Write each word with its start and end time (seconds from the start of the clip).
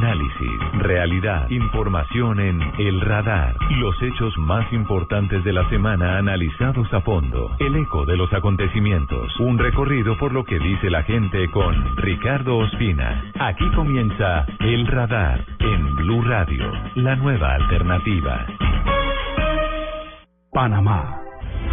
Análisis, 0.00 0.60
realidad, 0.74 1.50
información 1.50 2.38
en 2.38 2.62
El 2.78 3.00
Radar. 3.00 3.56
Los 3.78 4.00
hechos 4.00 4.32
más 4.38 4.72
importantes 4.72 5.42
de 5.42 5.52
la 5.52 5.68
semana 5.70 6.18
analizados 6.18 6.86
a 6.94 7.00
fondo. 7.00 7.50
El 7.58 7.74
eco 7.74 8.06
de 8.06 8.16
los 8.16 8.32
acontecimientos. 8.32 9.28
Un 9.40 9.58
recorrido 9.58 10.16
por 10.16 10.32
lo 10.32 10.44
que 10.44 10.60
dice 10.60 10.88
la 10.88 11.02
gente 11.02 11.50
con 11.50 11.96
Ricardo 11.96 12.58
Ospina. 12.58 13.24
Aquí 13.40 13.68
comienza 13.74 14.46
El 14.60 14.86
Radar 14.86 15.44
en 15.58 15.96
Blue 15.96 16.22
Radio, 16.22 16.70
la 16.94 17.16
nueva 17.16 17.54
alternativa. 17.54 18.46
Panamá, 20.52 21.20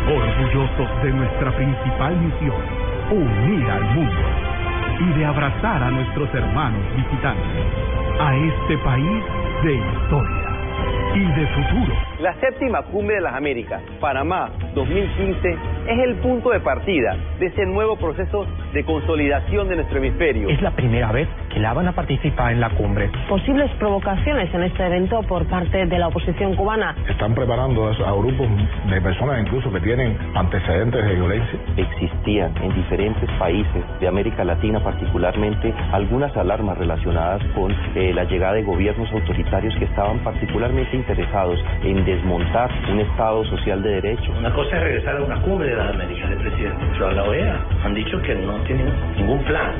orgullosos 0.01 1.03
de 1.03 1.11
nuestra 1.11 1.55
principal 1.55 2.17
misión, 2.17 2.61
unir 3.11 3.69
al 3.69 3.83
mundo 3.93 4.45
y 4.99 5.19
de 5.19 5.25
abrazar 5.25 5.83
a 5.83 5.91
nuestros 5.91 6.33
hermanos 6.33 6.81
visitantes, 6.95 7.65
a 8.19 8.35
este 8.35 8.77
país 8.79 9.23
de 9.63 9.75
historia 9.75 10.44
y 11.15 11.25
de 11.39 11.47
futuro. 11.47 11.93
La 12.19 12.33
séptima 12.39 12.81
cumbre 12.83 13.15
de 13.15 13.21
las 13.21 13.35
Américas, 13.35 13.81
Panamá 13.99 14.49
2015, 14.73 15.57
es 15.87 15.99
el 15.99 16.15
punto 16.15 16.49
de 16.49 16.59
partida 16.59 17.15
de 17.39 17.45
ese 17.45 17.65
nuevo 17.65 17.95
proceso 17.95 18.45
de 18.73 18.83
consolidación 18.83 19.69
de 19.69 19.75
nuestro 19.75 19.97
hemisferio. 19.99 20.49
Es 20.49 20.61
la 20.61 20.71
primera 20.71 21.11
vez 21.11 21.29
que 21.53 21.59
la 21.59 21.73
van 21.73 21.87
a 21.87 21.93
participar 21.93 22.51
en 22.51 22.59
la 22.59 22.69
cumbre. 22.71 23.09
Posibles 23.29 23.71
provocaciones 23.79 24.53
en 24.53 24.63
este 24.63 24.85
evento 24.85 25.21
por 25.23 25.45
parte 25.47 25.85
de 25.85 25.99
la 25.99 26.09
oposición 26.09 26.55
cubana. 26.55 26.95
Están 27.07 27.33
preparando 27.33 27.87
a 27.87 28.11
grupos 28.11 28.47
de 28.89 29.01
personas 29.01 29.41
incluso 29.41 29.71
que 29.71 29.79
tienen 29.79 30.17
antecedentes 30.35 31.05
de 31.05 31.15
violencia. 31.15 31.59
Existían 31.77 32.51
en 32.61 32.75
diferentes 32.75 33.29
países 33.39 33.83
de 34.01 34.07
América 34.07 34.43
Latina 34.43 34.81
particularmente 34.83 35.73
algunas 35.93 36.35
alarmas 36.35 36.77
relacionadas 36.77 37.41
con 37.53 37.71
eh, 37.95 38.11
la 38.13 38.25
llegada 38.25 38.53
de 38.53 38.63
gobiernos 38.63 39.09
autoritarios 39.13 39.73
que 39.77 39.85
estaban 39.85 40.19
particularmente 40.19 40.64
interesados 40.93 41.59
en 41.83 42.03
desmontar 42.05 42.71
un 42.91 42.99
Estado 42.99 43.43
social 43.45 43.81
de 43.83 44.01
derecho. 44.01 44.31
Una 44.37 44.53
cosa 44.53 44.77
es 44.77 44.83
regresar 44.83 45.17
a 45.17 45.23
una 45.23 45.41
cumbre 45.41 45.69
de 45.69 45.75
las 45.75 45.93
Américas 45.93 46.29
de 46.29 46.35
presidente, 46.37 46.85
pero 46.93 47.07
a 47.07 47.11
la 47.11 47.23
OEA 47.23 47.65
han 47.83 47.93
dicho 47.93 48.21
que 48.21 48.35
no 48.35 48.53
tienen 48.63 48.91
ningún 49.17 49.43
plan. 49.43 49.73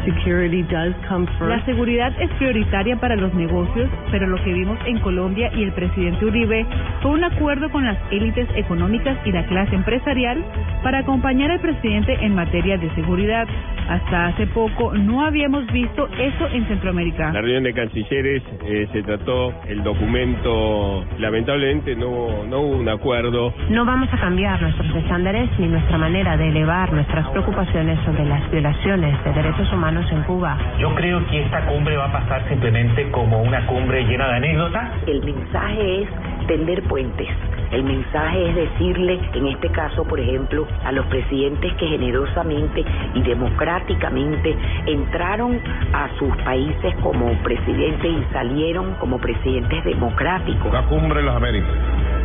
La 1.42 1.66
seguridad 1.66 2.14
es 2.22 2.30
prioritaria 2.34 2.96
para 2.98 3.16
los 3.16 3.34
negocios, 3.34 3.90
pero 4.12 4.28
lo 4.28 4.38
que 4.44 4.54
vimos 4.54 4.78
en 4.86 5.00
Colombia 5.00 5.52
y 5.56 5.64
el 5.64 5.72
presidente 5.72 6.26
Uribe 6.26 6.66
fue 7.02 7.12
un 7.12 7.24
acuerdo 7.24 7.70
con 7.72 7.86
las 7.86 7.98
élites 8.12 8.48
económicas 8.56 9.18
y 9.26 9.32
la 9.32 9.46
clase 9.46 9.76
empresarial 9.76 10.44
para 10.84 11.00
acompañar 11.00 11.52
al 11.52 11.60
presidente 11.60 12.14
en 12.22 12.36
materia 12.36 12.78
de 12.78 12.94
seguridad. 12.96 13.48
Hasta 13.88 14.28
hace 14.28 14.48
poco 14.48 14.94
no 14.94 15.24
habíamos 15.24 15.66
visto 15.72 16.08
eso 16.08 16.48
en 16.52 16.68
Centroamérica. 16.68 17.32
La 17.32 17.42
reunión 17.42 17.64
de 17.64 17.74
cancilleres 17.74 18.44
eh, 18.66 18.88
se 18.92 19.04
trató 19.04 19.54
el 19.68 19.84
documento, 19.84 20.75
lamentablemente 21.20 21.96
no, 21.96 22.46
no 22.46 22.60
hubo 22.62 22.78
un 22.78 22.90
acuerdo. 22.90 23.54
No 23.70 23.86
vamos 23.86 24.10
a 24.12 24.18
cambiar 24.18 24.62
nuestros 24.62 24.96
estándares 24.96 25.50
ni 25.60 25.68
nuestra 25.68 25.98
manera 25.98 26.38
de 26.38 26.50
elevar 26.50 26.92
nuestras 26.94 27.28
preocupaciones 27.30 28.00
sobre 28.06 28.26
las 28.26 28.50
violaciones 28.52 29.24
de 29.24 29.34
derechos 29.34 29.72
humanos 29.74 30.06
en 30.12 30.24
Cuba. 30.24 30.58
Yo 30.80 30.94
creo 30.96 31.26
que 31.28 31.44
esta 31.44 31.66
cumbre 31.66 31.98
va 31.98 32.06
a 32.06 32.12
pasar 32.12 32.48
simplemente 32.50 33.10
como 33.12 33.42
una 33.42 33.66
cumbre 33.68 34.04
llena 34.04 34.28
de 34.28 34.36
anécdotas. 34.36 34.90
El 35.08 35.24
mensaje 35.24 36.04
es 36.04 36.10
tender 36.48 36.84
puentes. 36.84 37.28
El 37.72 37.84
mensaje 37.84 38.50
es 38.50 38.56
decirle, 38.56 39.20
en 39.34 39.48
este 39.48 39.70
caso, 39.70 40.04
por 40.04 40.20
ejemplo, 40.20 40.68
a 40.86 40.92
los 40.92 41.06
presidentes 41.08 41.74
que 41.74 41.88
generosamente 41.88 42.86
y 43.16 43.22
democráticamente 43.22 44.56
entraron 44.86 45.60
a 45.92 46.10
sus 46.20 46.36
países 46.44 46.96
como 47.02 47.32
presidentes 47.44 48.06
y 48.06 48.34
salieron 48.34 48.94
como 48.96 49.18
presidentes 49.18 49.84
democráticos. 49.84 50.65
La 50.72 50.84
cumbre 50.88 51.22
de 51.22 51.26
las 51.26 51.36
Américas, 51.36 51.76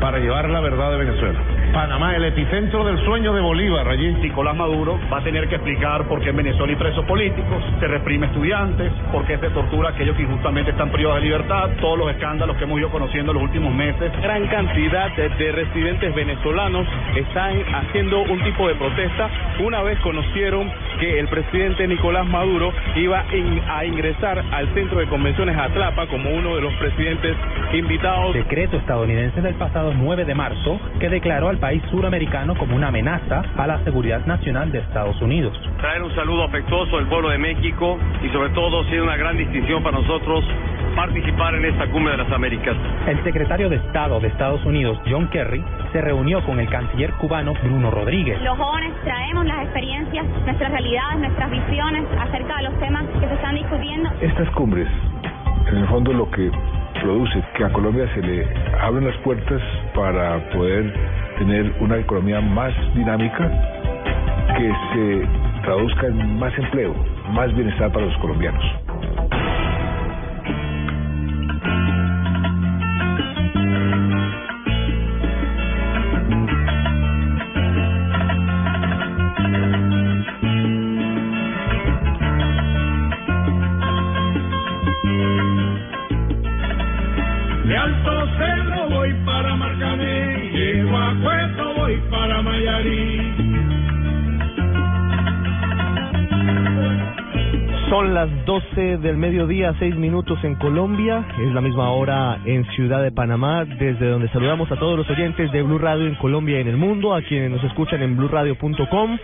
para 0.00 0.18
llevar 0.18 0.48
la 0.48 0.60
verdad 0.60 0.90
de 0.92 0.98
Venezuela. 0.98 1.38
Panamá, 1.72 2.16
el 2.16 2.24
epicentro 2.24 2.84
del 2.84 2.98
sueño 3.04 3.32
de 3.32 3.40
Bolívar, 3.40 3.86
allí. 3.88 4.12
Nicolás 4.14 4.56
Maduro 4.56 4.98
va 5.12 5.18
a 5.18 5.22
tener 5.22 5.48
que 5.48 5.56
explicar 5.56 6.04
por 6.04 6.20
qué 6.20 6.30
en 6.30 6.36
Venezuela 6.36 6.72
hay 6.72 6.76
presos 6.76 7.04
políticos, 7.04 7.62
se 7.78 7.86
reprime 7.86 8.26
estudiantes, 8.26 8.92
por 9.12 9.24
qué 9.26 9.38
se 9.38 9.50
tortura 9.50 9.90
a 9.90 9.92
aquellos 9.92 10.16
que 10.16 10.22
injustamente 10.22 10.72
están 10.72 10.90
privados 10.90 11.20
de 11.20 11.28
libertad, 11.28 11.70
todos 11.80 11.98
los 11.98 12.10
escándalos 12.10 12.56
que 12.56 12.64
hemos 12.64 12.80
ido 12.80 12.90
conociendo 12.90 13.32
en 13.32 13.38
los 13.38 13.44
últimos 13.44 13.72
meses. 13.74 14.10
Gran 14.22 14.46
cantidad 14.48 15.14
de, 15.14 15.28
de 15.28 15.52
residentes 15.52 16.14
venezolanos 16.14 16.86
están 17.14 17.62
haciendo 17.74 18.22
un 18.22 18.42
tipo 18.42 18.66
de 18.66 18.74
protesta 18.74 19.28
una 19.60 19.82
vez 19.82 19.98
conocieron 20.00 20.70
que 20.98 21.18
el 21.20 21.28
presidente 21.28 21.86
Nicolás 21.86 22.26
Maduro 22.26 22.72
iba 22.96 23.24
a 23.68 23.84
ingresar 23.84 24.42
al 24.50 24.72
centro 24.74 24.98
de 24.98 25.06
convenciones 25.06 25.56
Atlapa 25.56 26.06
como 26.06 26.30
uno 26.30 26.56
de 26.56 26.62
los 26.62 26.72
presidentes 26.74 27.36
invitados. 27.72 28.34
Decreto 28.34 28.76
estadounidense 28.76 29.40
del 29.40 29.54
pasado 29.54 29.89
9 29.94 30.24
de 30.24 30.34
marzo 30.34 30.78
que 30.98 31.08
declaró 31.08 31.48
al 31.48 31.58
país 31.58 31.82
suramericano 31.90 32.56
como 32.56 32.76
una 32.76 32.88
amenaza 32.88 33.42
a 33.56 33.66
la 33.66 33.82
seguridad 33.84 34.24
nacional 34.26 34.72
de 34.72 34.78
Estados 34.78 35.20
Unidos. 35.20 35.56
Traer 35.78 36.02
un 36.02 36.14
saludo 36.14 36.44
afectuoso 36.44 36.98
al 36.98 37.08
pueblo 37.08 37.30
de 37.30 37.38
México 37.38 37.98
y 38.22 38.28
sobre 38.30 38.50
todo 38.50 38.84
sido 38.84 39.04
una 39.04 39.16
gran 39.16 39.36
distinción 39.36 39.82
para 39.82 39.98
nosotros 39.98 40.44
participar 40.94 41.54
en 41.54 41.64
esta 41.64 41.86
cumbre 41.90 42.12
de 42.12 42.18
las 42.18 42.32
Américas. 42.32 42.76
El 43.06 43.22
secretario 43.24 43.68
de 43.68 43.76
Estado 43.76 44.20
de 44.20 44.28
Estados 44.28 44.64
Unidos, 44.64 44.98
John 45.08 45.28
Kerry, 45.30 45.62
se 45.92 46.00
reunió 46.00 46.44
con 46.44 46.60
el 46.60 46.68
canciller 46.68 47.12
cubano 47.14 47.54
Bruno 47.62 47.90
Rodríguez. 47.90 48.40
Los 48.42 48.58
jóvenes 48.58 48.92
traemos 49.04 49.46
las 49.46 49.62
experiencias, 49.62 50.26
nuestras 50.44 50.70
realidades, 50.70 51.18
nuestras 51.20 51.50
visiones 51.50 52.04
acerca 52.18 52.56
de 52.56 52.62
los 52.64 52.78
temas 52.80 53.04
que 53.20 53.28
se 53.28 53.34
están 53.34 53.54
discutiendo. 53.54 54.10
Estas 54.20 54.50
cumbres, 54.50 54.88
en 55.68 55.76
el 55.76 55.86
fondo 55.88 56.12
lo 56.12 56.30
que 56.30 56.50
produce 57.00 57.42
que 57.56 57.64
a 57.64 57.72
Colombia 57.72 58.08
se 58.14 58.22
le 58.22 58.46
abren 58.80 59.06
las 59.06 59.16
puertas 59.18 59.60
para 59.94 60.38
poder 60.50 60.92
tener 61.38 61.72
una 61.80 61.98
economía 61.98 62.40
más 62.40 62.72
dinámica 62.94 63.50
que 64.56 64.72
se 64.92 65.28
traduzca 65.62 66.06
en 66.06 66.38
más 66.38 66.56
empleo, 66.58 66.94
más 67.30 67.54
bienestar 67.54 67.92
para 67.92 68.06
los 68.06 68.16
colombianos. 68.18 68.64
Las 98.26 98.44
12 98.44 98.98
del 98.98 99.16
mediodía, 99.16 99.74
6 99.78 99.96
minutos 99.96 100.38
en 100.44 100.54
Colombia. 100.56 101.24
Es 101.40 101.54
la 101.54 101.62
misma 101.62 101.88
hora 101.88 102.38
en 102.44 102.66
Ciudad 102.72 103.02
de 103.02 103.10
Panamá, 103.10 103.64
desde 103.64 104.10
donde 104.10 104.28
saludamos 104.28 104.70
a 104.70 104.76
todos 104.76 104.98
los 104.98 105.08
oyentes 105.08 105.50
de 105.52 105.62
Blue 105.62 105.78
Radio 105.78 106.06
en 106.06 106.16
Colombia 106.16 106.58
y 106.58 106.60
en 106.60 106.68
el 106.68 106.76
mundo, 106.76 107.14
a 107.14 107.22
quienes 107.22 107.50
nos 107.50 107.64
escuchan 107.64 108.02
en 108.02 108.18
bluradio.com, 108.18 109.18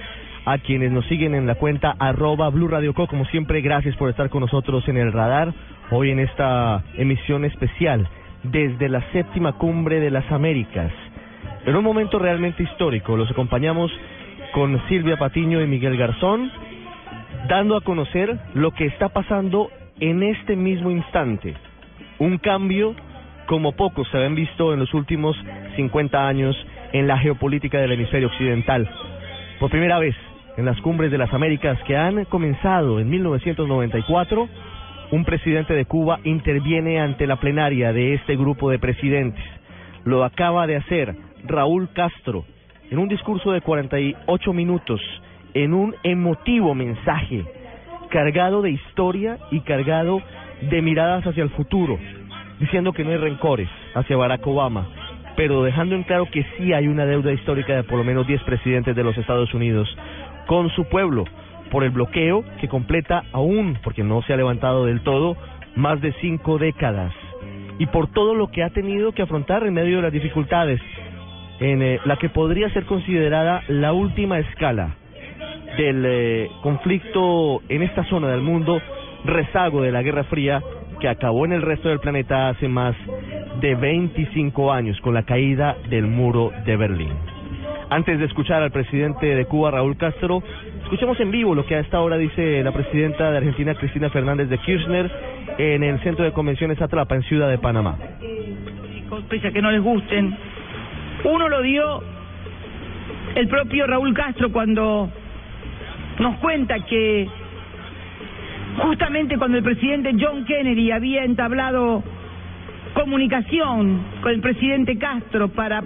a 0.46 0.56
quienes 0.56 0.92
nos 0.92 1.04
siguen 1.08 1.34
en 1.34 1.46
la 1.46 1.56
cuenta 1.56 1.94
arroba 1.98 2.48
Blue 2.48 2.68
Radio 2.68 2.94
Co. 2.94 3.06
Como 3.06 3.26
siempre, 3.26 3.60
gracias 3.60 3.94
por 3.96 4.08
estar 4.08 4.30
con 4.30 4.40
nosotros 4.40 4.88
en 4.88 4.96
el 4.96 5.12
radar, 5.12 5.52
hoy 5.90 6.12
en 6.12 6.20
esta 6.20 6.82
emisión 6.94 7.44
especial 7.44 8.08
desde 8.44 8.88
la 8.88 9.02
séptima 9.12 9.58
cumbre 9.58 10.00
de 10.00 10.10
las 10.10 10.24
Américas. 10.32 10.90
En 11.66 11.76
un 11.76 11.84
momento 11.84 12.18
realmente 12.18 12.62
histórico, 12.62 13.14
los 13.14 13.30
acompañamos 13.30 13.92
con 14.54 14.80
Silvia 14.88 15.18
Patiño 15.18 15.60
y 15.60 15.66
Miguel 15.66 15.98
Garzón, 15.98 16.50
dando 17.48 17.76
a 17.76 17.80
conocer 17.80 18.38
lo 18.54 18.72
que 18.72 18.86
está 18.86 19.08
pasando 19.08 19.70
en 20.00 20.22
este 20.22 20.56
mismo 20.56 20.90
instante. 20.90 21.54
Un 22.18 22.38
cambio 22.38 22.94
como 23.46 23.72
pocos 23.72 24.08
se 24.10 24.16
habían 24.16 24.34
visto 24.34 24.72
en 24.72 24.80
los 24.80 24.92
últimos 24.94 25.36
50 25.76 26.26
años 26.26 26.56
en 26.92 27.06
la 27.06 27.18
geopolítica 27.18 27.78
del 27.78 27.92
hemisferio 27.92 28.28
occidental. 28.28 28.88
Por 29.60 29.70
primera 29.70 29.98
vez 29.98 30.16
en 30.56 30.64
las 30.64 30.80
cumbres 30.80 31.10
de 31.10 31.18
las 31.18 31.32
Américas 31.32 31.78
que 31.86 31.96
han 31.96 32.24
comenzado 32.24 32.98
en 32.98 33.08
1994, 33.08 34.48
un 35.12 35.24
presidente 35.24 35.74
de 35.74 35.84
Cuba 35.84 36.18
interviene 36.24 37.00
ante 37.00 37.26
la 37.26 37.36
plenaria 37.36 37.92
de 37.92 38.14
este 38.14 38.36
grupo 38.36 38.70
de 38.70 38.78
presidentes. 38.78 39.44
Lo 40.04 40.24
acaba 40.24 40.66
de 40.66 40.76
hacer 40.76 41.14
Raúl 41.44 41.90
Castro 41.92 42.44
en 42.90 42.98
un 42.98 43.08
discurso 43.08 43.52
de 43.52 43.60
48 43.60 44.52
minutos, 44.52 45.00
en 45.56 45.72
un 45.72 45.94
emotivo 46.02 46.74
mensaje, 46.74 47.42
cargado 48.10 48.60
de 48.60 48.72
historia 48.72 49.38
y 49.50 49.60
cargado 49.60 50.20
de 50.60 50.82
miradas 50.82 51.26
hacia 51.26 51.42
el 51.42 51.48
futuro, 51.48 51.98
diciendo 52.60 52.92
que 52.92 53.02
no 53.04 53.10
hay 53.10 53.16
rencores 53.16 53.66
hacia 53.94 54.18
Barack 54.18 54.46
Obama, 54.46 54.86
pero 55.34 55.62
dejando 55.62 55.94
en 55.94 56.02
claro 56.02 56.26
que 56.30 56.44
sí 56.56 56.74
hay 56.74 56.88
una 56.88 57.06
deuda 57.06 57.32
histórica 57.32 57.74
de 57.74 57.84
por 57.84 57.96
lo 57.96 58.04
menos 58.04 58.26
10 58.26 58.42
presidentes 58.42 58.94
de 58.94 59.02
los 59.02 59.16
Estados 59.16 59.54
Unidos 59.54 59.88
con 60.46 60.68
su 60.70 60.84
pueblo 60.90 61.24
por 61.70 61.84
el 61.84 61.90
bloqueo 61.90 62.44
que 62.60 62.68
completa 62.68 63.24
aún, 63.32 63.78
porque 63.82 64.04
no 64.04 64.20
se 64.22 64.34
ha 64.34 64.36
levantado 64.36 64.84
del 64.84 65.00
todo, 65.00 65.38
más 65.74 66.02
de 66.02 66.12
cinco 66.20 66.58
décadas. 66.58 67.14
Y 67.78 67.86
por 67.86 68.08
todo 68.08 68.34
lo 68.34 68.48
que 68.48 68.62
ha 68.62 68.70
tenido 68.70 69.12
que 69.12 69.22
afrontar 69.22 69.66
en 69.66 69.72
medio 69.72 69.96
de 69.96 70.02
las 70.02 70.12
dificultades 70.12 70.82
en 71.60 71.82
eh, 71.82 71.98
la 72.04 72.16
que 72.18 72.28
podría 72.28 72.68
ser 72.70 72.84
considerada 72.84 73.62
la 73.68 73.94
última 73.94 74.38
escala 74.38 74.96
del 75.76 76.04
eh, 76.06 76.50
conflicto 76.62 77.62
en 77.68 77.82
esta 77.82 78.04
zona 78.04 78.28
del 78.28 78.40
mundo, 78.40 78.80
rezago 79.24 79.82
de 79.82 79.92
la 79.92 80.02
Guerra 80.02 80.24
Fría 80.24 80.62
que 81.00 81.08
acabó 81.08 81.44
en 81.44 81.52
el 81.52 81.62
resto 81.62 81.88
del 81.88 82.00
planeta 82.00 82.48
hace 82.48 82.68
más 82.68 82.94
de 83.60 83.74
25 83.74 84.72
años 84.72 84.98
con 85.00 85.14
la 85.14 85.24
caída 85.24 85.76
del 85.88 86.06
muro 86.06 86.52
de 86.64 86.76
Berlín. 86.76 87.12
Antes 87.90 88.18
de 88.18 88.24
escuchar 88.24 88.62
al 88.62 88.72
presidente 88.72 89.26
de 89.26 89.44
Cuba, 89.44 89.70
Raúl 89.70 89.96
Castro, 89.96 90.42
escuchemos 90.82 91.20
en 91.20 91.30
vivo 91.30 91.54
lo 91.54 91.66
que 91.66 91.76
a 91.76 91.80
esta 91.80 92.00
hora 92.00 92.16
dice 92.16 92.62
la 92.64 92.72
presidenta 92.72 93.30
de 93.30 93.36
Argentina, 93.36 93.74
Cristina 93.74 94.10
Fernández 94.10 94.48
de 94.48 94.58
Kirchner, 94.58 95.10
en 95.58 95.84
el 95.84 96.00
Centro 96.00 96.24
de 96.24 96.32
Convenciones 96.32 96.80
Atlapa, 96.80 97.14
en 97.14 97.22
Ciudad 97.22 97.48
de 97.48 97.58
Panamá. 97.58 97.96
Pese 99.28 99.48
a 99.48 99.52
que 99.52 99.62
no 99.62 99.70
les 99.70 99.82
gusten, 99.82 100.36
uno 101.24 101.48
lo 101.48 101.62
dio 101.62 102.02
el 103.36 103.48
propio 103.48 103.86
Raúl 103.86 104.14
Castro 104.14 104.50
cuando 104.50 105.10
nos 106.18 106.36
cuenta 106.38 106.80
que 106.80 107.28
justamente 108.78 109.38
cuando 109.38 109.58
el 109.58 109.64
presidente 109.64 110.14
John 110.18 110.44
Kennedy 110.44 110.90
había 110.90 111.24
entablado 111.24 112.02
comunicación 112.94 114.02
con 114.22 114.32
el 114.32 114.40
presidente 114.40 114.98
Castro 114.98 115.48
para 115.48 115.82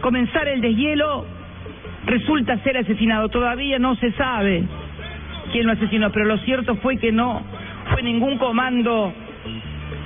comenzar 0.00 0.48
el 0.48 0.60
deshielo, 0.60 1.26
resulta 2.06 2.58
ser 2.58 2.78
asesinado. 2.78 3.28
Todavía 3.28 3.78
no 3.78 3.94
se 3.96 4.12
sabe 4.12 4.64
quién 5.52 5.66
lo 5.66 5.72
asesinó, 5.72 6.10
pero 6.10 6.24
lo 6.24 6.38
cierto 6.38 6.76
fue 6.76 6.96
que 6.96 7.12
no 7.12 7.42
fue 7.92 8.02
ningún 8.02 8.38
comando 8.38 9.12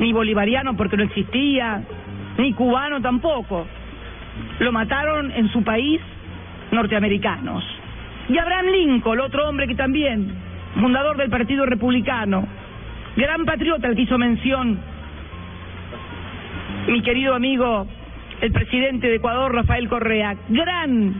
ni 0.00 0.12
bolivariano 0.12 0.76
porque 0.76 0.96
no 0.96 1.04
existía, 1.04 1.82
ni 2.38 2.52
cubano 2.52 3.00
tampoco. 3.00 3.66
Lo 4.58 4.72
mataron 4.72 5.30
en 5.30 5.48
su 5.50 5.62
país 5.62 6.00
norteamericanos. 6.72 7.64
Y 8.28 8.38
Abraham 8.38 8.66
Lincoln, 8.66 9.20
otro 9.20 9.48
hombre 9.48 9.66
que 9.68 9.74
también, 9.74 10.32
fundador 10.80 11.16
del 11.16 11.30
Partido 11.30 11.64
Republicano, 11.66 12.46
gran 13.16 13.44
patriota 13.44 13.88
al 13.88 13.96
que 13.96 14.02
hizo 14.02 14.18
mención 14.18 14.78
mi 16.88 17.02
querido 17.02 17.34
amigo, 17.34 17.86
el 18.40 18.52
presidente 18.52 19.08
de 19.08 19.16
Ecuador, 19.16 19.54
Rafael 19.54 19.88
Correa, 19.88 20.36
gran 20.48 21.14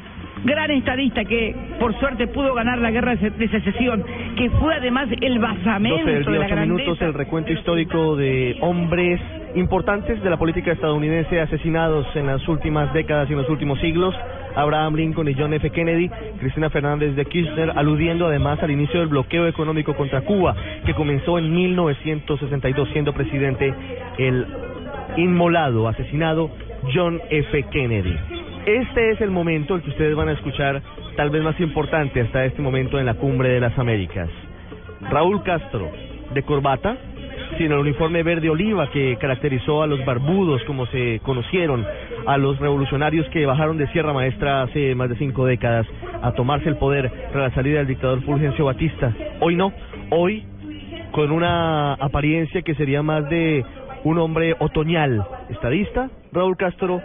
gran 0.45 0.71
estadista 0.71 1.25
que 1.25 1.55
por 1.81 1.99
suerte 1.99 2.27
pudo 2.29 2.55
ganar 2.55 2.79
la 2.79 2.91
guerra 2.91 3.17
de 3.17 3.49
secesión, 3.49 4.05
que 4.37 4.51
fue 4.51 4.75
además 4.75 5.09
el 5.21 5.39
basamento 5.39 6.07
de 6.07 6.39
la 6.39 6.47
grandeza. 6.47 6.67
minutos 6.67 7.01
el 7.01 7.15
recuento 7.15 7.53
histórico 7.53 8.17
de 8.17 8.57
hombres 8.61 9.21
importantes 9.55 10.23
de 10.23 10.31
la 10.31 10.37
política 10.37 10.73
estadounidense 10.73 11.41
asesinados 11.41 12.07
en 12.15 12.27
las 12.27 12.47
últimas 12.47 12.93
décadas 12.93 13.29
y 13.29 13.33
en 13.33 13.39
los 13.39 13.49
últimos 13.49 13.81
siglos. 13.81 14.15
Abraham 14.57 14.97
Lincoln 14.97 15.29
y 15.29 15.35
John 15.35 15.53
F. 15.53 15.71
Kennedy, 15.71 16.11
Cristina 16.41 16.71
Fernández 16.71 17.15
de 17.15 17.25
Kirchner, 17.27 17.73
aludiendo 17.77 18.27
además 18.27 18.61
al 18.63 18.71
inicio 18.71 19.01
del 19.01 19.09
bloqueo 19.09 19.47
económico 19.47 19.95
contra 19.95 20.23
Cuba, 20.23 20.57
que 20.85 20.95
comenzó 20.95 21.39
en 21.39 21.55
1962, 21.55 22.89
siendo 22.93 23.13
presidente 23.13 23.73
el 24.19 24.47
inmolado, 25.17 25.89
asesinado 25.89 26.51
John 26.93 27.21
F. 27.31 27.63
Kennedy. 27.71 28.17
Este 28.67 29.11
es 29.13 29.21
el 29.21 29.31
momento 29.31 29.77
el 29.77 29.83
que 29.83 29.91
ustedes 29.91 30.17
van 30.17 30.29
a 30.29 30.33
escuchar, 30.33 30.83
tal 31.17 31.31
vez 31.31 31.43
más 31.43 31.59
importante 31.61 32.21
hasta 32.21 32.45
este 32.45 32.63
momento 32.63 32.99
en 32.99 33.07
la 33.07 33.15
cumbre 33.15 33.51
de 33.51 33.61
las 33.61 33.79
Américas. 33.79 34.29
Raúl 35.11 35.43
Castro, 35.43 35.91
de 36.35 36.43
corbata, 36.43 36.97
sin 37.59 37.73
el 37.73 37.79
uniforme 37.79 38.23
verde 38.23 38.51
oliva 38.51 38.91
que 38.91 39.17
caracterizó 39.17 39.83
a 39.83 39.87
los 39.87 40.05
barbudos 40.05 40.63
como 40.65 40.87
se 40.87 41.21
conocieron, 41.23 41.87
a 42.27 42.37
los 42.37 42.59
revolucionarios 42.59 43.29
que 43.31 43.47
bajaron 43.47 43.79
de 43.79 43.87
Sierra 43.89 44.13
Maestra 44.13 44.63
hace 44.63 44.95
más 44.95 45.09
de 45.09 45.17
cinco 45.17 45.47
décadas 45.47 45.87
a 46.23 46.33
tomarse 46.33 46.69
el 46.69 46.77
poder 46.77 47.11
tras 47.33 47.51
la 47.51 47.55
salida 47.55 47.79
del 47.79 47.89
dictador 47.89 48.23
Fulgencio 48.23 48.65
Batista. 48.65 49.13
Hoy 49.41 49.57
no, 49.57 49.73
hoy 50.11 50.45
con 51.13 51.31
una 51.31 51.95
apariencia 51.95 52.63
que 52.63 52.75
sería 52.75 53.03
más 53.03 53.29
de 53.31 53.65
un 54.05 54.19
hombre 54.19 54.55
otoñal, 54.59 55.27
estadista, 55.49 56.11
Raúl 56.33 56.57
Castro 56.57 57.01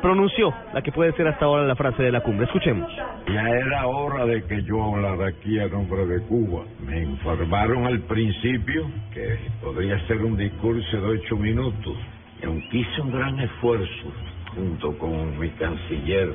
pronunció 0.00 0.52
la 0.72 0.82
que 0.82 0.92
puede 0.92 1.12
ser 1.12 1.28
hasta 1.28 1.44
ahora 1.44 1.64
la 1.64 1.76
frase 1.76 2.02
de 2.02 2.12
la 2.12 2.20
cumbre. 2.20 2.46
Escuchemos. 2.46 2.90
Ya 3.32 3.48
era 3.48 3.86
hora 3.86 4.26
de 4.26 4.44
que 4.44 4.62
yo 4.62 4.82
hablara 4.82 5.28
aquí 5.28 5.58
a 5.58 5.68
nombre 5.68 6.06
de 6.06 6.20
Cuba. 6.22 6.64
Me 6.80 7.02
informaron 7.02 7.86
al 7.86 8.00
principio 8.00 8.90
que 9.12 9.38
podría 9.62 9.98
ser 10.06 10.18
un 10.18 10.36
discurso 10.36 11.00
de 11.00 11.18
ocho 11.18 11.36
minutos. 11.36 11.96
Y 12.42 12.46
aunque 12.46 12.78
hice 12.78 13.00
un 13.00 13.12
gran 13.12 13.38
esfuerzo, 13.40 14.12
junto 14.54 14.96
con 14.98 15.38
mi 15.38 15.50
canciller, 15.50 16.32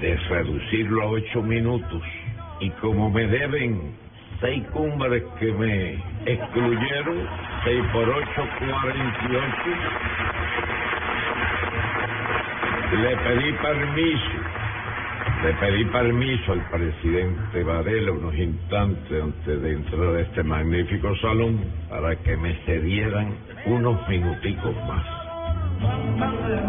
de 0.00 0.16
reducirlo 0.16 1.02
a 1.02 1.06
ocho 1.10 1.42
minutos, 1.42 2.02
y 2.60 2.70
como 2.70 3.10
me 3.10 3.26
deben 3.26 3.94
seis 4.40 4.64
cumbres 4.72 5.22
que 5.38 5.52
me 5.52 5.94
excluyeron, 6.24 7.28
seis 7.64 7.82
por 7.92 8.08
ocho, 8.08 8.48
cuarenta 8.58 9.28
y 9.30 9.36
ocho, 9.36 10.73
le 12.92 13.16
pedí 13.16 13.52
permiso, 13.52 14.38
le 15.42 15.52
pedí 15.54 15.84
permiso 15.86 16.52
al 16.52 16.70
presidente 16.70 17.62
Varela 17.64 18.12
unos 18.12 18.34
instantes 18.34 19.22
antes 19.22 19.62
de 19.62 19.72
entrar 19.72 20.16
a 20.16 20.20
este 20.20 20.42
magnífico 20.42 21.16
salón 21.16 21.60
para 21.88 22.16
que 22.16 22.36
me 22.36 22.54
cedieran 22.66 23.34
unos 23.66 24.08
minuticos 24.08 24.74
más. 24.86 25.04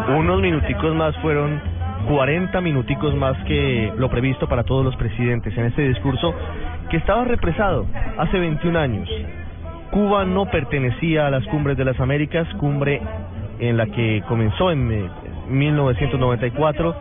Unos 0.09 0.41
minuticos 0.41 0.95
más 0.95 1.15
fueron 1.17 1.62
40 2.07 2.61
minuticos 2.61 3.15
más 3.15 3.38
que 3.45 3.91
lo 3.97 4.09
previsto 4.09 4.47
para 4.47 4.63
todos 4.63 4.85
los 4.85 4.95
presidentes 4.95 5.56
en 5.57 5.65
este 5.65 5.88
discurso 5.88 6.33
que 6.89 6.97
estaba 6.97 7.25
represado 7.25 7.85
hace 8.18 8.39
21 8.39 8.79
años. 8.79 9.09
Cuba 9.91 10.25
no 10.25 10.45
pertenecía 10.45 11.27
a 11.27 11.31
las 11.31 11.45
cumbres 11.47 11.77
de 11.77 11.85
las 11.85 12.00
Américas, 12.00 12.47
cumbre 12.59 13.01
en 13.59 13.77
la 13.77 13.85
que 13.88 14.23
comenzó 14.27 14.71
en 14.71 14.88
1994. 15.47 16.95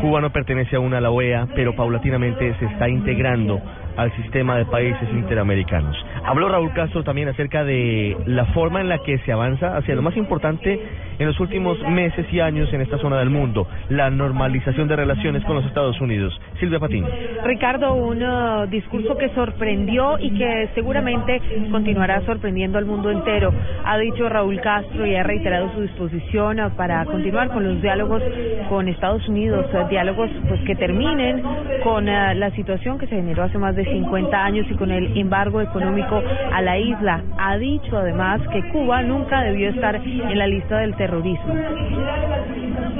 Cuba 0.00 0.20
no 0.20 0.30
pertenece 0.30 0.76
aún 0.76 0.94
a 0.94 1.00
la 1.00 1.10
OEA, 1.10 1.48
pero 1.54 1.74
paulatinamente 1.74 2.54
se 2.58 2.64
está 2.66 2.88
integrando 2.88 3.60
al 3.96 4.14
sistema 4.16 4.56
de 4.56 4.66
países 4.66 5.08
interamericanos. 5.12 5.96
Habló 6.24 6.48
Raúl 6.48 6.72
Castro 6.72 7.04
también 7.04 7.28
acerca 7.28 7.64
de 7.64 8.16
la 8.26 8.46
forma 8.46 8.80
en 8.80 8.88
la 8.88 8.98
que 8.98 9.18
se 9.18 9.32
avanza 9.32 9.76
hacia 9.76 9.94
lo 9.94 10.02
más 10.02 10.16
importante 10.16 10.80
en 11.18 11.26
los 11.26 11.38
últimos 11.40 11.78
meses 11.88 12.26
y 12.30 12.40
años 12.40 12.72
en 12.72 12.82
esta 12.82 12.98
zona 12.98 13.18
del 13.18 13.30
mundo, 13.30 13.66
la 13.88 14.10
normalización 14.10 14.88
de 14.88 14.96
relaciones 14.96 15.42
con 15.44 15.56
los 15.56 15.64
Estados 15.64 16.00
Unidos. 16.00 16.38
Silvia 16.60 16.78
Patín. 16.78 17.04
Ricardo, 17.44 17.94
un 17.94 18.22
uh, 18.22 18.66
discurso 18.66 19.16
que 19.16 19.30
sorprendió 19.30 20.18
y 20.18 20.30
que 20.36 20.68
seguramente 20.74 21.40
continuará 21.70 22.20
sorprendiendo 22.22 22.78
al 22.78 22.84
mundo 22.84 23.10
entero. 23.10 23.52
Ha 23.84 23.96
dicho 23.98 24.28
Raúl 24.28 24.60
Castro 24.60 25.06
y 25.06 25.14
ha 25.14 25.22
reiterado 25.22 25.72
su 25.74 25.82
disposición 25.82 26.60
uh, 26.60 26.70
para 26.76 27.04
continuar 27.06 27.48
con 27.48 27.64
los 27.64 27.80
diálogos 27.80 28.22
con 28.68 28.88
Estados 28.88 29.26
Unidos, 29.28 29.66
uh, 29.72 29.88
diálogos 29.88 30.30
pues 30.48 30.60
que 30.62 30.74
terminen 30.74 31.42
con 31.82 32.06
la 32.06 32.50
situación 32.50 32.98
que 32.98 33.06
se 33.06 33.16
generó 33.16 33.44
hace 33.44 33.58
más 33.58 33.74
de 33.74 33.85
50 33.86 34.44
años 34.44 34.66
y 34.70 34.74
con 34.74 34.90
el 34.90 35.16
embargo 35.16 35.60
económico 35.60 36.22
a 36.52 36.62
la 36.62 36.78
isla. 36.78 37.22
Ha 37.38 37.56
dicho 37.56 37.96
además 37.96 38.40
que 38.52 38.68
Cuba 38.70 39.02
nunca 39.02 39.42
debió 39.42 39.70
estar 39.70 39.96
en 39.96 40.38
la 40.38 40.46
lista 40.46 40.78
del 40.78 40.94
terrorismo. 40.96 41.54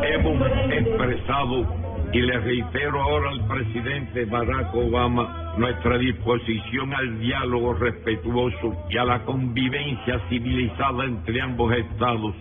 Hemos 0.02 0.46
expresado 0.70 1.86
y 2.12 2.20
le 2.20 2.38
reitero 2.38 3.02
ahora 3.02 3.30
al 3.30 3.46
presidente 3.46 4.24
Barack 4.26 4.74
Obama 4.74 5.54
nuestra 5.58 5.98
disposición 5.98 6.94
al 6.94 7.18
diálogo 7.18 7.74
respetuoso 7.74 8.76
y 8.88 8.96
a 8.96 9.04
la 9.04 9.22
convivencia 9.24 10.20
civilizada 10.28 11.04
entre 11.04 11.40
ambos 11.40 11.74
estados 11.74 12.34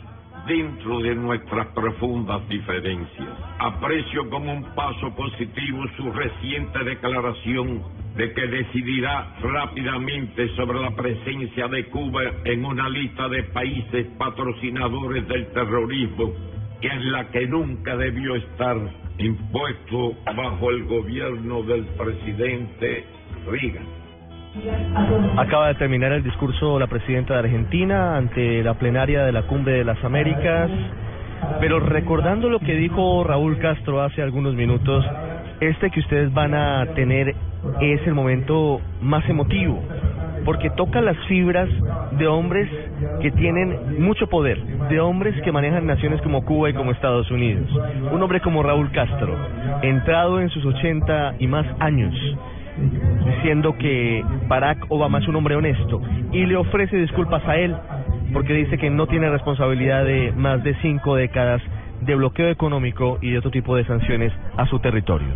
dentro 0.47 0.99
de 0.99 1.15
nuestras 1.15 1.67
profundas 1.67 2.47
diferencias. 2.47 3.29
Aprecio 3.59 4.29
como 4.29 4.53
un 4.53 4.63
paso 4.75 5.13
positivo 5.15 5.83
su 5.97 6.11
reciente 6.11 6.83
declaración 6.83 8.04
de 8.15 8.33
que 8.33 8.47
decidirá 8.47 9.35
rápidamente 9.41 10.47
sobre 10.55 10.79
la 10.79 10.91
presencia 10.91 11.67
de 11.67 11.85
Cuba 11.87 12.21
en 12.45 12.63
una 12.63 12.89
lista 12.89 13.27
de 13.27 13.43
países 13.43 14.07
patrocinadores 14.17 15.27
del 15.27 15.47
terrorismo, 15.47 16.33
que 16.79 16.87
es 16.87 17.05
la 17.05 17.29
que 17.29 17.45
nunca 17.47 17.95
debió 17.97 18.35
estar 18.35 18.77
impuesto 19.17 20.13
bajo 20.35 20.71
el 20.71 20.85
gobierno 20.85 21.63
del 21.63 21.85
presidente 21.85 23.05
Reagan. 23.47 24.05
Acaba 25.37 25.67
de 25.67 25.75
terminar 25.75 26.13
el 26.13 26.23
discurso 26.23 26.79
la 26.79 26.87
presidenta 26.87 27.33
de 27.33 27.39
Argentina 27.39 28.15
ante 28.15 28.63
la 28.63 28.75
plenaria 28.75 29.25
de 29.25 29.33
la 29.33 29.43
Cumbre 29.43 29.73
de 29.73 29.83
las 29.83 30.01
Américas, 30.05 30.71
pero 31.59 31.81
recordando 31.81 32.49
lo 32.49 32.59
que 32.59 32.75
dijo 32.75 33.25
Raúl 33.25 33.57
Castro 33.59 34.01
hace 34.01 34.21
algunos 34.21 34.55
minutos, 34.55 35.05
este 35.59 35.89
que 35.89 35.99
ustedes 35.99 36.33
van 36.33 36.53
a 36.53 36.85
tener 36.95 37.35
es 37.81 38.07
el 38.07 38.13
momento 38.13 38.81
más 39.01 39.27
emotivo, 39.29 39.81
porque 40.43 40.69
toca 40.71 41.01
las 41.01 41.17
fibras 41.27 41.69
de 42.17 42.27
hombres 42.27 42.69
que 43.21 43.31
tienen 43.31 44.03
mucho 44.03 44.27
poder, 44.27 44.61
de 44.89 44.99
hombres 44.99 45.39
que 45.41 45.51
manejan 45.51 45.85
naciones 45.85 46.21
como 46.21 46.45
Cuba 46.45 46.69
y 46.69 46.73
como 46.73 46.91
Estados 46.91 47.29
Unidos. 47.31 47.67
Un 48.11 48.21
hombre 48.21 48.41
como 48.41 48.63
Raúl 48.63 48.91
Castro, 48.91 49.35
entrado 49.81 50.39
en 50.39 50.49
sus 50.49 50.65
80 50.65 51.35
y 51.39 51.47
más 51.47 51.65
años, 51.79 52.13
diciendo 53.25 53.75
que 53.77 54.23
Barack 54.47 54.85
Obama 54.89 55.19
es 55.19 55.27
un 55.27 55.35
hombre 55.37 55.55
honesto 55.55 56.01
y 56.31 56.45
le 56.45 56.57
ofrece 56.57 56.97
disculpas 56.97 57.45
a 57.47 57.55
él 57.55 57.75
porque 58.33 58.53
dice 58.53 58.77
que 58.77 58.89
no 58.89 59.07
tiene 59.07 59.29
responsabilidad 59.29 60.03
de 60.03 60.33
más 60.35 60.63
de 60.63 60.75
cinco 60.81 61.15
décadas 61.15 61.61
de 62.01 62.15
bloqueo 62.15 62.49
económico 62.49 63.17
y 63.21 63.31
de 63.31 63.39
otro 63.39 63.51
tipo 63.51 63.75
de 63.75 63.85
sanciones 63.85 64.33
a 64.57 64.65
su 64.67 64.79
territorio. 64.79 65.35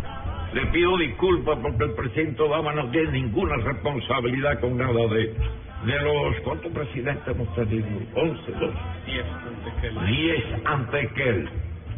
Le 0.52 0.66
pido 0.66 0.96
disculpas 0.98 1.58
porque 1.62 1.84
el 1.84 1.92
presidente 1.92 2.42
Obama 2.42 2.72
no 2.72 2.90
tiene 2.90 3.12
ninguna 3.12 3.56
responsabilidad 3.56 4.60
con 4.60 4.76
nada 4.76 5.06
de 5.06 5.22
esto. 5.24 5.42
De 5.86 5.98
los, 6.02 6.40
¿cuántos 6.40 6.72
presidentes 6.72 7.26
hemos 7.28 7.54
tenido? 7.54 7.86
¿Once, 8.14 8.52
dos? 8.52 8.74
Diez 9.06 9.24
antes 9.26 9.74
que 9.80 9.86
él. 9.86 10.06
Diez 10.06 10.44
antes 10.64 11.12
que 11.12 11.28
él. 11.28 11.48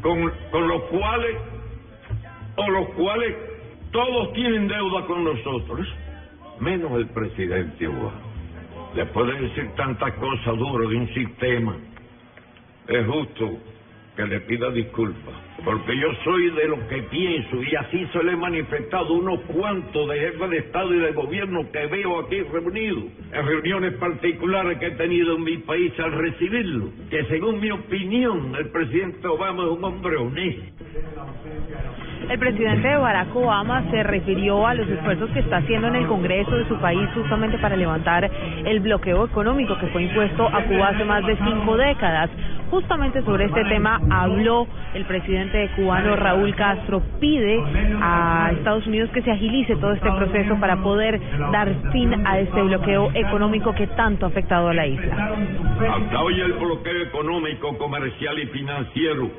Con, 0.02 0.33
con 0.50 0.69
los 0.69 0.83
cuales, 0.83 1.37
o 2.57 2.71
los 2.71 2.88
cuales 2.90 3.35
todos 3.90 4.33
tienen 4.35 4.69
deuda 4.69 5.07
con 5.07 5.25
nosotros, 5.25 5.88
menos 6.61 6.92
el 6.92 7.07
presidente 7.07 7.88
Obama. 7.88 8.21
Le 8.95 9.07
puede 9.07 9.40
decir 9.40 9.71
tantas 9.76 10.12
cosas 10.14 10.59
duras 10.59 10.90
de 10.90 10.97
un 10.97 11.09
sistema. 11.14 11.75
Es 12.87 13.07
justo 13.07 13.59
que 14.16 14.26
le 14.26 14.40
pida 14.42 14.71
disculpas, 14.71 15.35
porque 15.64 15.97
yo 15.97 16.09
soy 16.25 16.50
de 16.50 16.69
lo 16.69 16.88
que 16.88 17.02
pienso 17.04 17.62
y 17.62 17.75
así 17.76 18.07
se 18.12 18.23
le 18.23 18.33
he 18.33 18.37
manifestado 18.37 19.14
unos 19.14 19.40
cuantos 19.40 20.09
de 20.09 20.19
jefes 20.19 20.50
de 20.50 20.59
Estado 20.59 20.95
y 20.95 20.99
de 20.99 21.12
gobierno 21.12 21.71
que 21.71 21.87
veo 21.87 22.21
aquí 22.21 22.40
reunidos, 22.42 23.04
en 23.33 23.47
reuniones 23.47 23.95
particulares 23.95 24.78
que 24.78 24.87
he 24.87 24.90
tenido 24.92 25.37
en 25.37 25.45
mi 25.45 25.59
país 25.59 25.92
al 26.00 26.12
recibirlo, 26.12 26.90
que 27.11 27.25
según 27.26 27.61
mi 27.61 27.71
opinión 27.71 28.54
el 28.57 28.71
presidente 28.71 29.26
Obama 29.28 29.64
es 29.64 29.71
un 29.71 29.85
hombre 29.85 30.16
honesto. 30.16 30.62
El 32.28 32.38
presidente 32.38 32.97
Barack 32.97 33.35
Obama 33.35 33.83
se 33.90 34.02
refirió 34.04 34.66
a 34.66 34.75
los 34.75 34.88
esfuerzos 34.88 35.28
que 35.31 35.40
está 35.40 35.57
haciendo 35.59 35.88
en 35.88 35.97
el 35.97 36.07
Congreso 36.07 36.57
de 36.57 36.69
su 36.69 36.78
país 36.78 37.09
justamente 37.14 37.59
para 37.59 37.76
levantar 37.76 38.31
el 38.64 38.81
bloqueo 38.81 39.26
económico 39.26 39.76
que 39.78 39.88
fue 39.88 40.04
impuesto 40.04 40.47
a 40.47 40.62
Cuba 40.64 40.88
hace 40.88 41.04
más 41.04 41.26
de 41.26 41.37
cinco 41.37 41.76
décadas. 41.76 42.31
Justamente 42.71 43.23
sobre 43.23 43.47
este 43.47 43.64
tema 43.64 44.00
habló 44.11 44.66
el 44.95 45.04
presidente 45.04 45.51
cubano 45.76 46.16
Raúl 46.16 46.54
Castro. 46.54 47.02
Pide 47.21 47.62
a 48.00 48.50
Estados 48.52 48.87
Unidos 48.87 49.11
que 49.11 49.23
se 49.23 49.30
agilice 49.30 49.76
todo 49.76 49.92
este 49.92 50.11
proceso 50.11 50.59
para 50.59 50.82
poder 50.82 51.21
dar 51.52 51.75
fin 51.92 52.26
a 52.26 52.38
este 52.38 52.62
bloqueo 52.62 53.11
económico 53.14 53.75
que 53.75 53.87
tanto 53.88 54.26
ha 54.26 54.28
afectado 54.28 54.68
a 54.68 54.75
la 54.75 54.87
isla. 54.87 55.37
Hasta 55.94 56.21
hoy 56.21 56.40
el 56.40 56.52
bloqueo 56.54 57.02
económico, 57.02 57.76
comercial 57.78 58.38
y 58.38 58.47
financiero 58.47 59.30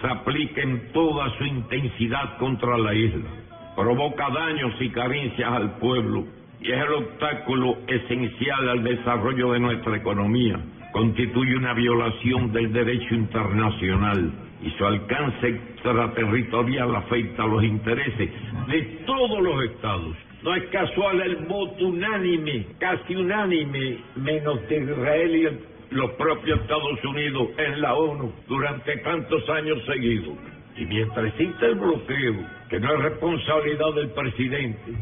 se 0.00 0.06
aplica 0.08 0.62
en 0.62 0.92
toda 0.92 1.30
su 1.38 1.44
intensidad 1.44 2.36
contra 2.38 2.76
la 2.76 2.94
isla. 2.94 3.30
Provoca 3.76 4.28
daños 4.30 4.72
y 4.80 4.90
carencias 4.90 5.50
al 5.52 5.78
pueblo 5.78 6.24
y 6.60 6.70
es 6.70 6.78
el 6.78 6.92
obstáculo 6.92 7.78
esencial 7.86 8.68
al 8.68 8.82
desarrollo 8.84 9.52
de 9.52 9.60
nuestra 9.60 9.96
economía. 9.96 10.58
Constituye 10.92 11.56
una 11.56 11.72
violación 11.72 12.52
del 12.52 12.72
derecho 12.72 13.14
internacional 13.14 14.32
y 14.62 14.70
su 14.70 14.86
alcance 14.86 15.48
extraterritorial 15.48 16.94
afecta 16.94 17.44
a 17.44 17.46
los 17.46 17.64
intereses 17.64 18.30
de 18.68 18.82
todos 19.06 19.40
los 19.40 19.64
estados. 19.64 20.16
No 20.42 20.54
es 20.54 20.64
casual 20.70 21.20
el 21.20 21.36
voto 21.46 21.86
unánime, 21.86 22.66
casi 22.78 23.14
unánime, 23.14 23.98
menos 24.16 24.68
de 24.68 24.78
Israel 24.78 25.36
y 25.36 25.94
los 25.94 26.10
propios 26.12 26.60
Estados 26.60 27.04
Unidos 27.04 27.48
en 27.58 27.80
la 27.80 27.94
ONU 27.94 28.32
durante 28.48 28.96
tantos 28.98 29.48
años 29.50 29.84
seguidos. 29.86 30.34
Y 30.76 30.86
mientras 30.86 31.26
existe 31.26 31.66
el 31.66 31.74
bloqueo, 31.74 32.34
que 32.70 32.80
no 32.80 32.94
es 32.94 33.00
responsabilidad 33.00 33.94
del 33.94 34.10
presidente, 34.10 34.92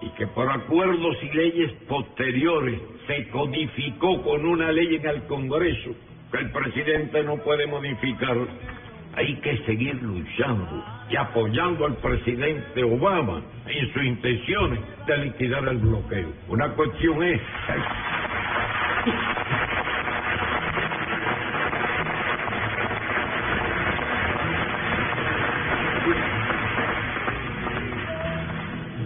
y 0.00 0.08
que 0.10 0.26
por 0.26 0.50
acuerdos 0.50 1.16
y 1.22 1.36
leyes 1.36 1.72
posteriores 1.88 2.80
se 3.06 3.28
codificó 3.28 4.20
con 4.22 4.44
una 4.44 4.72
ley 4.72 4.96
en 4.96 5.06
el 5.06 5.22
Congreso, 5.24 5.94
que 6.32 6.38
el 6.38 6.50
presidente 6.50 7.22
no 7.22 7.36
puede 7.38 7.66
modificar, 7.66 8.36
hay 9.14 9.34
que 9.36 9.58
seguir 9.66 10.02
luchando 10.02 10.84
y 11.10 11.16
apoyando 11.16 11.86
al 11.86 11.96
presidente 11.96 12.82
Obama 12.82 13.42
en 13.66 13.92
sus 13.92 14.02
intenciones 14.02 14.80
de 15.06 15.18
liquidar 15.18 15.68
el 15.68 15.78
bloqueo. 15.78 16.32
Una 16.48 16.68
cuestión 16.70 17.22
es... 17.22 17.40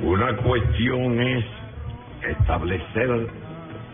Una 0.02 0.36
cuestión 0.36 1.20
es 1.20 1.44
establecer 2.22 3.28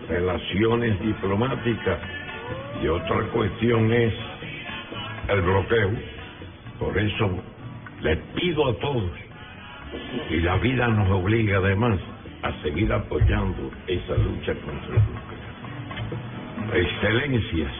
relaciones 0.08 1.00
diplomáticas 1.00 1.98
y 2.82 2.88
otra 2.88 3.22
cuestión 3.32 3.92
es 3.92 4.12
el 5.28 5.40
bloqueo. 5.42 5.90
Por 6.78 6.98
eso 6.98 7.42
les 8.00 8.18
pido 8.34 8.68
a 8.68 8.74
todos, 8.78 9.10
y 10.30 10.40
la 10.40 10.56
vida 10.56 10.88
nos 10.88 11.10
obliga 11.10 11.58
además 11.58 11.98
a 12.42 12.52
seguir 12.62 12.92
apoyando 12.92 13.70
esa 13.86 14.16
lucha 14.16 14.54
contra 14.54 14.96
el 14.96 15.02
bloqueo. 15.02 15.42
Excelencias, 16.74 17.72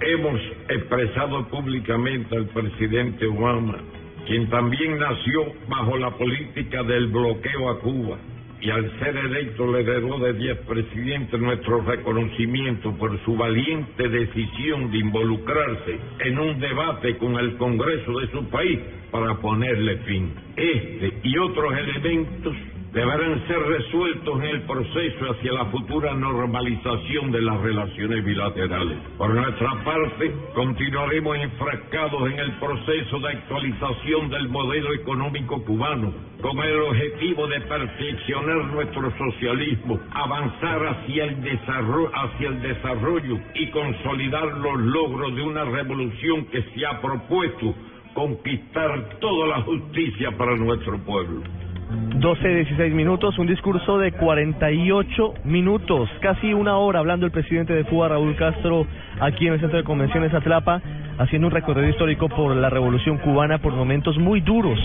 hemos 0.00 0.40
expresado 0.68 1.46
públicamente 1.48 2.36
al 2.36 2.46
presidente 2.46 3.26
Obama 3.26 3.78
quien 4.26 4.48
también 4.50 4.98
nació 4.98 5.52
bajo 5.68 5.96
la 5.96 6.10
política 6.10 6.82
del 6.82 7.08
bloqueo 7.08 7.70
a 7.70 7.80
Cuba 7.80 8.18
y 8.60 8.70
al 8.70 8.98
ser 8.98 9.16
electo 9.16 9.70
le 9.72 9.80
heredó 9.80 10.18
de 10.18 10.32
diez 10.34 10.58
presidentes 10.58 11.40
nuestro 11.40 11.80
reconocimiento 11.82 12.92
por 12.96 13.18
su 13.24 13.36
valiente 13.36 14.08
decisión 14.08 14.90
de 14.90 14.98
involucrarse 14.98 15.98
en 16.20 16.38
un 16.38 16.60
debate 16.60 17.16
con 17.16 17.36
el 17.36 17.56
Congreso 17.56 18.18
de 18.20 18.28
su 18.28 18.48
país 18.50 18.78
para 19.10 19.34
ponerle 19.36 19.96
fin. 19.98 20.32
Este 20.56 21.12
y 21.22 21.38
otros 21.38 21.72
elementos 21.76 22.54
deberán 22.92 23.46
ser 23.46 23.58
resueltos 23.58 24.40
en 24.40 24.46
el 24.46 24.62
proceso 24.62 25.30
hacia 25.30 25.52
la 25.52 25.66
futura 25.66 26.12
normalización 26.14 27.30
de 27.30 27.42
las 27.42 27.60
relaciones 27.60 28.24
bilaterales. 28.24 28.98
Por 29.16 29.32
nuestra 29.32 29.84
parte, 29.84 30.34
continuaremos 30.54 31.36
enfrascados 31.36 32.30
en 32.32 32.38
el 32.38 32.52
proceso 32.58 33.20
de 33.20 33.28
actualización 33.28 34.30
del 34.30 34.48
modelo 34.48 34.92
económico 34.92 35.62
cubano, 35.64 36.12
con 36.40 36.58
el 36.58 36.80
objetivo 36.80 37.46
de 37.46 37.60
perfeccionar 37.60 38.64
nuestro 38.66 39.12
socialismo, 39.16 40.00
avanzar 40.12 40.86
hacia 40.86 41.24
el 41.26 41.42
desarrollo, 41.42 42.10
hacia 42.12 42.48
el 42.48 42.62
desarrollo 42.62 43.38
y 43.54 43.70
consolidar 43.70 44.46
los 44.58 44.80
logros 44.80 45.36
de 45.36 45.42
una 45.42 45.64
revolución 45.64 46.46
que 46.46 46.62
se 46.62 46.86
ha 46.86 47.00
propuesto 47.00 47.74
conquistar 48.14 49.18
toda 49.20 49.46
la 49.46 49.62
justicia 49.62 50.36
para 50.36 50.56
nuestro 50.56 50.98
pueblo. 51.04 51.42
12, 51.90 52.48
16 52.48 52.94
minutos, 52.94 53.36
un 53.38 53.46
discurso 53.46 53.98
de 53.98 54.12
48 54.12 55.34
minutos, 55.44 56.08
casi 56.20 56.52
una 56.52 56.76
hora 56.76 57.00
hablando 57.00 57.26
el 57.26 57.32
presidente 57.32 57.72
de 57.72 57.84
Cuba, 57.84 58.08
Raúl 58.08 58.36
Castro, 58.36 58.86
aquí 59.20 59.48
en 59.48 59.54
el 59.54 59.60
Centro 59.60 59.78
de 59.78 59.84
Convenciones 59.84 60.32
Atlapa, 60.32 60.80
haciendo 61.18 61.48
un 61.48 61.52
recorrido 61.52 61.88
histórico 61.88 62.28
por 62.28 62.54
la 62.54 62.70
revolución 62.70 63.18
cubana, 63.18 63.58
por 63.58 63.72
momentos 63.72 64.16
muy 64.18 64.40
duros 64.40 64.78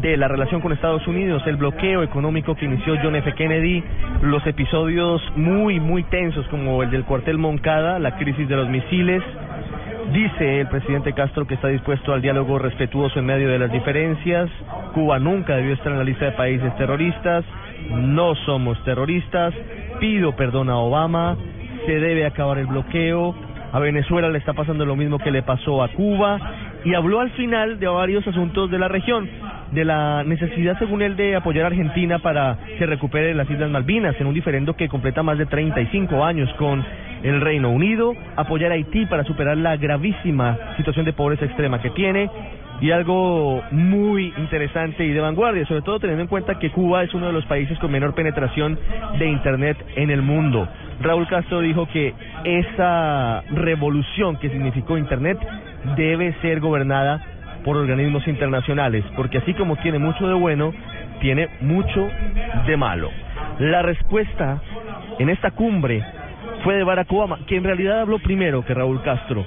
de 0.00 0.16
la 0.16 0.28
relación 0.28 0.60
con 0.60 0.72
Estados 0.72 1.06
Unidos, 1.08 1.42
el 1.46 1.56
bloqueo 1.56 2.02
económico 2.02 2.54
que 2.54 2.66
inició 2.66 2.96
John 3.02 3.16
F. 3.16 3.32
Kennedy, 3.34 3.82
los 4.22 4.46
episodios 4.46 5.20
muy, 5.36 5.80
muy 5.80 6.04
tensos 6.04 6.46
como 6.48 6.82
el 6.82 6.90
del 6.90 7.04
cuartel 7.04 7.38
Moncada, 7.38 7.98
la 7.98 8.16
crisis 8.16 8.48
de 8.48 8.56
los 8.56 8.68
misiles, 8.68 9.22
Dice 10.12 10.60
el 10.60 10.68
presidente 10.68 11.12
Castro 11.12 11.46
que 11.46 11.54
está 11.54 11.68
dispuesto 11.68 12.12
al 12.12 12.22
diálogo 12.22 12.58
respetuoso 12.58 13.18
en 13.18 13.26
medio 13.26 13.48
de 13.48 13.58
las 13.58 13.72
diferencias. 13.72 14.50
Cuba 14.92 15.18
nunca 15.18 15.56
debió 15.56 15.74
estar 15.74 15.92
en 15.92 15.98
la 15.98 16.04
lista 16.04 16.26
de 16.26 16.32
países 16.32 16.76
terroristas. 16.76 17.44
No 17.90 18.34
somos 18.46 18.82
terroristas. 18.84 19.54
Pido 20.00 20.36
perdón 20.36 20.70
a 20.70 20.76
Obama. 20.76 21.36
Se 21.86 21.98
debe 21.98 22.26
acabar 22.26 22.58
el 22.58 22.66
bloqueo. 22.66 23.34
A 23.72 23.80
Venezuela 23.80 24.28
le 24.28 24.38
está 24.38 24.52
pasando 24.52 24.84
lo 24.84 24.94
mismo 24.94 25.18
que 25.18 25.30
le 25.30 25.42
pasó 25.42 25.82
a 25.82 25.88
Cuba. 25.88 26.38
Y 26.84 26.94
habló 26.94 27.20
al 27.20 27.30
final 27.30 27.80
de 27.80 27.86
varios 27.88 28.26
asuntos 28.28 28.70
de 28.70 28.78
la 28.78 28.88
región 28.88 29.28
de 29.72 29.84
la 29.84 30.22
necesidad, 30.22 30.78
según 30.78 31.02
él, 31.02 31.16
de 31.16 31.34
apoyar 31.34 31.64
a 31.64 31.68
Argentina 31.68 32.20
para 32.20 32.58
que 32.78 32.86
recupere 32.86 33.34
las 33.34 33.50
Islas 33.50 33.70
Malvinas 33.70 34.14
en 34.20 34.26
un 34.26 34.34
diferendo 34.34 34.76
que 34.76 34.88
completa 34.88 35.22
más 35.22 35.38
de 35.38 35.46
35 35.46 36.24
años 36.24 36.52
con 36.54 36.84
el 37.24 37.40
Reino 37.40 37.70
Unido, 37.70 38.14
apoyar 38.36 38.70
a 38.70 38.74
Haití 38.74 39.06
para 39.06 39.24
superar 39.24 39.56
la 39.56 39.76
gravísima 39.76 40.58
situación 40.76 41.04
de 41.06 41.12
pobreza 41.12 41.46
extrema 41.46 41.80
que 41.80 41.90
tiene, 41.90 42.30
y 42.80 42.90
algo 42.90 43.62
muy 43.70 44.34
interesante 44.36 45.04
y 45.04 45.12
de 45.12 45.20
vanguardia, 45.20 45.64
sobre 45.66 45.82
todo 45.82 46.00
teniendo 46.00 46.22
en 46.22 46.28
cuenta 46.28 46.58
que 46.58 46.70
Cuba 46.70 47.02
es 47.02 47.14
uno 47.14 47.28
de 47.28 47.32
los 47.32 47.46
países 47.46 47.78
con 47.78 47.90
menor 47.90 48.14
penetración 48.14 48.78
de 49.18 49.26
Internet 49.26 49.78
en 49.96 50.10
el 50.10 50.22
mundo. 50.22 50.68
Raúl 51.00 51.26
Castro 51.26 51.60
dijo 51.60 51.86
que 51.86 52.12
esa 52.44 53.42
revolución 53.52 54.36
que 54.36 54.50
significó 54.50 54.98
Internet 54.98 55.38
debe 55.96 56.34
ser 56.42 56.60
gobernada 56.60 57.24
por 57.64 57.76
organismos 57.76 58.26
internacionales, 58.28 59.04
porque 59.16 59.38
así 59.38 59.54
como 59.54 59.76
tiene 59.76 59.98
mucho 59.98 60.28
de 60.28 60.34
bueno, 60.34 60.74
tiene 61.20 61.48
mucho 61.62 62.08
de 62.66 62.76
malo. 62.76 63.10
La 63.60 63.82
respuesta 63.82 64.60
en 65.18 65.30
esta 65.30 65.52
cumbre 65.52 66.04
fue 66.64 66.74
de 66.76 66.82
Barack 66.82 67.12
Obama, 67.12 67.38
que 67.46 67.56
en 67.56 67.64
realidad 67.64 68.00
habló 68.00 68.18
primero 68.18 68.64
que 68.64 68.72
Raúl 68.72 69.02
Castro, 69.02 69.44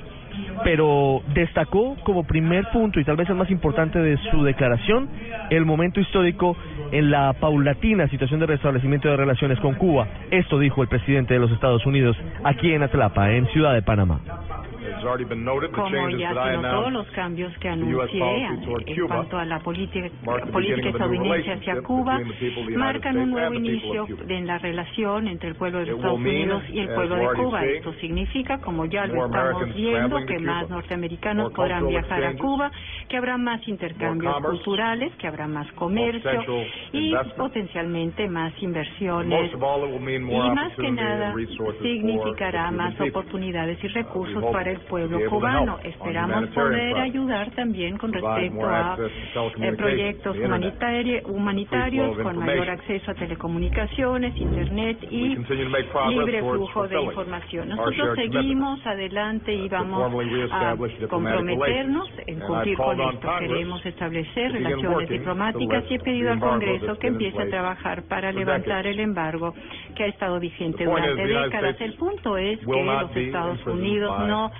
pero 0.63 1.24
destacó 1.33 1.95
como 2.03 2.25
primer 2.25 2.69
punto 2.71 3.00
y 3.00 3.03
tal 3.03 3.15
vez 3.15 3.27
el 3.29 3.36
más 3.36 3.50
importante 3.50 4.00
de 4.00 4.17
su 4.29 4.43
declaración 4.43 5.09
el 5.50 5.65
momento 5.65 6.00
histórico 6.00 6.55
en 6.91 7.09
la 7.09 7.33
paulatina 7.33 8.07
situación 8.07 8.39
de 8.39 8.45
restablecimiento 8.45 9.09
de 9.09 9.17
relaciones 9.17 9.59
con 9.59 9.74
Cuba. 9.75 10.07
Esto 10.29 10.59
dijo 10.59 10.83
el 10.83 10.89
presidente 10.89 11.33
de 11.33 11.39
los 11.39 11.51
Estados 11.51 11.86
Unidos 11.86 12.15
aquí 12.43 12.71
en 12.71 12.83
Atlapa, 12.83 13.31
en 13.31 13.47
Ciudad 13.47 13.74
de 13.74 13.81
Panamá. 13.81 14.19
Como 15.74 16.10
ya 16.10 16.34
se 16.34 16.58
notó, 16.58 16.89
los 16.89 17.08
cambios 17.12 17.58
que 17.60 17.70
anuncié 17.70 18.46
en 18.86 19.08
cuanto 19.08 19.38
a 19.38 19.46
la 19.46 19.60
política, 19.60 20.10
política 20.51 20.89
estadounidense 20.89 21.51
hacia 21.51 21.82
Cuba 21.82 22.20
marcan 22.75 23.17
un 23.17 23.32
nuevo 23.32 23.53
inicio 23.53 24.08
en 24.27 24.48
la 24.48 24.58
relación 24.58 25.27
entre 25.27 25.50
el 25.50 25.56
pueblo 25.56 25.79
de 25.79 25.86
los 25.88 25.96
Estados 25.98 26.20
Unidos 26.20 26.63
y 26.72 26.79
el 26.79 26.89
pueblo 26.94 27.15
de 27.15 27.27
Cuba. 27.36 27.65
Esto 27.65 27.94
significa, 27.96 28.60
como 28.60 28.86
ya 28.86 29.06
lo 29.08 29.25
estamos 29.25 29.75
viendo, 29.75 30.25
que 30.25 30.39
más 30.39 30.70
norteamericanos 30.70 31.51
podrán 31.53 31.88
viajar 31.88 32.24
a 32.24 32.36
Cuba, 32.36 32.72
que 33.08 33.17
habrá 33.17 33.38
más 33.38 33.67
intercambios 33.67 34.36
culturales, 34.41 35.13
que 35.15 35.27
habrá 35.27 35.48
más 35.48 35.72
comercio 35.74 36.41
y 36.91 37.13
potencialmente 37.38 38.27
más 38.27 38.53
inversiones. 38.62 39.51
Y 39.53 39.58
más 40.56 40.74
que 40.75 40.91
nada 40.91 41.34
significará 41.82 42.72
más 42.72 43.00
oportunidades 43.00 43.84
y 43.84 43.88
recursos 43.88 44.44
para 44.51 44.72
el 44.72 44.76
pueblo 44.81 45.19
cubano. 45.29 45.79
Esperamos 45.84 46.48
poder 46.50 46.98
ayudar 46.98 47.51
también 47.51 47.98
con 47.98 48.13
respecto 48.13 48.65
a 48.65 48.98
eh, 48.98 49.74
proyectos 49.74 50.38
humanitarios 51.25 52.17
con 52.19 52.38
mayor 52.38 52.69
acceso 52.69 53.12
a 53.12 53.13
telecomunicaciones, 53.13 54.36
Internet 54.38 54.98
y 55.10 55.38
libre 56.10 56.39
flujo 56.39 56.88
de 56.88 57.01
información. 57.01 57.69
Nosotros 57.69 58.15
seguimos 58.15 58.86
adelante 58.86 59.53
y 59.53 59.67
vamos 59.69 60.13
a 60.51 60.75
comprometernos 61.10 62.10
en 62.25 62.39
cumplir 62.39 62.77
con 62.77 63.00
esto. 63.01 63.29
Queremos 63.39 63.86
establecer 63.86 64.51
relaciones 64.51 65.10
diplomáticas 65.10 65.84
y 65.89 65.96
he 65.96 66.00
pedido 66.00 66.31
al 66.31 66.39
Congreso 66.39 66.98
que 67.00 67.07
empiece 67.07 67.41
a 67.41 67.50
trabajar 67.50 68.03
para 68.03 68.31
levantar 68.31 68.88
el 68.88 69.00
embargo 69.00 69.53
que 69.96 70.03
ha 70.03 70.07
estado 70.07 70.39
vigente 70.39 70.86
durante 70.86 71.25
décadas. 71.25 71.79
El 71.81 71.93
punto 71.96 72.38
es 72.38 72.60
que 72.60 72.84
los 72.84 73.15
Estados 73.15 73.65
Unidos 73.65 74.27
no 74.27 74.51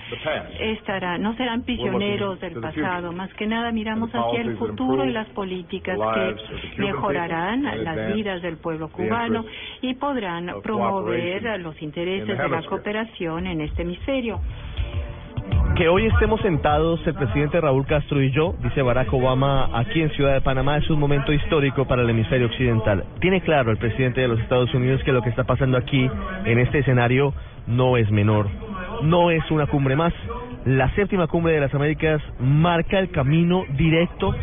estará, 0.60 1.18
no 1.18 1.36
serán 1.36 1.64
prisioneros 1.64 2.40
del 2.40 2.60
pasado, 2.60 3.12
más 3.12 3.34
que 3.34 3.48
nada 3.48 3.72
miramos 3.72 4.10
hacia 4.14 4.42
el 4.42 4.58
futuro 4.58 5.06
y 5.06 5.12
las 5.12 5.28
políticas 5.30 5.98
que 5.98 6.82
mejorarán 6.82 7.64
las 7.84 8.16
vidas 8.16 8.42
del 8.42 8.58
pueblo 8.58 8.90
cubano 8.90 9.46
y 9.82 9.94
podrán 9.96 10.62
promover 10.64 11.60
los 11.60 11.82
intereses 11.82 12.38
de 12.38 12.50
la 12.50 12.64
cooperación 12.64 13.48
en 13.48 13.62
este 13.62 13.82
hemisferio. 13.84 14.40
Que 15.76 15.88
hoy 15.88 16.08
estemos 16.08 16.42
sentados 16.42 17.00
el 17.06 17.14
presidente 17.14 17.62
Raúl 17.62 17.86
Castro 17.86 18.22
y 18.22 18.32
yo, 18.32 18.56
dice 18.64 18.82
Barack 18.82 19.14
Obama, 19.14 19.70
aquí 19.80 20.02
en 20.02 20.10
Ciudad 20.12 20.34
de 20.34 20.42
Panamá 20.42 20.78
es 20.78 20.90
un 20.90 21.00
momento 21.00 21.32
histórico 21.32 21.86
para 21.86 22.02
el 22.02 22.10
hemisferio 22.10 22.48
occidental. 22.48 23.04
Tiene 23.20 23.42
claro 23.42 23.72
el 23.72 23.78
presidente 23.78 24.22
de 24.22 24.28
los 24.28 24.40
Estados 24.40 24.74
Unidos 24.74 25.04
que 25.04 25.12
lo 25.12 25.22
que 25.22 25.30
está 25.30 25.44
pasando 25.44 25.78
aquí, 25.78 26.10
en 26.46 26.60
este 26.60 26.80
escenario, 26.80 27.32
no 27.68 27.96
es 27.96 28.10
menor 28.10 28.48
no 29.04 29.32
es 29.32 29.50
una 29.52 29.68
cumbre 29.68 29.96
más. 29.96 30.14
La 30.66 30.90
séptima 30.96 31.28
cumbre 31.28 31.54
de 31.54 31.62
las 31.62 31.74
Américas 31.74 32.22
marca 32.40 33.00
el 33.00 33.10
camino 33.12 33.64
directo 33.78 34.34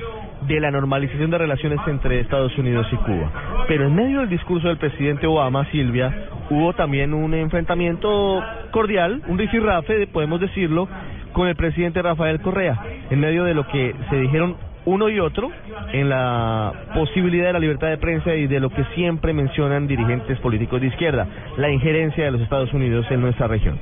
de 0.46 0.60
la 0.60 0.70
normalización 0.70 1.30
de 1.30 1.38
relaciones 1.38 1.80
entre 1.86 2.20
Estados 2.20 2.56
Unidos 2.58 2.86
y 2.92 2.96
Cuba. 2.96 3.64
Pero 3.68 3.86
en 3.86 3.94
medio 3.94 4.20
del 4.20 4.28
discurso 4.28 4.68
del 4.68 4.76
presidente 4.76 5.26
Obama, 5.26 5.64
Silvia, 5.70 6.28
hubo 6.50 6.72
también 6.74 7.14
un 7.14 7.34
enfrentamiento 7.34 8.42
cordial, 8.70 9.22
un 9.28 9.38
rifirrafe, 9.38 10.06
podemos 10.06 10.40
decirlo, 10.40 10.88
con 11.32 11.48
el 11.48 11.56
presidente 11.56 12.02
Rafael 12.02 12.40
Correa, 12.40 12.78
en 13.10 13.20
medio 13.20 13.44
de 13.44 13.54
lo 13.54 13.66
que 13.68 13.94
se 14.10 14.16
dijeron 14.16 14.56
uno 14.86 15.08
y 15.08 15.18
otro 15.18 15.50
en 15.92 16.08
la 16.08 16.72
posibilidad 16.94 17.46
de 17.46 17.52
la 17.54 17.58
libertad 17.58 17.88
de 17.88 17.98
prensa 17.98 18.34
y 18.34 18.46
de 18.46 18.60
lo 18.60 18.70
que 18.70 18.84
siempre 18.94 19.32
mencionan 19.32 19.86
dirigentes 19.86 20.38
políticos 20.40 20.80
de 20.80 20.88
izquierda, 20.88 21.26
la 21.56 21.70
injerencia 21.70 22.24
de 22.24 22.30
los 22.30 22.40
Estados 22.40 22.72
Unidos 22.72 23.06
en 23.10 23.20
nuestra 23.20 23.46
región. 23.46 23.78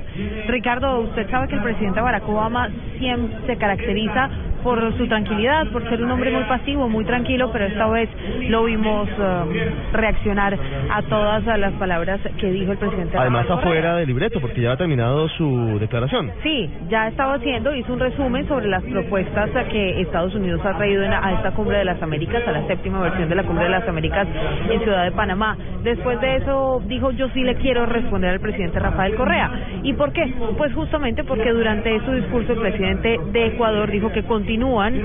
Ricardo, 0.47 0.99
usted 1.01 1.29
sabe 1.29 1.47
que 1.47 1.55
el 1.55 1.63
presidente 1.63 2.01
Barack 2.01 2.27
Obama 2.27 2.69
siempre 2.99 3.37
se 3.45 3.57
caracteriza 3.57 4.29
por 4.63 4.97
su 4.97 5.07
tranquilidad, 5.07 5.67
por 5.71 5.87
ser 5.89 6.01
un 6.01 6.09
hombre 6.09 6.31
muy 6.31 6.43
pasivo, 6.45 6.87
muy 6.87 7.03
tranquilo, 7.03 7.51
pero 7.51 7.65
esta 7.65 7.87
vez 7.89 8.09
lo 8.47 8.63
vimos 8.63 9.09
eh, 9.09 9.71
reaccionar 9.91 10.57
a 10.89 11.01
todas 11.03 11.43
las 11.59 11.73
palabras 11.73 12.21
que 12.39 12.49
dijo 12.49 12.71
el 12.71 12.77
presidente. 12.77 13.17
Además 13.17 13.49
afuera 13.49 13.97
del 13.97 14.07
libreto, 14.07 14.39
porque 14.39 14.61
ya 14.61 14.71
ha 14.71 14.77
terminado 14.77 15.27
su 15.29 15.77
declaración. 15.79 16.31
Sí, 16.43 16.69
ya 16.89 17.09
estaba 17.09 17.35
haciendo, 17.35 17.75
hizo 17.75 17.91
un 17.91 17.99
resumen 17.99 18.47
sobre 18.47 18.67
las 18.67 18.83
propuestas 18.83 19.49
que 19.69 20.01
Estados 20.01 20.33
Unidos 20.33 20.61
ha 20.65 20.77
traído 20.77 20.92
a 21.01 21.33
esta 21.33 21.51
cumbre 21.51 21.77
de 21.79 21.85
las 21.85 22.01
Américas, 22.01 22.47
a 22.47 22.51
la 22.51 22.65
séptima 22.67 23.01
versión 23.01 23.29
de 23.29 23.35
la 23.35 23.43
cumbre 23.43 23.65
de 23.65 23.71
las 23.71 23.87
Américas 23.87 24.27
en 24.69 24.81
Ciudad 24.81 25.03
de 25.03 25.11
Panamá. 25.11 25.57
Después 25.83 26.21
de 26.21 26.37
eso 26.37 26.81
dijo, 26.87 27.11
yo 27.11 27.27
sí 27.29 27.43
le 27.43 27.55
quiero 27.55 27.85
responder 27.85 28.29
al 28.31 28.39
presidente 28.39 28.79
Rafael 28.79 29.15
Correa. 29.15 29.51
¿Y 29.83 29.93
por 29.93 30.13
qué? 30.13 30.33
Pues 30.57 30.73
justamente 30.73 31.23
porque 31.23 31.51
durante 31.51 31.99
su 32.05 32.11
discurso 32.13 32.53
el 32.53 32.59
presidente 32.59 33.19
de 33.31 33.47
Ecuador 33.47 33.89
dijo 33.91 34.11
que 34.11 34.23
continúa 34.23 34.43
continúan 34.43 35.01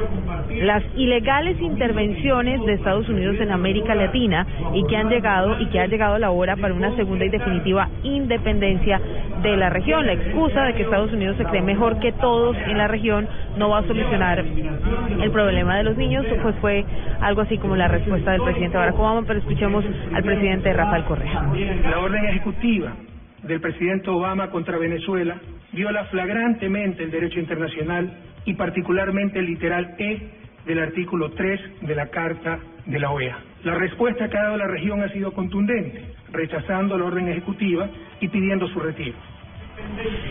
las 0.62 0.82
ilegales 0.96 1.60
intervenciones 1.60 2.60
de 2.66 2.74
Estados 2.74 3.08
Unidos 3.08 3.36
en 3.40 3.52
América 3.52 3.94
Latina 3.94 4.46
y 4.74 4.84
que 4.86 4.96
han 4.96 5.08
llegado 5.08 5.60
y 5.60 5.66
que 5.66 5.80
ha 5.80 5.86
llegado 5.86 6.18
la 6.18 6.30
hora 6.30 6.56
para 6.56 6.74
una 6.74 6.94
segunda 6.96 7.24
y 7.24 7.28
definitiva 7.28 7.88
independencia 8.02 9.00
de 9.42 9.56
la 9.56 9.70
región. 9.70 10.06
La 10.06 10.14
excusa 10.14 10.64
de 10.64 10.74
que 10.74 10.82
Estados 10.82 11.12
Unidos 11.12 11.36
se 11.36 11.44
cree 11.44 11.62
mejor 11.62 12.00
que 12.00 12.12
todos 12.12 12.56
en 12.66 12.78
la 12.78 12.88
región 12.88 13.28
no 13.58 13.68
va 13.68 13.78
a 13.78 13.86
solucionar 13.86 14.38
el 14.38 15.30
problema 15.30 15.76
de 15.76 15.84
los 15.84 15.96
niños, 15.96 16.24
pues 16.42 16.54
fue 16.60 16.84
algo 17.20 17.42
así 17.42 17.58
como 17.58 17.76
la 17.76 17.88
respuesta 17.88 18.32
del 18.32 18.42
presidente 18.42 18.76
Barack 18.76 18.98
Obama, 18.98 19.24
pero 19.26 19.40
escuchemos 19.40 19.84
al 20.14 20.22
presidente 20.22 20.72
Rafael 20.72 21.04
Correa. 21.04 21.42
La 21.90 21.98
orden 21.98 22.24
ejecutiva 22.26 22.94
del 23.42 23.60
presidente 23.60 24.10
Obama 24.10 24.50
contra 24.50 24.78
Venezuela 24.78 25.36
viola 25.72 26.04
flagrantemente 26.04 27.02
el 27.02 27.10
derecho 27.10 27.40
internacional 27.40 28.10
y 28.44 28.54
particularmente 28.54 29.38
el 29.38 29.46
literal 29.46 29.94
E 29.98 30.20
del 30.64 30.78
artículo 30.78 31.30
3 31.32 31.60
de 31.82 31.94
la 31.94 32.06
Carta 32.06 32.58
de 32.86 32.98
la 32.98 33.10
OEA. 33.10 33.38
La 33.64 33.74
respuesta 33.74 34.28
que 34.28 34.38
ha 34.38 34.44
dado 34.44 34.56
la 34.56 34.68
región 34.68 35.02
ha 35.02 35.08
sido 35.08 35.32
contundente, 35.32 36.14
rechazando 36.32 36.96
la 36.96 37.06
orden 37.06 37.28
ejecutiva 37.28 37.88
y 38.20 38.28
pidiendo 38.28 38.68
su 38.68 38.78
retiro. 38.80 39.16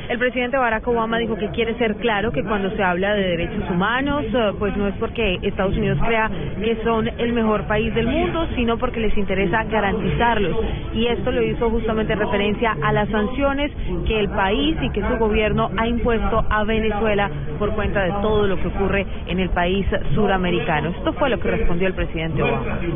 El 0.10 0.19
presidente 0.19 0.57
Barack 0.57 0.88
Obama 0.88 1.17
dijo 1.17 1.36
que 1.36 1.49
quiere 1.49 1.77
ser 1.77 1.95
claro 1.95 2.31
que 2.31 2.41
cuando 2.43 2.71
se 2.71 2.81
habla 2.81 3.13
de 3.13 3.23
derechos 3.23 3.69
humanos, 3.69 4.23
eh, 4.33 4.53
pues 4.57 4.75
no 4.77 4.88
es 4.88 4.95
porque 4.95 5.38
Estados 5.41 5.75
Unidos 5.75 5.99
crea 6.05 6.31
que 6.63 6.77
son 6.83 7.10
el 7.17 7.33
mejor 7.33 7.67
país 7.67 7.93
del 7.93 8.07
mundo, 8.07 8.47
sino 8.55 8.77
porque 8.77 9.01
les 9.01 9.17
interesa 9.17 9.65
garantizarlos. 9.65 10.55
Y 10.93 11.07
esto 11.07 11.31
lo 11.31 11.41
hizo 11.41 11.69
justamente 11.69 12.13
en 12.13 12.19
referencia 12.19 12.77
a 12.81 12.93
las 12.93 13.10
sanciones 13.10 13.71
que 14.05 14.17
el 14.19 14.29
país 14.29 14.77
y 14.81 14.89
que 14.91 15.01
su 15.01 15.17
gobierno 15.17 15.69
ha 15.77 15.88
impuesto 15.88 16.45
a 16.49 16.63
Venezuela 16.63 17.29
por 17.60 17.75
cuenta 17.75 18.03
de 18.03 18.12
todo 18.21 18.47
lo 18.47 18.57
que 18.62 18.67
ocurre 18.67 19.05
en 19.27 19.39
el 19.39 19.49
país 19.49 19.86
suramericano. 20.13 20.89
Esto 20.89 21.13
fue 21.13 21.29
lo 21.29 21.39
que 21.39 21.51
respondió 21.51 21.88
el 21.88 21.93
presidente 21.93 22.43
Obama. 22.43 22.79
Quizá 22.79 22.89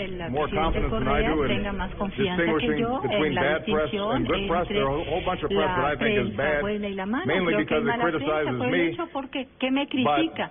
el 0.00 0.32
presidente 0.32 0.82
Correa 0.88 1.34
tenga 1.46 1.72
más 1.72 1.94
confianza 1.94 2.42
que 2.58 2.80
yo 2.80 3.00
en 3.08 3.34
la 3.34 3.58
distinción 3.58 4.26
entre 4.34 5.54
la 5.56 5.96
prensa 5.98 6.60
buena 6.60 6.88
y 6.88 6.94
la 6.94 7.06
mala. 7.06 7.24
Creo 7.24 7.66
que 7.66 7.76
es 7.76 7.82
mala 7.84 8.04
prensa 8.04 8.58
por 8.58 8.74
el 8.74 8.80
hecho 8.88 9.08
porque 9.12 9.48
que 9.58 9.70
me 9.70 9.86
critica. 9.88 10.50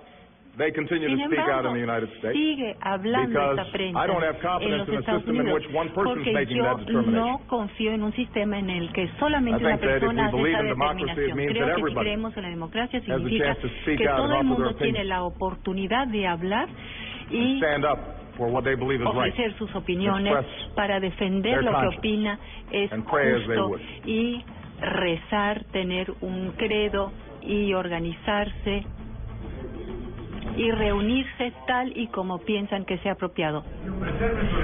They 0.58 0.72
continue 0.72 1.06
Sin 1.06 1.18
to 1.18 1.26
speak 1.26 1.38
out 1.38 1.66
in 1.66 1.70
embargo, 1.70 1.74
the 1.74 1.80
United 1.86 2.08
States 2.18 2.34
sigue 2.34 2.76
hablando 2.80 3.28
because 3.30 3.60
esta 3.60 3.70
prensa 3.70 4.02
I 4.02 4.06
don't 4.08 4.24
have 4.24 4.34
en 4.34 4.42
confidence 4.42 4.78
los 4.78 4.88
in 4.88 4.94
a 4.94 4.98
Estados 4.98 5.22
system 5.22 5.34
in 5.36 5.40
Unidos 5.42 5.54
which 5.62 5.70
one 5.72 5.88
person's 5.94 6.18
porque 6.18 6.32
making 6.32 6.56
yo 6.56 6.64
that 6.64 6.76
determination. 6.78 7.14
no 7.14 7.40
confío 7.46 7.92
en 7.92 8.02
un 8.02 8.12
sistema 8.14 8.58
en 8.58 8.70
el 8.70 8.92
que 8.92 9.04
I 9.04 9.10
solamente 9.20 9.62
una 9.64 9.78
think 9.78 9.86
that 9.86 9.94
if 9.94 10.00
persona 10.02 10.18
we 10.18 10.26
hace 10.26 10.36
believe 10.36 10.58
esa 10.58 10.62
in 10.62 10.68
democracy, 10.68 11.04
it 11.04 11.14
determinación. 11.14 11.36
means 11.38 11.52
Creo 11.54 11.66
that 11.68 11.76
que 11.76 11.88
si 11.90 11.94
creemos 11.94 12.36
en 12.36 12.42
la 12.42 12.48
democracia 12.50 12.98
has 12.98 13.04
a 13.04 13.06
significa 13.06 13.44
chance 13.44 13.60
to 13.62 13.68
speak 13.82 13.98
que 13.98 14.08
todo 14.08 14.34
el 14.34 14.44
mundo 14.44 14.74
tiene 14.74 15.04
la 15.04 15.22
oportunidad 15.22 16.06
de 16.08 16.26
hablar 16.26 16.68
y 17.30 17.56
stand 17.58 17.84
up 17.84 17.98
for 18.38 18.48
what 18.48 18.64
they 18.64 18.76
believe 18.76 19.00
is 19.00 19.06
right. 19.06 19.32
ofrecer 19.32 19.52
sus 19.58 19.74
opiniones 19.74 20.32
Express 20.32 20.74
para 20.74 21.00
defender 21.00 21.60
their 21.60 21.64
lo 21.64 21.80
que 21.80 21.98
opina 21.98 22.38
es 22.70 22.90
and 22.92 23.04
pray 23.04 23.34
as 23.34 23.46
they 23.46 23.56
justo 23.56 23.68
would. 23.68 23.80
y 24.06 24.44
rezar, 24.80 25.64
tener 25.72 26.14
un 26.20 26.52
credo 26.56 27.12
y 27.42 27.74
organizarse 27.74 28.86
y 30.58 30.72
reunirse 30.72 31.52
tal 31.68 31.96
y 31.96 32.08
como 32.08 32.38
piensan 32.38 32.84
que 32.84 32.98
sea 32.98 33.12
apropiado. 33.12 33.62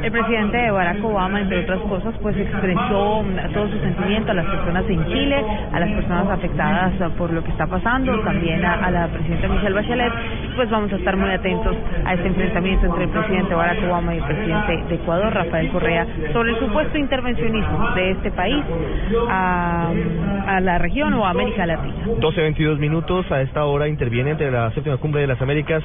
El 0.02 0.10
presidente 0.10 0.70
Barack 0.72 1.04
Obama, 1.04 1.40
entre 1.40 1.60
otras 1.60 1.80
cosas, 1.82 2.14
pues 2.20 2.37
expresó 2.37 3.24
todo 3.54 3.68
su 3.70 3.78
sentimiento 3.78 4.32
a 4.32 4.34
las 4.34 4.46
personas 4.46 4.84
en 4.88 5.06
Chile, 5.06 5.44
a 5.72 5.78
las 5.78 5.90
personas 5.90 6.28
afectadas 6.30 7.12
por 7.12 7.32
lo 7.32 7.44
que 7.44 7.50
está 7.52 7.68
pasando, 7.68 8.20
también 8.24 8.64
a, 8.64 8.90
la 8.90 9.06
presidenta 9.06 9.46
Michelle 9.46 9.74
Bachelet. 9.74 10.12
Pues 10.56 10.70
vamos 10.70 10.92
a 10.92 10.96
estar 10.96 11.16
muy 11.16 11.30
atentos 11.30 11.76
a 12.04 12.14
este 12.14 12.28
enfrentamiento 12.28 12.86
entre 12.86 13.04
el 13.04 13.10
presidente 13.10 13.54
Barack 13.54 13.82
Obama 13.84 14.14
y 14.14 14.18
el 14.18 14.24
presidente 14.24 14.84
de 14.88 14.94
Ecuador, 14.94 15.34
Rafael 15.34 15.68
Correa, 15.70 16.06
sobre 16.32 16.52
el 16.52 16.58
supuesto 16.60 16.96
intervencionismo 16.96 17.90
de 17.90 18.10
este 18.12 18.30
país 18.30 18.64
a, 19.28 19.92
la 20.60 20.78
región 20.78 21.12
o 21.14 21.26
a 21.26 21.30
América 21.30 21.66
Latina. 21.66 21.94
12.22 22.20 22.78
minutos, 22.78 23.30
a 23.32 23.42
esta 23.42 23.64
hora 23.64 23.88
interviene 23.88 24.30
entre 24.30 24.50
la 24.50 24.70
séptima 24.72 24.96
cumbre 24.98 25.22
de 25.22 25.26
las 25.26 25.42
Américas 25.42 25.82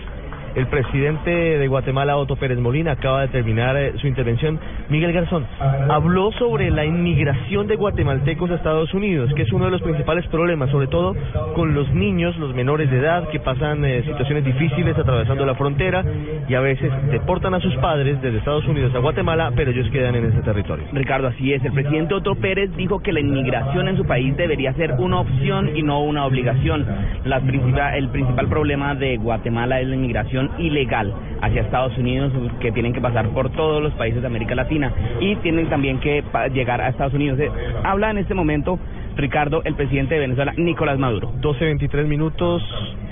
el 0.55 0.67
presidente 0.67 1.29
de 1.29 1.67
Guatemala, 1.67 2.17
Otto 2.17 2.35
Pérez 2.35 2.57
Molina, 2.59 2.93
acaba 2.93 3.21
de 3.21 3.27
terminar 3.29 3.75
eh, 3.77 3.93
su 3.97 4.07
intervención. 4.07 4.59
Miguel 4.89 5.13
Garzón 5.13 5.45
habló 5.89 6.31
sobre 6.33 6.71
la 6.71 6.85
inmigración 6.85 7.67
de 7.67 7.75
guatemaltecos 7.75 8.49
a 8.51 8.55
Estados 8.55 8.93
Unidos, 8.93 9.31
que 9.35 9.43
es 9.43 9.51
uno 9.51 9.65
de 9.65 9.71
los 9.71 9.81
principales 9.81 10.25
problemas, 10.27 10.69
sobre 10.69 10.87
todo 10.87 11.15
con 11.55 11.73
los 11.73 11.91
niños, 11.93 12.37
los 12.37 12.55
menores 12.55 12.89
de 12.89 12.99
edad, 12.99 13.27
que 13.29 13.39
pasan 13.39 13.83
eh, 13.85 14.03
situaciones 14.03 14.45
difíciles 14.45 14.97
atravesando 14.97 15.45
la 15.45 15.55
frontera 15.55 16.03
y 16.47 16.53
a 16.53 16.61
veces 16.61 16.91
deportan 17.11 17.53
a 17.53 17.59
sus 17.59 17.75
padres 17.77 18.21
desde 18.21 18.37
Estados 18.37 18.65
Unidos 18.65 18.93
a 18.95 18.99
Guatemala, 18.99 19.51
pero 19.55 19.71
ellos 19.71 19.89
quedan 19.91 20.15
en 20.15 20.25
ese 20.25 20.41
territorio. 20.41 20.85
Ricardo, 20.93 21.27
así 21.27 21.53
es. 21.53 21.63
El 21.63 21.73
presidente 21.73 22.13
Otto 22.13 22.35
Pérez 22.35 22.75
dijo 22.75 22.99
que 22.99 23.11
la 23.11 23.19
inmigración 23.19 23.87
en 23.87 23.97
su 23.97 24.05
país 24.05 24.35
debería 24.37 24.73
ser 24.73 24.93
una 24.93 25.19
opción 25.21 25.75
y 25.75 25.83
no 25.83 26.01
una 26.01 26.25
obligación. 26.25 26.85
La 27.25 27.39
el 27.39 28.09
principal 28.09 28.47
problema 28.47 28.95
de 28.95 29.17
Guatemala 29.17 29.81
es 29.81 29.87
la 29.87 29.95
inmigración 29.95 30.38
ilegal 30.57 31.13
hacia 31.41 31.61
Estados 31.61 31.97
Unidos 31.97 32.31
que 32.59 32.71
tienen 32.71 32.93
que 32.93 33.01
pasar 33.01 33.27
por 33.29 33.49
todos 33.51 33.81
los 33.81 33.93
países 33.93 34.21
de 34.21 34.27
América 34.27 34.55
Latina 34.55 34.93
y 35.19 35.35
tienen 35.37 35.69
también 35.69 35.99
que 35.99 36.23
llegar 36.53 36.81
a 36.81 36.89
Estados 36.89 37.13
Unidos. 37.13 37.39
Eh, 37.39 37.49
habla 37.83 38.11
en 38.11 38.19
este 38.19 38.33
momento 38.33 38.79
Ricardo, 39.15 39.61
el 39.65 39.75
presidente 39.75 40.15
de 40.15 40.21
Venezuela, 40.21 40.53
Nicolás 40.55 40.97
Maduro. 40.97 41.33
12.23 41.41 42.05
minutos, 42.05 42.63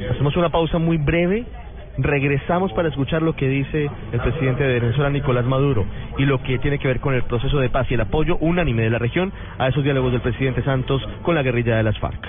hacemos 0.09 0.35
una 0.37 0.49
pausa 0.49 0.77
muy 0.77 0.97
breve. 0.97 1.45
Regresamos 1.97 2.71
para 2.73 2.89
escuchar 2.89 3.23
lo 3.23 3.35
que 3.35 3.49
dice 3.49 3.89
el 4.11 4.19
presidente 4.19 4.63
de 4.63 4.79
Venezuela, 4.79 5.09
Nicolás 5.09 5.45
Maduro, 5.45 5.85
y 6.17 6.25
lo 6.25 6.41
que 6.43 6.59
tiene 6.59 6.77
que 6.77 6.87
ver 6.87 6.99
con 6.99 7.13
el 7.13 7.23
proceso 7.23 7.59
de 7.59 7.69
paz 7.69 7.87
y 7.89 7.95
el 7.95 8.01
apoyo 8.01 8.37
unánime 8.39 8.83
de 8.83 8.91
la 8.91 8.99
región 8.99 9.33
a 9.57 9.67
esos 9.67 9.83
diálogos 9.83 10.11
del 10.11 10.21
presidente 10.21 10.63
Santos 10.63 11.01
con 11.23 11.35
la 11.35 11.41
guerrilla 11.41 11.75
de 11.75 11.83
las 11.83 11.97
FARC. 11.97 12.21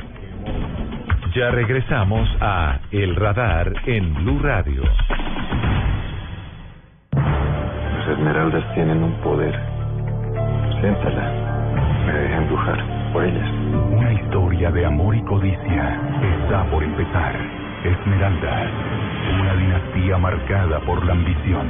Ya 1.39 1.53
regresamos 1.53 2.29
a 2.41 2.81
El 2.91 3.15
Radar 3.15 3.73
en 3.87 4.13
Blue 4.13 4.41
Radio. 4.41 4.83
Las 7.13 8.09
esmeraldas 8.09 8.75
tienen 8.75 9.05
un 9.05 9.13
poder. 9.23 9.55
Siéntala. 10.81 11.31
Me 12.07 12.13
deja 12.13 12.39
embrujar 12.39 12.85
por 13.13 13.25
ellas. 13.25 13.49
Una 13.93 14.15
historia 14.15 14.73
de 14.73 14.85
amor 14.85 15.15
y 15.15 15.23
codicia 15.23 16.01
está 16.43 16.65
por 16.73 16.83
empezar. 16.83 17.37
Esmeraldas. 17.85 18.71
Una 19.41 19.55
dinastía 19.55 20.19
marcada 20.19 20.81
por 20.81 21.07
la 21.07 21.13
ambición. 21.13 21.69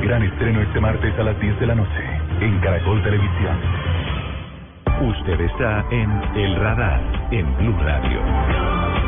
Gran 0.00 0.22
estreno 0.22 0.62
este 0.62 0.80
martes 0.80 1.18
a 1.18 1.22
las 1.22 1.38
10 1.38 1.60
de 1.60 1.66
la 1.66 1.74
noche 1.74 2.02
en 2.40 2.58
Caracol 2.60 3.02
Televisión. 3.02 3.58
Usted 5.02 5.38
está 5.38 5.84
en 5.90 6.10
El 6.34 6.56
Radar 6.56 7.00
en 7.30 7.56
Blue 7.58 7.76
Radio. 7.82 9.01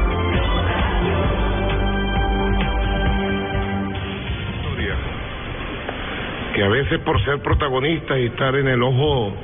A 6.64 6.68
veces 6.68 6.98
por 7.00 7.22
ser 7.24 7.40
protagonistas 7.40 8.18
y 8.18 8.26
estar 8.26 8.54
en 8.56 8.68
el 8.68 8.82
ojo 8.82 9.34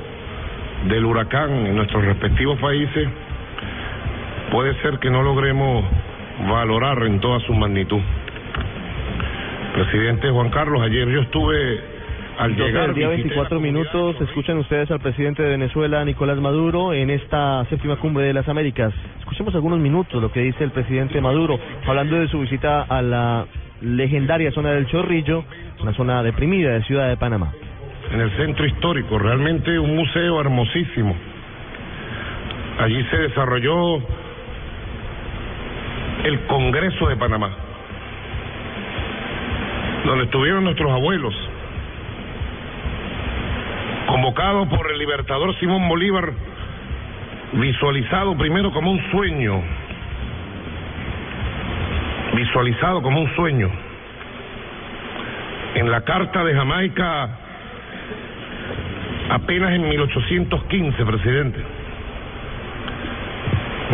del 0.89 1.05
huracán 1.05 1.67
en 1.67 1.75
nuestros 1.75 2.03
respectivos 2.03 2.59
países, 2.59 3.07
puede 4.51 4.73
ser 4.81 4.97
que 4.97 5.11
no 5.11 5.21
logremos 5.21 5.85
valorar 6.49 7.03
en 7.03 7.19
toda 7.19 7.39
su 7.41 7.53
magnitud. 7.53 8.01
Presidente 9.75 10.31
Juan 10.31 10.49
Carlos, 10.49 10.81
ayer 10.81 11.07
yo 11.09 11.21
estuve 11.21 11.79
al 12.39 12.55
llegar... 12.55 12.89
El 12.89 12.95
día 12.95 13.09
24 13.09 13.59
minutos, 13.59 14.15
escuchan 14.21 14.57
ustedes 14.57 14.89
al 14.89 14.99
presidente 14.99 15.43
de 15.43 15.49
Venezuela, 15.49 16.03
Nicolás 16.03 16.39
Maduro, 16.39 16.91
en 16.91 17.11
esta 17.11 17.63
séptima 17.65 17.97
cumbre 17.97 18.25
de 18.25 18.33
las 18.33 18.49
Américas. 18.49 18.93
Escuchemos 19.19 19.53
algunos 19.53 19.79
minutos 19.79 20.19
lo 20.19 20.31
que 20.31 20.39
dice 20.39 20.63
el 20.63 20.71
presidente 20.71 21.21
Maduro, 21.21 21.59
hablando 21.85 22.15
de 22.15 22.27
su 22.29 22.39
visita 22.39 22.81
a 22.81 23.01
la 23.03 23.45
legendaria 23.81 24.51
zona 24.51 24.71
del 24.71 24.87
Chorrillo, 24.87 25.43
una 25.81 25.93
zona 25.93 26.23
deprimida 26.23 26.73
de 26.73 26.83
Ciudad 26.83 27.09
de 27.09 27.17
Panamá. 27.17 27.51
En 28.11 28.19
el 28.21 28.31
centro 28.37 28.65
histórico, 28.65 29.17
realmente 29.17 29.77
un 29.79 29.95
museo 29.95 30.39
hermosísimo. 30.39 31.15
Allí 32.79 33.03
se 33.05 33.17
desarrolló 33.17 34.01
el 36.23 36.39
Congreso 36.47 37.07
de 37.07 37.15
Panamá, 37.15 37.49
donde 40.05 40.25
estuvieron 40.25 40.63
nuestros 40.63 40.91
abuelos, 40.91 41.33
convocado 44.07 44.67
por 44.69 44.91
el 44.91 44.97
libertador 44.99 45.55
Simón 45.59 45.87
Bolívar, 45.87 46.31
visualizado 47.53 48.37
primero 48.37 48.71
como 48.71 48.91
un 48.91 49.11
sueño, 49.11 49.61
visualizado 52.41 53.03
como 53.03 53.21
un 53.21 53.35
sueño. 53.35 53.69
En 55.75 55.91
la 55.91 56.01
Carta 56.01 56.43
de 56.43 56.55
Jamaica, 56.55 57.29
apenas 59.29 59.71
en 59.73 59.87
1815, 59.87 61.05
presidente. 61.05 61.59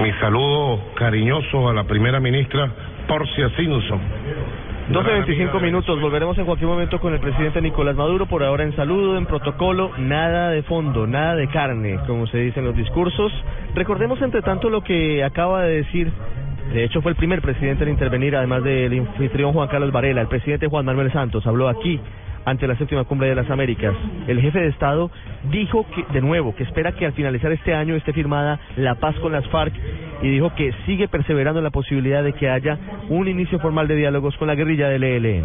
Mi 0.01 0.13
saludo 0.13 0.93
cariñoso 0.95 1.67
a 1.67 1.73
la 1.73 1.83
primera 1.83 2.21
ministra 2.21 2.71
Porcia 3.05 3.49
Simpson. 3.57 3.99
12.25 4.91 5.61
minutos, 5.61 5.99
volveremos 5.99 6.37
en 6.37 6.45
cualquier 6.45 6.69
momento 6.69 7.01
con 7.01 7.13
el 7.13 7.19
presidente 7.19 7.61
Nicolás 7.61 7.97
Maduro, 7.97 8.27
por 8.27 8.41
ahora 8.43 8.63
en 8.63 8.73
saludo, 8.77 9.17
en 9.17 9.25
protocolo, 9.25 9.91
nada 9.97 10.51
de 10.51 10.63
fondo, 10.63 11.05
nada 11.05 11.35
de 11.35 11.49
carne, 11.49 11.99
como 12.07 12.25
se 12.27 12.37
dice 12.37 12.61
en 12.61 12.67
los 12.67 12.75
discursos. 12.77 13.33
Recordemos 13.75 14.21
entre 14.21 14.41
tanto 14.41 14.69
lo 14.69 14.81
que 14.85 15.25
acaba 15.25 15.63
de 15.63 15.83
decir 15.83 16.13
de 16.73 16.83
hecho, 16.83 17.01
fue 17.01 17.11
el 17.11 17.17
primer 17.17 17.41
presidente 17.41 17.83
en 17.83 17.91
intervenir, 17.91 18.35
además 18.35 18.63
del 18.63 18.99
anfitrión 18.99 19.53
Juan 19.53 19.69
Carlos 19.69 19.91
Varela. 19.91 20.21
El 20.21 20.27
presidente 20.27 20.67
Juan 20.67 20.85
Manuel 20.85 21.11
Santos 21.11 21.45
habló 21.47 21.69
aquí 21.69 21.99
ante 22.45 22.67
la 22.67 22.77
séptima 22.77 23.03
cumbre 23.03 23.29
de 23.29 23.35
las 23.35 23.49
Américas. 23.49 23.95
El 24.27 24.41
jefe 24.41 24.59
de 24.59 24.67
Estado 24.67 25.11
dijo 25.51 25.85
que, 25.93 26.05
de 26.13 26.21
nuevo, 26.21 26.55
que 26.55 26.63
espera 26.63 26.93
que 26.93 27.05
al 27.05 27.13
finalizar 27.13 27.51
este 27.51 27.73
año 27.73 27.95
esté 27.95 28.13
firmada 28.13 28.59
la 28.75 28.95
paz 28.95 29.15
con 29.19 29.31
las 29.31 29.47
FARC 29.47 29.73
y 30.21 30.29
dijo 30.29 30.53
que 30.55 30.73
sigue 30.85 31.07
perseverando 31.07 31.59
en 31.59 31.65
la 31.65 31.71
posibilidad 31.71 32.23
de 32.23 32.33
que 32.33 32.49
haya 32.49 32.77
un 33.09 33.27
inicio 33.27 33.59
formal 33.59 33.87
de 33.87 33.95
diálogos 33.95 34.35
con 34.37 34.47
la 34.47 34.55
guerrilla 34.55 34.87
del 34.87 35.03
ELN. 35.03 35.43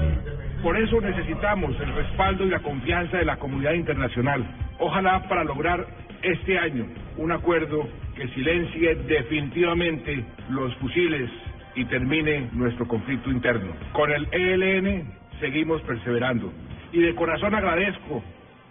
Por 0.63 0.77
eso 0.77 1.01
necesitamos 1.01 1.75
el 1.81 1.93
respaldo 1.95 2.45
y 2.45 2.51
la 2.51 2.61
confianza 2.61 3.17
de 3.17 3.25
la 3.25 3.37
comunidad 3.37 3.73
internacional. 3.73 4.45
Ojalá 4.79 5.29
para 5.29 5.43
lograr 5.43 5.85
este 6.23 6.57
año 6.57 6.87
un 7.17 7.33
acuerdo 7.33 7.89
que 8.17 8.29
silencie 8.29 8.95
definitivamente 8.95 10.25
los 10.51 10.75
fusiles 10.77 11.31
y 11.75 11.85
termine 11.87 12.49
nuestro 12.53 12.87
conflicto 12.87 13.31
interno. 13.31 13.73
Con 13.93 14.11
el 14.11 14.29
ELN 14.33 15.13
seguimos 15.41 15.81
perseverando 15.83 16.53
y 16.93 17.01
de 17.01 17.15
corazón 17.15 17.55
agradezco 17.55 18.23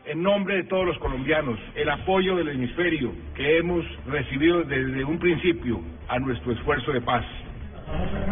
en 0.06 0.24
nombre 0.24 0.56
de 0.56 0.64
todos 0.64 0.86
los 0.86 0.98
colombianos 1.00 1.60
el 1.76 1.90
apoyo 1.90 2.36
del 2.36 2.50
hemisferio 2.50 3.12
que 3.36 3.58
hemos 3.58 3.86
recibido 4.08 4.64
desde 4.64 5.04
un 5.04 5.20
principio 5.20 5.82
a 6.08 6.20
nuestro 6.20 6.52
esfuerzo 6.52 6.92
de 6.92 7.02
paz. 7.02 7.26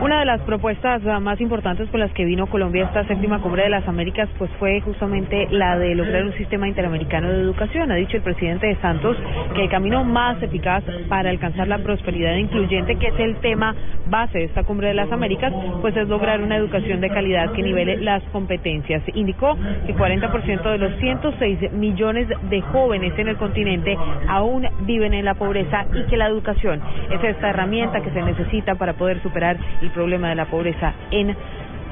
Una 0.02 0.20
de 0.20 0.26
las 0.26 0.40
propuestas 0.42 1.02
ah, 1.06 1.20
más 1.20 1.42
importantes 1.42 1.90
con 1.90 2.00
las 2.00 2.12
que 2.14 2.24
vino 2.24 2.48
Colombia 2.48 2.86
esta 2.86 3.06
séptima 3.06 3.42
cumbre 3.42 3.64
de 3.64 3.70
las 3.70 3.86
Américas 3.86 4.30
pues 4.38 4.50
fue 4.58 4.80
justamente 4.80 5.48
la 5.52 5.78
de 5.78 5.94
lograr 5.94 6.24
un 6.24 6.34
sistema 6.38 6.70
interamericano 6.70 7.30
de 7.30 7.42
educación. 7.42 7.92
Ha 7.92 7.96
dicho 7.96 8.16
el 8.16 8.24
presidente 8.24 8.68
de 8.68 8.78
Santos 8.78 9.18
que 9.54 9.64
el 9.64 9.70
camino 9.70 10.06
más 10.06 10.42
eficaz 10.42 10.86
para 11.10 11.30
alcanzar 11.30 11.68
la 11.68 11.80
prosperidad 11.80 12.36
incluyente, 12.36 12.96
que 12.96 13.08
es 13.08 13.20
el 13.20 13.36
tema 13.42 13.76
base 14.08 14.38
de 14.38 14.46
esta 14.46 14.64
cumbre 14.64 14.88
de 14.88 14.94
las 14.94 15.12
Américas, 15.12 15.54
pues 15.82 15.96
es 15.98 16.08
lograr 16.08 16.42
una 16.42 16.56
educación 16.56 17.02
de 17.02 17.10
calidad 17.10 17.52
que 17.52 17.62
nivele 17.62 17.98
las 17.98 18.24
competencias. 18.32 19.04
Indicó 19.14 19.58
que 19.86 19.94
40% 19.94 20.72
de 20.72 20.78
los 20.78 20.98
106 21.00 21.74
millones 21.74 22.30
de 22.50 22.62
jóvenes 22.62 23.12
en 23.18 23.28
el 23.28 23.36
continente 23.36 23.98
aún 24.30 24.66
viven 24.82 25.14
en 25.14 25.26
la 25.26 25.34
pobreza 25.34 25.86
y 25.94 26.04
que 26.04 26.16
la 26.16 26.28
educación 26.28 26.82
es 27.12 27.22
esta 27.22 27.50
herramienta 27.50 28.00
que 28.00 28.12
se 28.12 28.22
necesita 28.22 28.76
para 28.76 28.94
poder 28.94 29.22
superar 29.22 29.49
el 29.82 29.90
problema 29.92 30.30
de 30.30 30.36
la 30.36 30.46
pobreza 30.46 30.94
en 31.12 31.36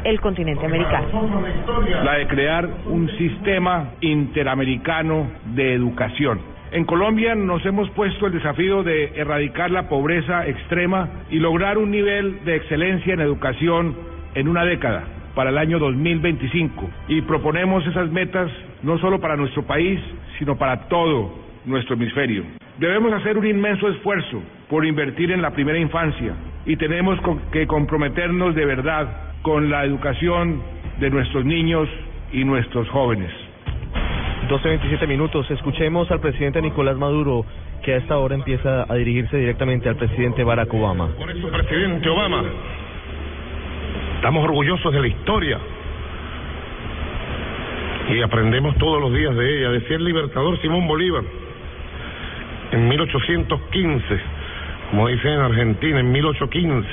el 0.04 0.22
continente 0.22 0.66
americano. 0.66 1.08
La 2.04 2.14
de 2.14 2.28
crear 2.28 2.68
un 2.86 3.10
sistema 3.18 3.92
interamericano 4.02 5.28
de 5.56 5.74
educación. 5.74 6.40
En 6.72 6.86
Colombia 6.86 7.34
nos 7.34 7.66
hemos 7.66 7.90
puesto 7.92 8.28
el 8.28 8.34
desafío 8.34 8.84
de 8.84 9.14
erradicar 9.16 9.72
la 9.72 9.88
pobreza 9.88 10.46
extrema 10.48 11.10
y 11.30 11.40
lograr 11.40 11.78
un 11.78 11.92
nivel 11.92 12.44
de 12.44 12.58
excelencia 12.58 13.14
en 13.14 13.22
educación 13.22 13.96
en 14.36 14.48
una 14.48 14.66
década. 14.66 15.04
para 15.38 15.52
el 15.52 15.60
año 15.60 15.78
2025 15.78 16.90
y 17.10 17.22
proponemos 17.22 17.86
esas 17.86 18.10
metas 18.10 18.50
no 18.82 18.98
solo 18.98 19.20
para 19.20 19.36
nuestro 19.36 19.62
país, 19.68 20.00
sino 20.40 20.58
para 20.58 20.88
todo 20.88 21.32
nuestro 21.64 21.94
hemisferio. 21.94 22.44
Debemos 22.80 23.14
hacer 23.14 23.38
un 23.38 23.46
inmenso 23.46 23.88
esfuerzo 23.88 24.42
por 24.70 24.86
invertir 24.86 25.32
en 25.32 25.42
la 25.42 25.52
primera 25.52 25.80
infancia 25.80 26.34
y 26.66 26.76
tenemos 26.76 27.20
que 27.52 27.68
comprometernos 27.68 28.56
de 28.56 28.66
verdad 28.66 29.08
con 29.42 29.70
la 29.70 29.86
educación 29.86 30.62
de 31.00 31.10
nuestros 31.10 31.46
niños 31.46 31.88
y 32.34 32.44
nuestros 32.44 32.90
jóvenes. 32.90 33.32
12.27 34.50 35.08
minutos. 35.08 35.50
Escuchemos 35.52 36.10
al 36.12 36.20
presidente 36.20 36.62
Nicolás 36.62 36.98
Maduro, 36.98 37.46
que 37.84 37.94
a 37.94 37.98
esta 37.98 38.18
hora 38.18 38.36
empieza 38.36 38.86
a 38.90 38.96
dirigirse 38.96 39.38
directamente 39.38 39.90
al 39.90 39.96
presidente 39.96 40.44
Barack 40.44 40.74
Obama. 40.74 41.08
Por 41.18 41.30
eso, 41.30 41.50
presidente 41.50 42.10
Obama, 42.10 42.44
estamos 44.16 44.44
orgullosos 44.44 44.94
de 44.94 45.02
la 45.02 45.08
historia 45.08 45.60
y 48.10 48.22
aprendemos 48.22 48.76
todos 48.78 49.02
los 49.02 49.14
días 49.14 49.36
de 49.36 49.58
ella. 49.58 49.72
Decía 49.72 49.98
el 49.98 50.06
libertador 50.06 50.60
Simón 50.62 50.88
Bolívar 50.88 51.24
en 52.72 52.88
1815, 52.88 54.20
como 54.90 55.08
dicen 55.08 55.34
en 55.34 55.42
Argentina, 55.42 56.00
en 56.00 56.12
1815, 56.12 56.88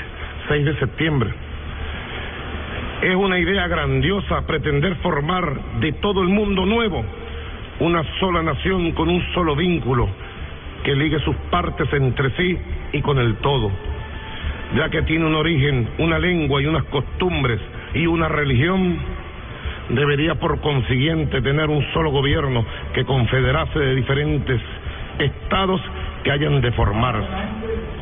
6 0.48 0.64
de 0.64 0.78
septiembre. 0.78 1.30
Es 3.02 3.14
una 3.14 3.38
idea 3.38 3.66
grandiosa 3.68 4.46
pretender 4.46 4.96
formar 4.96 5.78
de 5.80 5.92
todo 5.92 6.22
el 6.22 6.28
mundo 6.28 6.64
nuevo 6.64 7.04
una 7.80 8.04
sola 8.20 8.42
nación 8.42 8.92
con 8.92 9.09
un 9.09 9.22
solo 9.35 9.57
vínculo 9.57 10.09
que 10.85 10.94
ligue 10.94 11.18
sus 11.20 11.35
partes 11.50 11.92
entre 11.92 12.30
sí 12.37 12.59
y 12.92 13.00
con 13.00 13.18
el 13.18 13.37
todo, 13.37 13.70
ya 14.76 14.88
que 14.90 15.02
tiene 15.02 15.26
un 15.26 15.35
origen, 15.35 15.88
una 15.98 16.18
lengua 16.18 16.62
y 16.62 16.66
unas 16.66 16.85
costumbres 16.85 17.61
y 17.94 18.07
una 18.07 18.28
religión, 18.28 18.98
debería 19.90 20.35
por 20.37 20.61
consiguiente 20.61 21.42
tener 21.42 21.68
un 21.68 21.85
solo 21.92 22.11
gobierno 22.11 22.64
que 22.94 23.04
confederase 23.04 23.78
de 23.78 23.94
diferentes 23.94 24.61
estados 25.18 25.80
que 26.22 26.30
hayan 26.30 26.61
de 26.61 26.72
formarse. 26.72 27.28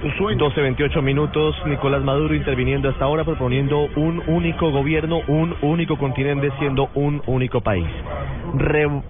12.28 0.02 1.00
minutos, 1.00 1.54
Nicolás 1.64 2.02
Maduro 2.02 2.34
interviniendo 2.34 2.88
hasta 2.88 3.04
ahora 3.04 3.24
proponiendo 3.24 3.88
un 3.94 4.20
único 4.26 4.72
gobierno, 4.72 5.20
un 5.28 5.54
único 5.62 5.96
continente 5.96 6.50
siendo 6.58 6.88
un 6.94 7.22
único 7.26 7.60
país. 7.60 7.86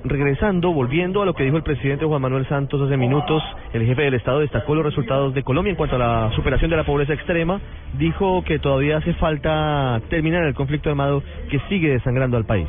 regresando, 0.04 0.72
volviendo 0.72 1.22
a 1.22 1.26
lo 1.26 1.34
que 1.34 1.44
dijo 1.44 1.56
el 1.56 1.62
presidente 1.62 2.04
Juan 2.04 2.20
Manuel 2.20 2.46
Santos 2.46 2.80
hace 2.82 2.96
minutos, 2.98 3.42
el 3.72 3.86
jefe 3.86 4.02
del 4.02 4.14
Estado 4.14 4.40
destacó 4.40 4.74
los 4.74 4.84
resultados 4.84 5.32
de 5.32 5.42
Colombia 5.42 5.70
en 5.70 5.76
cuanto 5.76 5.96
a 5.96 5.98
la 5.98 6.30
superación 6.36 6.70
de 6.70 6.76
la 6.76 6.84
pobreza 6.84 7.14
extrema, 7.14 7.58
dijo 7.98 8.44
que 8.44 8.58
todavía 8.58 8.98
hace 8.98 9.14
falta 9.14 10.00
terminar 10.10 10.44
el 10.44 10.54
conflicto 10.54 10.90
armado 10.90 11.22
que 11.50 11.58
sigue 11.70 11.88
desangrando 11.88 12.36
al 12.36 12.44
país. 12.44 12.68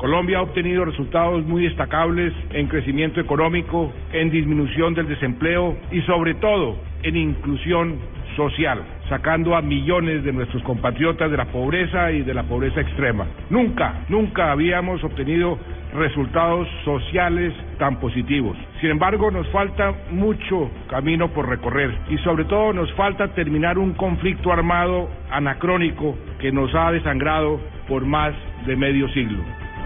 Colombia 0.00 0.38
ha 0.38 0.42
obtenido 0.42 0.86
resultados 0.86 1.44
muy 1.44 1.64
destacables 1.64 2.32
en 2.54 2.68
crecimiento 2.68 3.20
económico, 3.20 3.92
en 4.14 4.30
disminución 4.30 4.94
del 4.94 5.06
desempleo 5.06 5.76
y 5.92 6.00
sobre 6.02 6.32
todo 6.36 6.78
en 7.02 7.18
inclusión 7.18 7.98
social, 8.34 8.82
sacando 9.10 9.54
a 9.54 9.60
millones 9.60 10.24
de 10.24 10.32
nuestros 10.32 10.62
compatriotas 10.62 11.30
de 11.30 11.36
la 11.36 11.44
pobreza 11.52 12.12
y 12.12 12.22
de 12.22 12.32
la 12.32 12.44
pobreza 12.44 12.80
extrema. 12.80 13.26
Nunca, 13.50 14.06
nunca 14.08 14.50
habíamos 14.52 15.04
obtenido 15.04 15.58
resultados 15.92 16.66
sociales 16.82 17.52
tan 17.78 18.00
positivos. 18.00 18.56
Sin 18.80 18.88
embargo, 18.88 19.30
nos 19.30 19.46
falta 19.48 19.92
mucho 20.12 20.70
camino 20.88 21.28
por 21.28 21.46
recorrer 21.46 21.94
y 22.08 22.16
sobre 22.18 22.46
todo 22.46 22.72
nos 22.72 22.90
falta 22.94 23.34
terminar 23.34 23.76
un 23.76 23.92
conflicto 23.92 24.50
armado 24.50 25.10
anacrónico 25.30 26.16
que 26.38 26.50
nos 26.52 26.74
ha 26.74 26.90
desangrado 26.90 27.60
por 27.86 28.06
más 28.06 28.32
de 28.64 28.76
medio 28.76 29.06
siglo. 29.10 29.44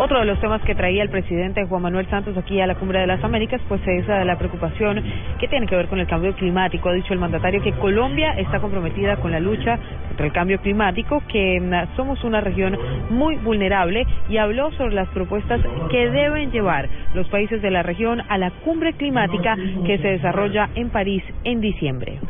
Otro 0.00 0.20
de 0.20 0.26
los 0.26 0.38
temas 0.38 0.62
que 0.62 0.76
traía 0.76 1.02
el 1.02 1.08
presidente 1.08 1.66
Juan 1.66 1.82
Manuel 1.82 2.08
Santos 2.08 2.36
aquí 2.36 2.60
a 2.60 2.68
la 2.68 2.76
Cumbre 2.76 3.00
de 3.00 3.08
las 3.08 3.22
Américas, 3.24 3.60
pues 3.66 3.80
es 3.84 4.06
la 4.06 4.38
preocupación 4.38 5.02
que 5.40 5.48
tiene 5.48 5.66
que 5.66 5.74
ver 5.74 5.88
con 5.88 5.98
el 5.98 6.06
cambio 6.06 6.32
climático. 6.36 6.88
Ha 6.88 6.92
dicho 6.92 7.12
el 7.12 7.18
mandatario 7.18 7.60
que 7.60 7.72
Colombia 7.72 8.34
está 8.38 8.60
comprometida 8.60 9.16
con 9.16 9.32
la 9.32 9.40
lucha 9.40 9.76
contra 10.06 10.26
el 10.26 10.32
cambio 10.32 10.60
climático, 10.60 11.20
que 11.26 11.60
mm, 11.60 11.96
somos 11.96 12.22
una 12.22 12.40
región 12.40 12.78
muy 13.10 13.36
vulnerable 13.38 14.06
y 14.28 14.36
habló 14.36 14.70
sobre 14.72 14.94
las 14.94 15.08
propuestas 15.08 15.60
que 15.90 16.08
deben 16.10 16.52
llevar 16.52 16.88
los 17.14 17.26
países 17.28 17.60
de 17.60 17.70
la 17.72 17.82
región 17.82 18.22
a 18.28 18.38
la 18.38 18.52
cumbre 18.64 18.92
climática 18.92 19.56
que 19.84 19.98
se 19.98 20.08
desarrolla 20.08 20.70
en 20.76 20.90
París 20.90 21.24
en 21.42 21.60
diciembre. 21.60 22.20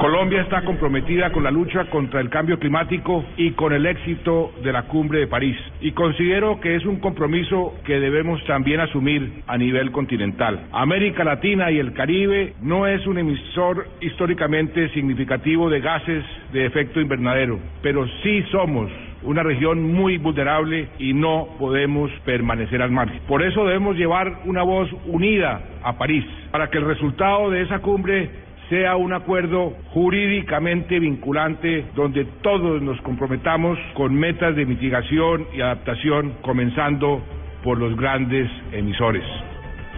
Colombia 0.00 0.42
está 0.42 0.62
comprometida 0.62 1.30
con 1.30 1.44
la 1.44 1.52
lucha 1.52 1.84
contra 1.84 2.20
el 2.20 2.30
cambio 2.30 2.58
climático 2.58 3.24
y 3.36 3.52
con 3.52 3.72
el 3.72 3.86
éxito 3.86 4.50
de 4.64 4.72
la 4.72 4.82
cumbre 4.82 5.20
de 5.20 5.28
París. 5.28 5.56
Y 5.80 5.92
considero 5.92 6.60
que 6.60 6.74
es 6.74 6.84
un 6.84 6.95
compromiso 7.00 7.74
que 7.84 8.00
debemos 8.00 8.42
también 8.44 8.80
asumir 8.80 9.42
a 9.46 9.56
nivel 9.56 9.92
continental. 9.92 10.66
América 10.72 11.24
Latina 11.24 11.70
y 11.70 11.78
el 11.78 11.92
Caribe 11.92 12.54
no 12.62 12.86
es 12.86 13.06
un 13.06 13.18
emisor 13.18 13.88
históricamente 14.00 14.88
significativo 14.90 15.68
de 15.70 15.80
gases 15.80 16.24
de 16.52 16.66
efecto 16.66 17.00
invernadero, 17.00 17.58
pero 17.82 18.06
sí 18.22 18.42
somos 18.50 18.90
una 19.22 19.42
región 19.42 19.92
muy 19.92 20.18
vulnerable 20.18 20.88
y 20.98 21.12
no 21.12 21.48
podemos 21.58 22.10
permanecer 22.24 22.80
al 22.80 22.90
margen. 22.90 23.20
Por 23.26 23.42
eso 23.42 23.64
debemos 23.64 23.96
llevar 23.96 24.40
una 24.44 24.62
voz 24.62 24.88
unida 25.06 25.60
a 25.82 25.98
París, 25.98 26.24
para 26.50 26.70
que 26.70 26.78
el 26.78 26.84
resultado 26.84 27.50
de 27.50 27.62
esa 27.62 27.80
cumbre 27.80 28.45
sea 28.68 28.96
un 28.96 29.12
acuerdo 29.12 29.74
jurídicamente 29.92 30.98
vinculante 30.98 31.84
donde 31.94 32.24
todos 32.42 32.82
nos 32.82 33.00
comprometamos 33.02 33.78
con 33.94 34.14
metas 34.14 34.56
de 34.56 34.66
mitigación 34.66 35.46
y 35.54 35.60
adaptación, 35.60 36.34
comenzando 36.42 37.22
por 37.62 37.78
los 37.78 37.96
grandes 37.96 38.50
emisores. 38.72 39.24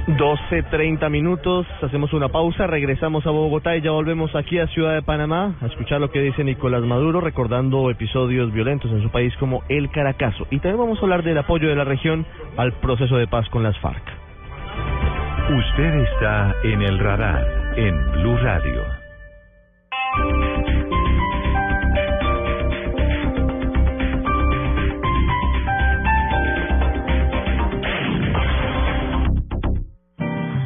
12.30 0.07 1.11
minutos, 1.11 1.67
hacemos 1.83 2.15
una 2.15 2.29
pausa, 2.29 2.67
regresamos 2.67 3.27
a 3.27 3.31
Bogotá 3.31 3.77
y 3.77 3.83
ya 3.83 3.91
volvemos 3.91 4.35
aquí 4.35 4.59
a 4.59 4.67
Ciudad 4.69 4.95
de 4.95 5.03
Panamá 5.03 5.57
a 5.61 5.67
escuchar 5.67 6.01
lo 6.01 6.11
que 6.11 6.23
dice 6.23 6.45
Nicolás 6.45 6.83
Maduro, 6.83 7.21
recordando 7.21 7.91
episodios 7.91 8.51
violentos 8.51 8.91
en 8.91 9.03
su 9.03 9.11
país 9.11 9.35
como 9.39 9.63
el 9.69 9.91
Caracazo. 9.91 10.47
Y 10.51 10.61
también 10.61 10.79
vamos 10.79 10.99
a 10.99 11.03
hablar 11.03 11.23
del 11.25 11.37
apoyo 11.37 11.69
de 11.69 11.77
la 11.77 11.85
región 11.85 12.25
al 12.57 12.73
proceso 12.81 13.17
de 13.19 13.27
paz 13.27 13.47
con 13.51 13.63
las 13.63 13.79
FARC. 13.81 14.03
Usted 15.51 15.95
está 16.01 16.55
en 16.65 16.81
el 16.81 16.99
radar 16.99 17.68
en 17.79 18.13
Blue 18.13 18.37
Radio. 18.39 18.83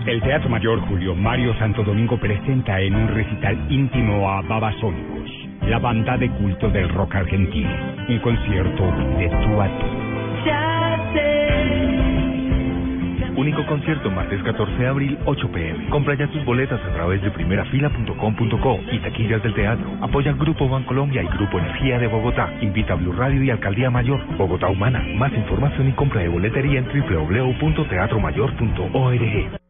El 0.07 0.23
Teatro 0.23 0.49
Mayor 0.49 0.81
Julio 0.89 1.15
Mario 1.15 1.55
Santo 1.59 1.83
Domingo 1.83 2.19
presenta 2.19 2.81
en 2.81 2.95
un 2.95 3.09
recital 3.09 3.71
íntimo 3.71 4.31
a 4.31 4.41
Babasónicos, 4.43 5.31
la 5.69 5.79
banda 5.79 6.17
de 6.17 6.31
culto 6.31 6.71
del 6.71 6.89
rock 6.89 7.15
argentino, 7.15 7.71
un 8.09 8.19
concierto 8.21 8.85
de 9.19 9.29
tu 9.29 9.61
a 9.61 10.72
Único 13.37 13.65
concierto 13.67 14.11
martes 14.11 14.43
14 14.43 14.77
de 14.77 14.87
abril, 14.87 15.19
8 15.25 15.51
pm. 15.51 15.89
Compra 15.89 16.15
ya 16.15 16.27
tus 16.29 16.45
boletas 16.45 16.79
a 16.85 16.93
través 16.93 17.23
de 17.23 17.31
primerafila.com.co 17.31 18.81
y 18.91 18.99
taquillas 18.99 19.43
del 19.43 19.55
teatro. 19.55 19.91
Apoya 20.01 20.33
Grupo 20.33 20.69
Bancolombia 20.69 21.23
y 21.23 21.29
Grupo 21.29 21.59
Energía 21.59 21.99
de 21.99 22.09
Bogotá. 22.09 22.53
Invita 22.61 22.93
a 22.93 22.97
Blue 22.97 23.13
Radio 23.13 23.43
y 23.43 23.49
Alcaldía 23.51 23.91
Mayor. 23.91 24.21
Bogotá 24.37 24.69
Humana. 24.69 25.03
Más 25.17 25.33
información 25.33 25.89
y 25.89 25.93
compra 25.93 26.21
de 26.21 26.29
boletería 26.29 26.81
en 26.81 26.87
www.teatromayor.org. 26.87 29.62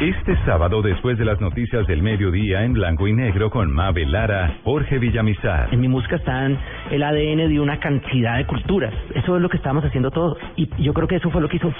Este 0.00 0.36
sábado, 0.44 0.80
después 0.80 1.18
de 1.18 1.24
las 1.24 1.40
noticias 1.40 1.84
del 1.88 2.02
mediodía 2.02 2.62
en 2.62 2.72
blanco 2.72 3.08
y 3.08 3.12
negro 3.12 3.50
con 3.50 3.72
Mabel 3.72 4.12
Lara, 4.12 4.58
Jorge 4.62 4.96
Villamizar. 4.96 5.74
En 5.74 5.80
mi 5.80 5.88
música 5.88 6.14
está 6.14 6.46
el 6.46 7.02
ADN 7.02 7.48
de 7.48 7.58
una 7.58 7.80
cantidad 7.80 8.36
de 8.36 8.46
culturas. 8.46 8.94
Eso 9.16 9.34
es 9.34 9.42
lo 9.42 9.48
que 9.48 9.56
estamos 9.56 9.84
haciendo 9.84 10.12
todos. 10.12 10.38
Y 10.54 10.68
yo 10.80 10.94
creo 10.94 11.08
que 11.08 11.16
eso 11.16 11.30
fue 11.30 11.40
lo 11.40 11.48
que 11.48 11.56
hizo 11.56 11.74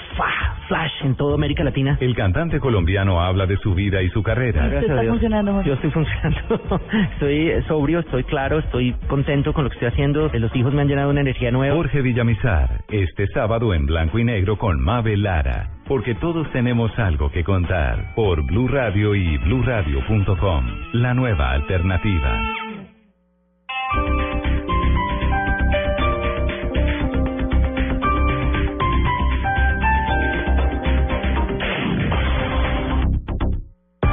Flash 0.67 0.91
en 1.05 1.15
toda 1.15 1.35
América 1.35 1.63
Latina. 1.63 1.97
El 2.01 2.13
cantante 2.13 2.59
colombiano 2.59 3.21
habla 3.21 3.45
de 3.45 3.55
su 3.55 3.73
vida 3.73 4.01
y 4.01 4.09
su 4.09 4.21
carrera. 4.21 4.67
Gracias 4.67 4.97
está 4.97 5.09
funcionando, 5.09 5.63
Yo 5.63 5.73
estoy 5.75 5.91
funcionando. 5.91 6.81
estoy 7.13 7.63
sobrio, 7.69 7.99
estoy 7.99 8.25
claro, 8.25 8.59
estoy 8.59 8.95
contento 9.07 9.53
con 9.53 9.63
lo 9.63 9.69
que 9.69 9.75
estoy 9.75 9.87
haciendo. 9.87 10.29
Los 10.33 10.53
hijos 10.57 10.73
me 10.73 10.81
han 10.81 10.89
llenado 10.89 11.09
una 11.09 11.21
energía 11.21 11.51
nueva. 11.51 11.73
Jorge 11.73 12.01
Villamizar, 12.01 12.81
este 12.89 13.27
sábado 13.27 13.73
en 13.73 13.85
blanco 13.85 14.19
y 14.19 14.25
negro 14.25 14.57
con 14.57 14.81
Mabel 14.81 15.23
Lara 15.23 15.78
porque 15.89 16.13
todos 16.13 16.49
tenemos 16.51 16.91
algo 16.99 17.31
que 17.31 17.43
contar 17.43 18.13
por 18.13 18.43
Blue 18.43 18.67
Radio 18.67 19.15
y 19.15 19.37
bluradio.com, 19.39 20.65
la 20.93 21.15
nueva 21.15 21.51
alternativa. 21.51 22.39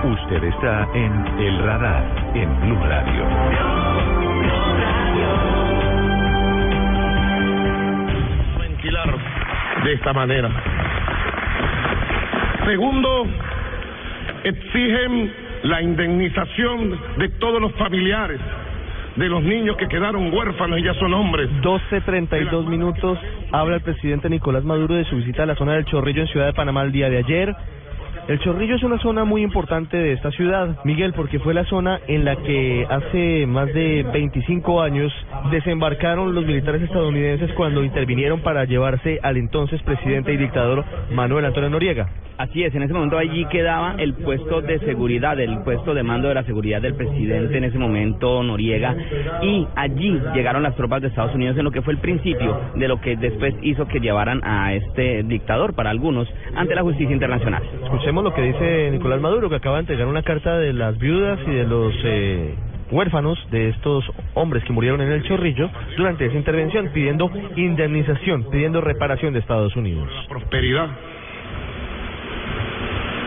Usted 0.03 0.45
está 0.45 0.89
en 0.95 1.27
El 1.39 1.59
Radar 1.59 2.33
en 2.35 2.61
Blue 2.63 2.83
Radio. 2.87 3.77
de 9.87 9.93
esta 9.93 10.13
manera. 10.13 10.76
Segundo, 12.67 13.25
exigen 14.43 15.33
la 15.63 15.83
indemnización 15.83 16.99
de 17.17 17.29
todos 17.39 17.61
los 17.61 17.73
familiares 17.75 18.41
de 19.15 19.29
los 19.29 19.41
niños 19.41 19.77
que 19.77 19.87
quedaron 19.87 20.35
huérfanos 20.35 20.81
y 20.81 20.83
ya 20.83 20.93
son 20.95 21.15
hombres. 21.15 21.49
12.32 21.63 22.67
minutos. 22.67 23.21
Habla 23.53 23.77
el 23.77 23.83
presidente 23.83 24.29
Nicolás 24.29 24.65
Maduro 24.65 24.97
de 24.97 25.05
su 25.05 25.15
visita 25.15 25.45
a 25.45 25.47
la 25.47 25.55
zona 25.55 25.75
del 25.75 25.85
Chorrillo 25.85 26.23
en 26.23 26.27
Ciudad 26.27 26.47
de 26.47 26.55
Panamá 26.55 26.83
el 26.83 26.91
día 26.91 27.09
de 27.09 27.19
ayer. 27.19 27.55
El 28.29 28.41
Chorrillo 28.41 28.75
es 28.75 28.83
una 28.83 28.99
zona 28.99 29.25
muy 29.25 29.43
importante 29.43 29.97
de 29.97 30.13
esta 30.13 30.33
ciudad, 30.33 30.79
Miguel, 30.83 31.13
porque 31.13 31.39
fue 31.39 31.55
la 31.55 31.65
zona 31.67 32.01
en 32.09 32.25
la 32.25 32.35
que 32.35 32.85
hace 32.91 33.47
más 33.47 33.73
de 33.73 34.05
25 34.13 34.83
años 34.83 35.13
desembarcaron 35.53 36.35
los 36.35 36.45
militares 36.45 36.83
estadounidenses 36.83 37.53
cuando 37.53 37.85
intervinieron 37.85 38.41
para 38.41 38.65
llevarse 38.65 39.21
al 39.23 39.37
entonces 39.37 39.81
presidente 39.83 40.33
y 40.33 40.39
dictador 40.39 40.85
Manuel 41.13 41.45
Antonio 41.45 41.71
Noriega. 41.71 42.09
Así 42.39 42.65
es, 42.65 42.75
en 42.75 42.83
ese 42.83 42.93
momento 42.93 43.17
allí 43.17 43.47
quedaba 43.47 43.95
el 43.97 44.13
puesto 44.13 44.61
de 44.61 44.79
seguridad, 44.81 45.41
el 45.41 45.61
puesto 45.61 45.95
de 45.95 46.03
mando 46.03 46.29
de 46.29 46.35
la 46.35 46.45
seguridad 46.45 46.83
del 46.83 46.95
presidente 46.95 47.57
en 47.57 47.65
ese 47.65 47.79
momento, 47.79 48.43
Noriega, 48.43 48.95
y 49.41 49.67
allí 49.75 50.21
llegaron 50.35 50.63
las 50.63 50.77
tropas 50.77 51.01
de 51.01 51.09
Estados 51.09 51.35
Unidos 51.35 51.57
en 51.57 51.65
lo 51.65 51.71
que 51.71 51.81
fue 51.81 51.95
el 51.95 51.99
principio 51.99 52.61
de 52.75 52.89
lo 52.89 53.01
que 53.01 53.17
después 53.17 53.55
hizo 53.63 53.89
que 53.89 54.01
llevaran 54.01 54.43
a 54.45 54.75
este 54.75 55.23
dictador, 55.23 55.75
para 55.75 55.89
algunos, 55.89 56.29
ante 56.55 56.75
la 56.75 56.83
justicia 56.83 57.15
internacional. 57.15 57.63
Escuchemos 57.85 58.16
lo 58.23 58.35
que 58.35 58.43
dice 58.43 58.91
Nicolás 58.91 59.21
Maduro, 59.21 59.49
que 59.49 59.57
acaba 59.57 59.77
de 59.77 59.81
entregar 59.81 60.07
una 60.07 60.23
carta 60.23 60.59
de 60.59 60.73
las 60.73 60.99
viudas 60.99 61.39
y 61.47 61.51
de 61.51 61.65
los... 61.65 61.95
Eh 62.05 62.55
huérfanos 62.89 63.37
de 63.51 63.71
estos 63.71 64.05
hombres 64.35 64.63
que 64.63 64.73
murieron 64.73 65.01
en 65.01 65.11
el 65.11 65.25
Chorrillo 65.25 65.69
durante 65.97 66.27
esa 66.27 66.37
intervención, 66.37 66.91
pidiendo 66.95 67.29
indemnización, 67.57 68.49
pidiendo 68.49 68.81
reparación 68.81 69.33
de 69.33 69.41
Estados 69.41 69.75
Unidos. 69.75 70.09
Prosperidad 70.29 70.89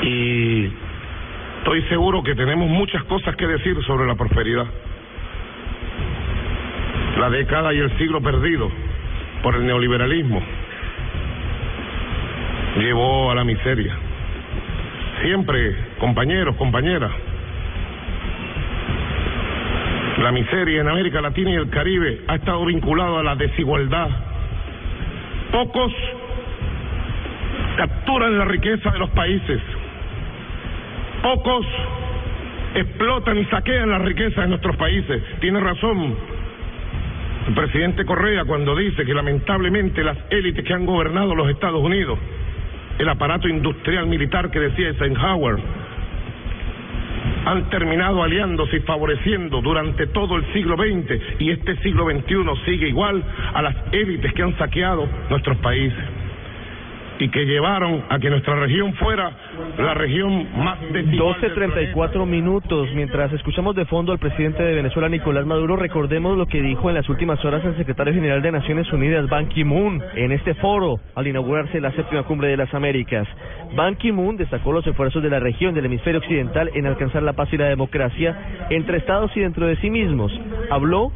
y 0.01 0.71
estoy 1.57 1.81
seguro 1.89 2.23
que 2.23 2.35
tenemos 2.35 2.69
muchas 2.69 3.03
cosas 3.03 3.35
que 3.35 3.47
decir 3.47 3.77
sobre 3.85 4.07
la 4.07 4.15
prosperidad. 4.15 4.65
La 7.17 7.29
década 7.29 7.73
y 7.73 7.79
el 7.79 7.97
siglo 7.97 8.21
perdido 8.21 8.69
por 9.43 9.55
el 9.55 9.65
neoliberalismo 9.65 10.41
llevó 12.77 13.31
a 13.31 13.35
la 13.35 13.43
miseria. 13.43 14.08
Siempre, 15.21 15.75
compañeros, 15.99 16.55
compañeras, 16.55 17.11
la 20.19 20.31
miseria 20.31 20.81
en 20.81 20.87
América 20.87 21.21
Latina 21.21 21.51
y 21.51 21.55
el 21.55 21.69
Caribe 21.69 22.21
ha 22.27 22.35
estado 22.35 22.65
vinculada 22.65 23.19
a 23.19 23.23
la 23.23 23.35
desigualdad. 23.35 24.09
Pocos 25.51 25.93
capturan 27.77 28.37
la 28.37 28.45
riqueza 28.45 28.91
de 28.91 28.99
los 28.99 29.09
países 29.11 29.61
Pocos 31.21 31.65
explotan 32.75 33.37
y 33.37 33.45
saquean 33.45 33.89
la 33.89 33.99
riqueza 33.99 34.41
de 34.41 34.47
nuestros 34.47 34.75
países. 34.77 35.21
Tiene 35.41 35.59
razón 35.59 36.15
el 37.47 37.53
presidente 37.53 38.05
Correa 38.05 38.45
cuando 38.45 38.75
dice 38.75 39.05
que 39.05 39.13
lamentablemente 39.13 40.03
las 40.03 40.17
élites 40.29 40.63
que 40.63 40.73
han 40.73 40.85
gobernado 40.85 41.35
los 41.35 41.49
Estados 41.49 41.81
Unidos, 41.81 42.17
el 42.99 43.09
aparato 43.09 43.47
industrial 43.47 44.05
militar 44.07 44.51
que 44.51 44.59
decía 44.59 44.89
Eisenhower, 44.89 45.57
han 47.45 47.69
terminado 47.69 48.21
aliándose 48.21 48.77
y 48.77 48.79
favoreciendo 48.81 49.61
durante 49.61 50.07
todo 50.07 50.35
el 50.35 50.45
siglo 50.53 50.75
XX 50.75 51.39
y 51.39 51.51
este 51.51 51.77
siglo 51.77 52.05
XXI 52.05 52.35
sigue 52.65 52.89
igual 52.89 53.23
a 53.53 53.61
las 53.61 53.75
élites 53.91 54.33
que 54.33 54.43
han 54.43 54.57
saqueado 54.57 55.07
nuestros 55.29 55.57
países 55.57 56.18
y 57.19 57.29
que 57.29 57.45
llevaron 57.45 58.03
a 58.09 58.17
que 58.17 58.29
nuestra 58.29 58.55
región 58.55 58.93
fuera 58.93 59.31
la 59.77 59.93
región 59.93 60.47
más 60.57 60.79
desigual 60.91 61.35
12.34 61.41 62.25
minutos. 62.25 62.89
Mientras 62.95 63.31
escuchamos 63.33 63.75
de 63.75 63.85
fondo 63.85 64.13
al 64.13 64.19
presidente 64.19 64.63
de 64.63 64.73
Venezuela, 64.73 65.09
Nicolás 65.09 65.45
Maduro, 65.45 65.75
recordemos 65.75 66.37
lo 66.37 66.45
que 66.45 66.61
dijo 66.61 66.89
en 66.89 66.95
las 66.95 67.09
últimas 67.09 67.43
horas 67.43 67.63
el 67.65 67.75
secretario 67.75 68.13
general 68.13 68.41
de 68.41 68.51
Naciones 68.51 68.91
Unidas, 68.93 69.29
Ban 69.29 69.49
Ki-moon, 69.49 70.01
en 70.15 70.31
este 70.31 70.53
foro 70.55 70.99
al 71.15 71.27
inaugurarse 71.27 71.81
la 71.81 71.91
séptima 71.91 72.23
cumbre 72.23 72.47
de 72.47 72.57
las 72.57 72.73
Américas. 72.73 73.27
Ban 73.75 73.95
Ki-moon 73.95 74.37
destacó 74.37 74.71
los 74.71 74.87
esfuerzos 74.87 75.21
de 75.21 75.29
la 75.29 75.39
región 75.39 75.73
del 75.73 75.85
hemisferio 75.85 76.19
occidental 76.19 76.71
en 76.73 76.87
alcanzar 76.87 77.21
la 77.23 77.33
paz 77.33 77.49
y 77.51 77.57
la 77.57 77.67
democracia 77.67 78.67
entre 78.69 78.97
estados 78.97 79.35
y 79.35 79.41
dentro 79.41 79.67
de 79.67 79.75
sí 79.77 79.89
mismos. 79.89 80.31
Habló 80.71 81.11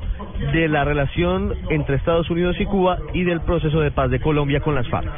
de 0.52 0.68
la 0.68 0.84
relación 0.84 1.54
entre 1.70 1.96
Estados 1.96 2.30
Unidos 2.30 2.58
y 2.60 2.66
Cuba 2.66 2.98
y 3.14 3.24
del 3.24 3.42
proceso 3.42 3.80
de 3.80 3.92
paz 3.92 4.10
de 4.10 4.20
Colombia 4.20 4.60
con 4.60 4.76
las 4.76 4.88
FARC. 4.90 5.10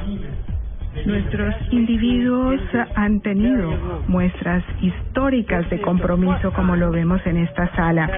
Nuestros 1.04 1.54
individuos 1.72 2.62
han 2.96 3.20
tenido 3.20 4.04
muestras 4.08 4.64
históricas 4.82 5.70
de 5.70 5.82
compromiso 5.82 6.52
como 6.54 6.76
lo 6.76 6.90
vemos 6.92 7.22
en 7.26 7.38
esta 7.38 7.68
sala. 7.76 8.10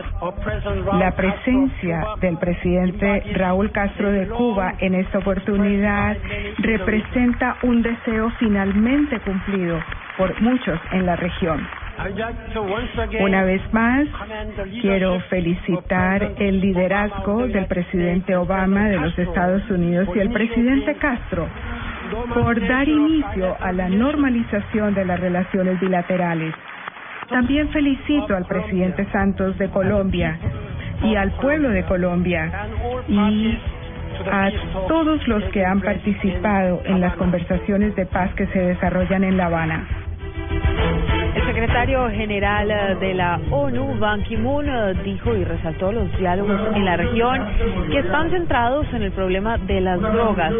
La 0.93 1.15
presencia 1.15 2.05
del 2.21 2.37
presidente 2.37 3.23
Raúl 3.33 3.71
Castro 3.71 4.11
de 4.11 4.27
Cuba 4.27 4.75
en 4.79 4.95
esta 4.95 5.17
oportunidad 5.17 6.17
representa 6.59 7.57
un 7.63 7.81
deseo 7.81 8.29
finalmente 8.39 9.19
cumplido 9.19 9.79
por 10.17 10.39
muchos 10.41 10.79
en 10.91 11.05
la 11.05 11.15
región. 11.15 11.67
Una 13.19 13.43
vez 13.43 13.61
más, 13.73 14.07
quiero 14.81 15.19
felicitar 15.29 16.33
el 16.37 16.61
liderazgo 16.61 17.47
del 17.47 17.65
presidente 17.65 18.35
Obama 18.35 18.87
de 18.87 18.97
los 18.97 19.17
Estados 19.17 19.67
Unidos 19.69 20.07
y 20.15 20.19
el 20.19 20.29
presidente 20.29 20.95
Castro 20.95 21.47
por 22.33 22.67
dar 22.67 22.87
inicio 22.87 23.55
a 23.59 23.71
la 23.71 23.89
normalización 23.89 24.93
de 24.93 25.05
las 25.05 25.19
relaciones 25.19 25.79
bilaterales. 25.79 26.53
También 27.29 27.69
felicito 27.69 28.35
al 28.35 28.45
presidente 28.45 29.05
Santos 29.11 29.57
de 29.57 29.69
Colombia 29.69 30.37
y 31.03 31.15
al 31.15 31.31
pueblo 31.33 31.69
de 31.69 31.83
Colombia 31.83 32.51
y 33.07 33.57
a 34.31 34.49
todos 34.87 35.27
los 35.27 35.43
que 35.51 35.65
han 35.65 35.81
participado 35.81 36.81
en 36.85 37.01
las 37.01 37.15
conversaciones 37.15 37.95
de 37.95 38.05
paz 38.05 38.33
que 38.35 38.47
se 38.47 38.59
desarrollan 38.59 39.23
en 39.23 39.37
La 39.37 39.47
Habana. 39.47 39.87
Secretario 41.57 42.07
general 42.11 42.69
eh, 42.69 42.95
de 42.99 43.15
la 43.15 43.39
ONU, 43.49 43.97
Ban 43.97 44.21
Ki-moon, 44.21 44.69
eh, 44.69 44.93
dijo 45.03 45.35
y 45.35 45.43
resaltó 45.43 45.91
los 45.91 46.15
diálogos 46.19 46.61
en 46.75 46.85
la 46.85 46.95
región 46.97 47.47
que 47.89 47.97
están 47.97 48.29
centrados 48.29 48.85
en 48.93 49.01
el 49.01 49.11
problema 49.11 49.57
de 49.57 49.81
las 49.81 49.99
drogas. 49.99 50.53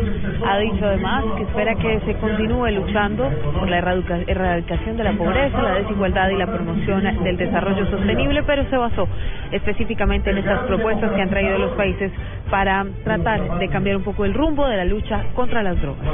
Ha 0.43 0.57
dicho 0.57 0.83
además 0.83 1.23
que 1.37 1.43
espera 1.43 1.75
que 1.75 1.99
se 1.99 2.15
continúe 2.15 2.71
luchando 2.71 3.29
por 3.59 3.69
la 3.69 3.77
erradicación 3.77 4.97
de 4.97 5.03
la 5.03 5.11
pobreza, 5.11 5.61
la 5.61 5.75
desigualdad 5.75 6.29
y 6.29 6.35
la 6.35 6.47
promoción 6.47 7.03
del 7.23 7.37
desarrollo 7.37 7.85
sostenible, 7.91 8.41
pero 8.41 8.67
se 8.67 8.77
basó 8.77 9.07
específicamente 9.51 10.31
en 10.31 10.39
estas 10.39 10.61
propuestas 10.61 11.11
que 11.11 11.21
han 11.21 11.29
traído 11.29 11.59
los 11.59 11.73
países 11.73 12.11
para 12.49 12.85
tratar 13.03 13.59
de 13.59 13.67
cambiar 13.69 13.97
un 13.97 14.03
poco 14.03 14.25
el 14.25 14.33
rumbo 14.33 14.67
de 14.67 14.77
la 14.77 14.85
lucha 14.85 15.23
contra 15.33 15.63
las 15.63 15.79
drogas. 15.81 16.07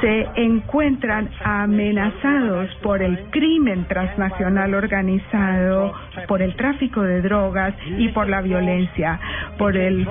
Se 0.00 0.26
encuentran 0.36 1.30
amenazados 1.42 2.70
por 2.82 3.02
el 3.02 3.18
crimen 3.30 3.86
transnacional 3.88 4.74
organizado, 4.74 5.92
por 6.28 6.42
el 6.42 6.54
tráfico 6.56 7.02
de 7.02 7.22
drogas 7.22 7.74
y 7.98 8.08
por 8.08 8.28
la 8.28 8.40
violencia, 8.40 9.18
por 9.58 9.76
el 9.76 10.06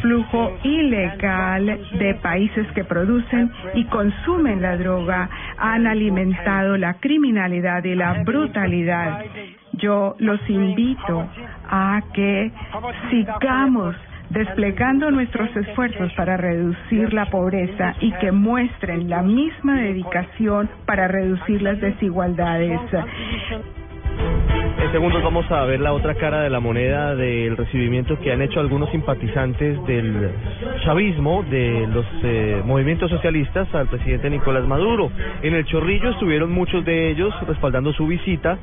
flujo 0.00 0.52
ilegal 0.62 1.80
de 1.98 2.14
países 2.14 2.66
que 2.72 2.84
producen 2.84 3.50
y 3.74 3.84
consumen 3.84 4.62
la 4.62 4.76
droga, 4.76 5.28
han 5.58 5.86
alimentado 5.86 6.76
la 6.76 6.94
criminalidad 6.94 7.84
y 7.84 7.94
la 7.94 8.22
brutalidad. 8.24 9.24
Yo 9.74 10.16
los 10.18 10.40
invito 10.48 11.28
a 11.68 12.00
que 12.12 12.50
sigamos 13.10 13.94
desplegando 14.30 15.10
nuestros 15.10 15.54
esfuerzos 15.56 16.12
para 16.14 16.36
reducir 16.36 17.12
la 17.14 17.26
pobreza 17.26 17.94
y 18.00 18.12
que 18.12 18.30
muestren 18.30 19.08
la 19.08 19.22
misma 19.22 19.80
dedicación 19.80 20.68
para 20.86 21.08
reducir 21.08 21.62
las 21.62 21.80
desigualdades. 21.80 22.80
En 24.80 24.92
segundos 24.92 25.22
vamos 25.22 25.50
a 25.50 25.64
ver 25.64 25.80
la 25.80 25.92
otra 25.92 26.14
cara 26.14 26.40
de 26.40 26.50
la 26.50 26.60
moneda 26.60 27.14
del 27.14 27.56
recibimiento 27.56 28.18
que 28.20 28.32
han 28.32 28.42
hecho 28.42 28.60
algunos 28.60 28.90
simpatizantes 28.90 29.84
del 29.86 30.30
chavismo, 30.84 31.42
de 31.42 31.86
los 31.88 32.06
eh, 32.22 32.62
movimientos 32.64 33.10
socialistas 33.10 33.72
al 33.74 33.88
presidente 33.88 34.30
Nicolás 34.30 34.66
Maduro. 34.66 35.10
En 35.42 35.54
el 35.54 35.64
Chorrillo 35.64 36.10
estuvieron 36.10 36.52
muchos 36.52 36.84
de 36.84 37.10
ellos 37.10 37.34
respaldando 37.46 37.92
su 37.92 38.06
visita 38.06 38.56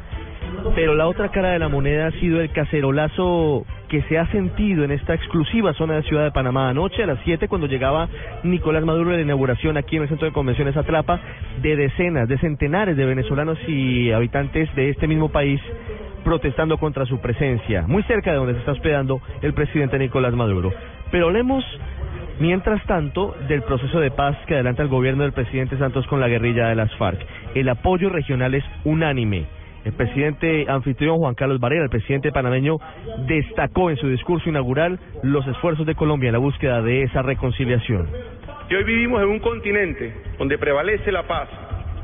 pero 0.74 0.96
la 0.96 1.08
otra 1.08 1.30
cara 1.30 1.50
de 1.50 1.60
la 1.60 1.70
moneda 1.70 2.08
ha 2.08 2.12
sido 2.12 2.42
el 2.42 2.52
cacerolazo 2.52 3.66
que 3.88 4.02
se 4.04 4.18
ha 4.18 4.30
sentido 4.32 4.84
en 4.84 4.92
esta 4.92 5.14
exclusiva 5.14 5.74
zona 5.74 5.96
de 5.96 6.04
Ciudad 6.04 6.24
de 6.24 6.32
Panamá 6.32 6.70
anoche 6.70 7.04
a 7.04 7.08
las 7.08 7.20
7 7.24 7.48
cuando 7.48 7.68
llegaba 7.68 8.10
Nicolás 8.44 8.84
Maduro 8.84 9.12
de 9.12 9.18
la 9.18 9.24
inauguración 9.24 9.78
aquí 9.78 9.96
en 9.96 10.04
el 10.04 10.10
Centro 10.10 10.28
de 10.28 10.34
Convenciones 10.34 10.76
Atlapa 10.76 11.20
de 11.62 11.76
decenas, 11.76 12.28
de 12.28 12.38
centenares 12.40 12.98
de 12.98 13.06
venezolanos 13.06 13.58
y 13.68 14.12
habitantes 14.12 14.74
de 14.76 14.90
este 14.90 15.08
mismo 15.08 15.30
país 15.30 15.62
protestando 16.24 16.78
contra 16.78 17.06
su 17.06 17.20
presencia, 17.20 17.86
muy 17.88 18.02
cerca 18.04 18.32
de 18.32 18.38
donde 18.38 18.54
se 18.54 18.60
está 18.60 18.72
hospedando 18.72 19.22
el 19.42 19.54
presidente 19.54 20.00
Nicolás 20.00 20.34
Maduro. 20.34 20.74
Pero 21.12 21.28
hablemos 21.28 21.64
Mientras 22.40 22.84
tanto, 22.86 23.34
del 23.48 23.62
proceso 23.62 24.00
de 24.02 24.12
paz 24.12 24.36
que 24.46 24.56
adelanta 24.56 24.84
el 24.84 24.90
gobierno 24.90 25.24
del 25.24 25.32
presidente 25.32 25.78
Santos 25.78 26.06
con 26.08 26.20
la 26.20 26.28
guerrilla 26.28 26.68
de 26.68 26.76
las 26.76 26.94
FARC, 26.96 27.26
el 27.56 27.70
apoyo 27.70 28.10
regional 28.10 28.54
es 28.54 28.64
unánime. 28.84 29.46
El 29.86 29.94
presidente 29.94 30.66
anfitrión 30.68 31.20
Juan 31.20 31.36
Carlos 31.36 31.60
Varela, 31.60 31.84
el 31.84 31.92
presidente 31.92 32.32
panameño, 32.32 32.80
destacó 33.28 33.92
en 33.92 33.98
su 33.98 34.10
discurso 34.10 34.50
inaugural 34.50 35.00
los 35.22 35.46
esfuerzos 35.48 35.86
de 35.86 35.94
Colombia 35.94 36.30
en 36.30 36.34
la 36.34 36.40
búsqueda 36.40 36.82
de 36.82 37.04
esa 37.04 37.22
reconciliación. 37.22 38.10
Y 38.68 38.74
hoy 38.74 38.84
vivimos 38.84 39.22
en 39.22 39.30
un 39.30 39.40
continente 39.40 40.12
donde 40.40 40.58
prevalece 40.58 41.12
la 41.12 41.28
paz, 41.28 41.48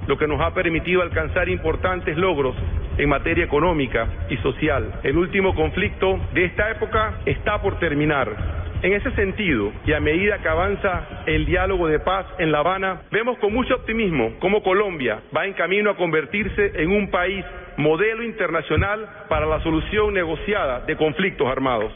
lo 0.05 0.15
que 0.15 0.27
nos 0.27 0.39
ha 0.41 0.53
permitido 0.53 1.01
alcanzar 1.01 1.49
importantes 1.49 2.15
logros 2.17 2.55
en 2.99 3.09
materia 3.09 3.45
económica 3.45 4.07
y 4.29 4.37
social. 4.37 4.99
El 5.01 5.17
último 5.17 5.55
conflicto 5.55 6.19
de 6.35 6.45
esta 6.45 6.69
época 6.69 7.21
está 7.25 7.63
por 7.63 7.79
terminar 7.79 8.60
en 8.83 8.93
ese 8.93 9.11
sentido, 9.11 9.71
y 9.85 9.93
a 9.93 9.99
medida 9.99 10.39
que 10.39 10.49
avanza 10.49 11.23
el 11.27 11.45
diálogo 11.45 11.87
de 11.87 11.99
paz 11.99 12.25
en 12.39 12.51
La 12.51 12.59
Habana, 12.59 13.01
vemos 13.11 13.37
con 13.37 13.53
mucho 13.53 13.75
optimismo 13.75 14.33
cómo 14.39 14.63
Colombia 14.63 15.21
va 15.35 15.45
en 15.45 15.53
camino 15.53 15.91
a 15.91 15.97
convertirse 15.97 16.71
en 16.75 16.89
un 16.89 17.11
país 17.11 17.45
modelo 17.77 18.23
internacional 18.23 19.07
para 19.29 19.45
la 19.45 19.61
solución 19.61 20.13
negociada 20.13 20.81
de 20.81 20.95
conflictos 20.95 21.47
armados. 21.47 21.93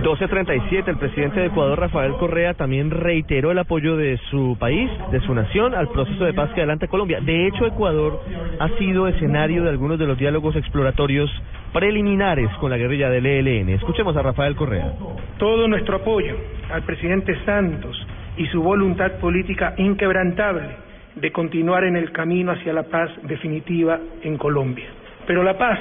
12.37, 0.00 0.88
el 0.88 0.96
presidente 0.96 1.40
de 1.40 1.46
Ecuador, 1.46 1.78
Rafael 1.78 2.12
Correa, 2.14 2.54
también 2.54 2.90
reiteró 2.90 3.50
el 3.50 3.58
apoyo 3.58 3.96
de 3.96 4.18
su 4.30 4.56
país, 4.58 4.90
de 5.10 5.20
su 5.20 5.34
nación, 5.34 5.74
al 5.74 5.88
proceso 5.88 6.24
de 6.24 6.32
paz 6.32 6.50
que 6.54 6.60
adelanta 6.60 6.88
Colombia. 6.88 7.20
De 7.20 7.46
hecho, 7.46 7.66
Ecuador 7.66 8.20
ha 8.58 8.68
sido 8.78 9.06
escenario 9.06 9.62
de 9.62 9.70
algunos 9.70 9.98
de 9.98 10.06
los 10.06 10.18
diálogos 10.18 10.56
exploratorios 10.56 11.30
preliminares 11.72 12.48
con 12.58 12.70
la 12.70 12.78
guerrilla 12.78 13.10
del 13.10 13.26
ELN. 13.26 13.68
Escuchemos 13.70 14.16
a 14.16 14.22
Rafael 14.22 14.56
Correa. 14.56 14.92
Todo 15.38 15.68
nuestro 15.68 15.96
apoyo 15.96 16.36
al 16.70 16.82
presidente 16.82 17.36
Santos 17.44 17.96
y 18.36 18.46
su 18.46 18.62
voluntad 18.62 19.12
política 19.20 19.74
inquebrantable 19.76 20.68
de 21.14 21.30
continuar 21.30 21.84
en 21.84 21.96
el 21.96 22.10
camino 22.12 22.52
hacia 22.52 22.72
la 22.72 22.84
paz 22.84 23.10
definitiva 23.24 24.00
en 24.22 24.38
Colombia. 24.38 24.86
Pero 25.26 25.42
la 25.42 25.56
paz, 25.58 25.78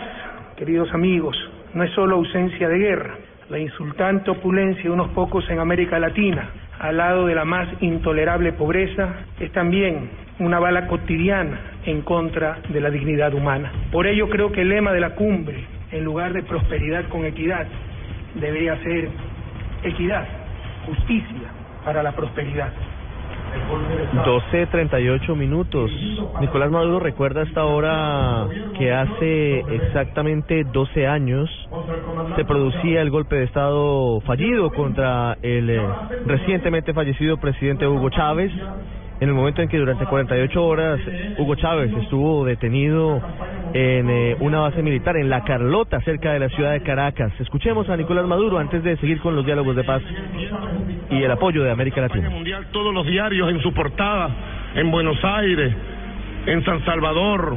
queridos 0.57 0.93
amigos, 0.93 1.35
no 1.73 1.83
es 1.83 1.91
solo 1.91 2.17
ausencia 2.17 2.67
de 2.67 2.77
guerra, 2.77 3.15
la 3.51 3.59
insultante 3.59 4.31
opulencia 4.31 4.83
de 4.83 4.89
unos 4.89 5.09
pocos 5.09 5.47
en 5.49 5.59
América 5.59 5.99
Latina, 5.99 6.49
al 6.79 6.95
lado 6.95 7.27
de 7.27 7.35
la 7.35 7.43
más 7.43 7.67
intolerable 7.81 8.53
pobreza, 8.53 9.09
es 9.41 9.51
también 9.51 10.09
una 10.39 10.57
bala 10.57 10.87
cotidiana 10.87 11.59
en 11.85 12.01
contra 12.01 12.59
de 12.69 12.79
la 12.79 12.89
dignidad 12.89 13.33
humana. 13.33 13.69
Por 13.91 14.07
ello 14.07 14.29
creo 14.29 14.53
que 14.53 14.61
el 14.61 14.69
lema 14.69 14.93
de 14.93 15.01
la 15.01 15.15
cumbre 15.15 15.65
en 15.91 16.05
lugar 16.05 16.31
de 16.31 16.43
prosperidad 16.43 17.09
con 17.09 17.25
equidad, 17.25 17.67
debería 18.35 18.81
ser 18.83 19.09
equidad, 19.83 20.25
justicia 20.85 21.49
para 21.83 22.01
la 22.01 22.13
prosperidad. 22.13 22.71
12.38 24.25 25.35
minutos. 25.35 25.91
Nicolás 26.39 26.71
Maduro 26.71 26.99
recuerda 26.99 27.43
hasta 27.43 27.61
ahora 27.61 28.47
que 28.77 28.91
hace 28.91 29.59
exactamente 29.59 30.63
12 30.65 31.07
años 31.07 31.49
se 32.35 32.45
producía 32.45 33.01
el 33.01 33.09
golpe 33.09 33.37
de 33.37 33.43
Estado 33.45 34.19
fallido 34.21 34.71
contra 34.71 35.37
el 35.41 35.69
eh, 35.69 35.81
recientemente 36.25 36.93
fallecido 36.93 37.37
presidente 37.37 37.87
Hugo 37.87 38.09
Chávez 38.09 38.51
en 39.21 39.29
el 39.29 39.35
momento 39.35 39.61
en 39.61 39.69
que 39.69 39.77
durante 39.77 40.03
48 40.05 40.65
horas 40.65 40.99
Hugo 41.37 41.55
Chávez 41.55 41.93
estuvo 41.93 42.43
detenido 42.43 43.21
en 43.71 44.09
eh, 44.09 44.35
una 44.39 44.61
base 44.61 44.81
militar 44.81 45.15
en 45.15 45.29
La 45.29 45.43
Carlota, 45.43 46.01
cerca 46.01 46.33
de 46.33 46.39
la 46.39 46.49
ciudad 46.49 46.71
de 46.71 46.81
Caracas. 46.81 47.31
Escuchemos 47.39 47.87
a 47.87 47.95
Nicolás 47.95 48.25
Maduro 48.25 48.57
antes 48.57 48.83
de 48.83 48.97
seguir 48.97 49.21
con 49.21 49.35
los 49.35 49.45
diálogos 49.45 49.75
de 49.75 49.83
paz 49.83 50.01
y 51.11 51.21
el 51.21 51.29
apoyo 51.29 51.63
de 51.63 51.69
América 51.69 52.01
Latina. 52.01 52.31
Todos 52.71 52.93
los 52.93 53.05
diarios 53.05 53.51
en 53.51 53.61
su 53.61 53.71
portada, 53.73 54.29
en 54.73 54.89
Buenos 54.89 55.23
Aires, 55.23 55.71
en 56.47 56.65
San 56.65 56.83
Salvador, 56.83 57.55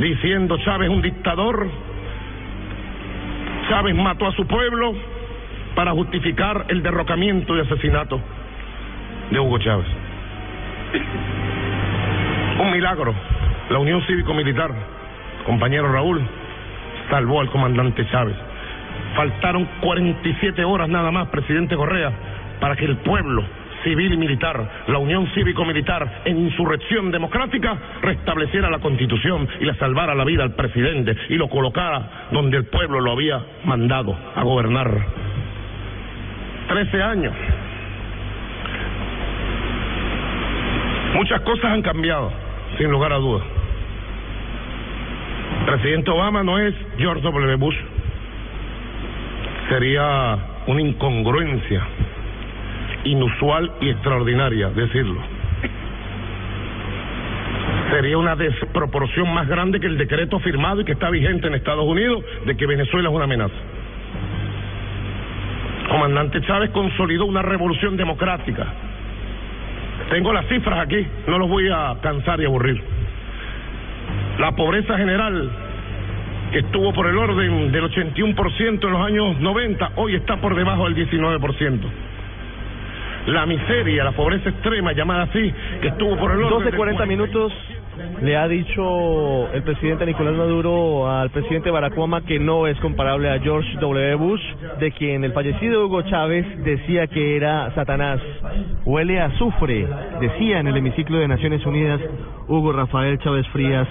diciendo 0.00 0.58
Chávez 0.64 0.90
un 0.90 1.00
dictador, 1.00 1.68
Chávez 3.68 3.94
mató 3.94 4.26
a 4.26 4.32
su 4.32 4.44
pueblo 4.48 4.94
para 5.76 5.92
justificar 5.92 6.64
el 6.68 6.82
derrocamiento 6.82 7.56
y 7.56 7.60
asesinato 7.60 8.20
de 9.30 9.38
Hugo 9.38 9.58
Chávez. 9.58 10.05
Un 12.60 12.70
milagro. 12.70 13.14
La 13.70 13.78
Unión 13.78 14.00
Cívico-Militar, 14.06 14.70
compañero 15.44 15.92
Raúl, 15.92 16.22
salvó 17.10 17.40
al 17.40 17.50
comandante 17.50 18.06
Chávez. 18.10 18.36
Faltaron 19.14 19.68
47 19.80 20.64
horas 20.64 20.88
nada 20.88 21.10
más, 21.10 21.28
presidente 21.28 21.76
Correa, 21.76 22.12
para 22.60 22.76
que 22.76 22.84
el 22.84 22.96
pueblo 22.98 23.44
civil 23.82 24.14
y 24.14 24.16
militar, 24.16 24.68
la 24.88 24.98
Unión 24.98 25.28
Cívico-Militar, 25.34 26.22
en 26.24 26.38
insurrección 26.38 27.10
democrática, 27.10 27.76
restableciera 28.02 28.70
la 28.70 28.80
Constitución 28.80 29.48
y 29.60 29.64
le 29.64 29.74
salvara 29.74 30.14
la 30.14 30.24
vida 30.24 30.42
al 30.42 30.54
presidente 30.54 31.16
y 31.28 31.34
lo 31.34 31.48
colocara 31.48 32.28
donde 32.32 32.56
el 32.56 32.64
pueblo 32.66 33.00
lo 33.00 33.12
había 33.12 33.40
mandado 33.64 34.16
a 34.34 34.42
gobernar. 34.42 34.90
Trece 36.68 37.02
años 37.02 37.34
Muchas 41.16 41.40
cosas 41.40 41.64
han 41.64 41.80
cambiado, 41.80 42.30
sin 42.76 42.90
lugar 42.90 43.10
a 43.10 43.16
dudas. 43.16 43.42
El 45.60 45.64
presidente 45.64 46.10
Obama 46.10 46.42
no 46.42 46.58
es 46.58 46.74
George 46.98 47.22
W. 47.22 47.56
Bush. 47.56 47.76
Sería 49.70 50.38
una 50.66 50.82
incongruencia 50.82 51.80
inusual 53.04 53.72
y 53.80 53.88
extraordinaria 53.88 54.68
decirlo. 54.68 55.22
Sería 57.92 58.18
una 58.18 58.36
desproporción 58.36 59.32
más 59.32 59.48
grande 59.48 59.80
que 59.80 59.86
el 59.86 59.96
decreto 59.96 60.38
firmado 60.40 60.82
y 60.82 60.84
que 60.84 60.92
está 60.92 61.08
vigente 61.08 61.46
en 61.46 61.54
Estados 61.54 61.86
Unidos 61.86 62.22
de 62.44 62.54
que 62.58 62.66
Venezuela 62.66 63.08
es 63.08 63.14
una 63.14 63.24
amenaza. 63.24 63.54
Comandante 65.88 66.42
Chávez 66.42 66.70
consolidó 66.72 67.24
una 67.24 67.40
revolución 67.40 67.96
democrática 67.96 68.66
tengo 70.10 70.32
las 70.32 70.46
cifras 70.46 70.80
aquí, 70.80 71.06
no 71.26 71.38
los 71.38 71.48
voy 71.48 71.68
a 71.68 71.96
cansar 72.00 72.40
y 72.40 72.44
aburrir. 72.44 72.82
La 74.38 74.52
pobreza 74.52 74.96
general, 74.96 75.50
que 76.52 76.58
estuvo 76.60 76.92
por 76.92 77.06
el 77.06 77.16
orden 77.16 77.72
del 77.72 77.84
81% 77.84 78.84
en 78.84 78.90
los 78.90 79.06
años 79.06 79.40
90, 79.40 79.92
hoy 79.96 80.14
está 80.14 80.36
por 80.36 80.54
debajo 80.54 80.88
del 80.88 81.08
19%. 81.08 81.80
La 83.26 83.44
miseria, 83.46 84.04
la 84.04 84.12
pobreza 84.12 84.50
extrema, 84.50 84.92
llamada 84.92 85.24
así, 85.24 85.52
que 85.80 85.88
estuvo 85.88 86.16
por 86.16 86.30
el 86.30 86.44
orden... 86.44 86.64
12, 86.64 86.76
40 86.76 87.06
minutos 87.06 87.52
le 88.22 88.36
ha 88.36 88.48
dicho 88.48 89.50
el 89.52 89.62
presidente 89.62 90.06
Nicolás 90.06 90.34
Maduro 90.34 91.10
al 91.10 91.30
presidente 91.30 91.70
Barack 91.70 91.94
que 92.26 92.38
no 92.38 92.66
es 92.66 92.78
comparable 92.80 93.30
a 93.30 93.38
George 93.40 93.68
W. 93.80 94.14
Bush, 94.16 94.42
de 94.78 94.92
quien 94.92 95.24
el 95.24 95.32
fallecido 95.32 95.86
Hugo 95.86 96.02
Chávez 96.02 96.46
decía 96.64 97.06
que 97.06 97.36
era 97.36 97.74
Satanás. 97.74 98.20
Huele 98.84 99.20
a 99.20 99.26
azufre, 99.26 99.88
decía 100.20 100.60
en 100.60 100.68
el 100.68 100.76
hemiciclo 100.76 101.18
de 101.18 101.28
Naciones 101.28 101.64
Unidas 101.66 102.00
Hugo 102.48 102.72
Rafael 102.72 103.18
Chávez 103.18 103.46
Frías 103.48 103.88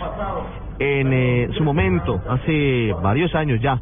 en 0.79 1.13
eh, 1.13 1.49
su 1.57 1.63
momento, 1.63 2.21
hace 2.29 2.93
varios 3.01 3.33
años 3.33 3.61
ya, 3.61 3.79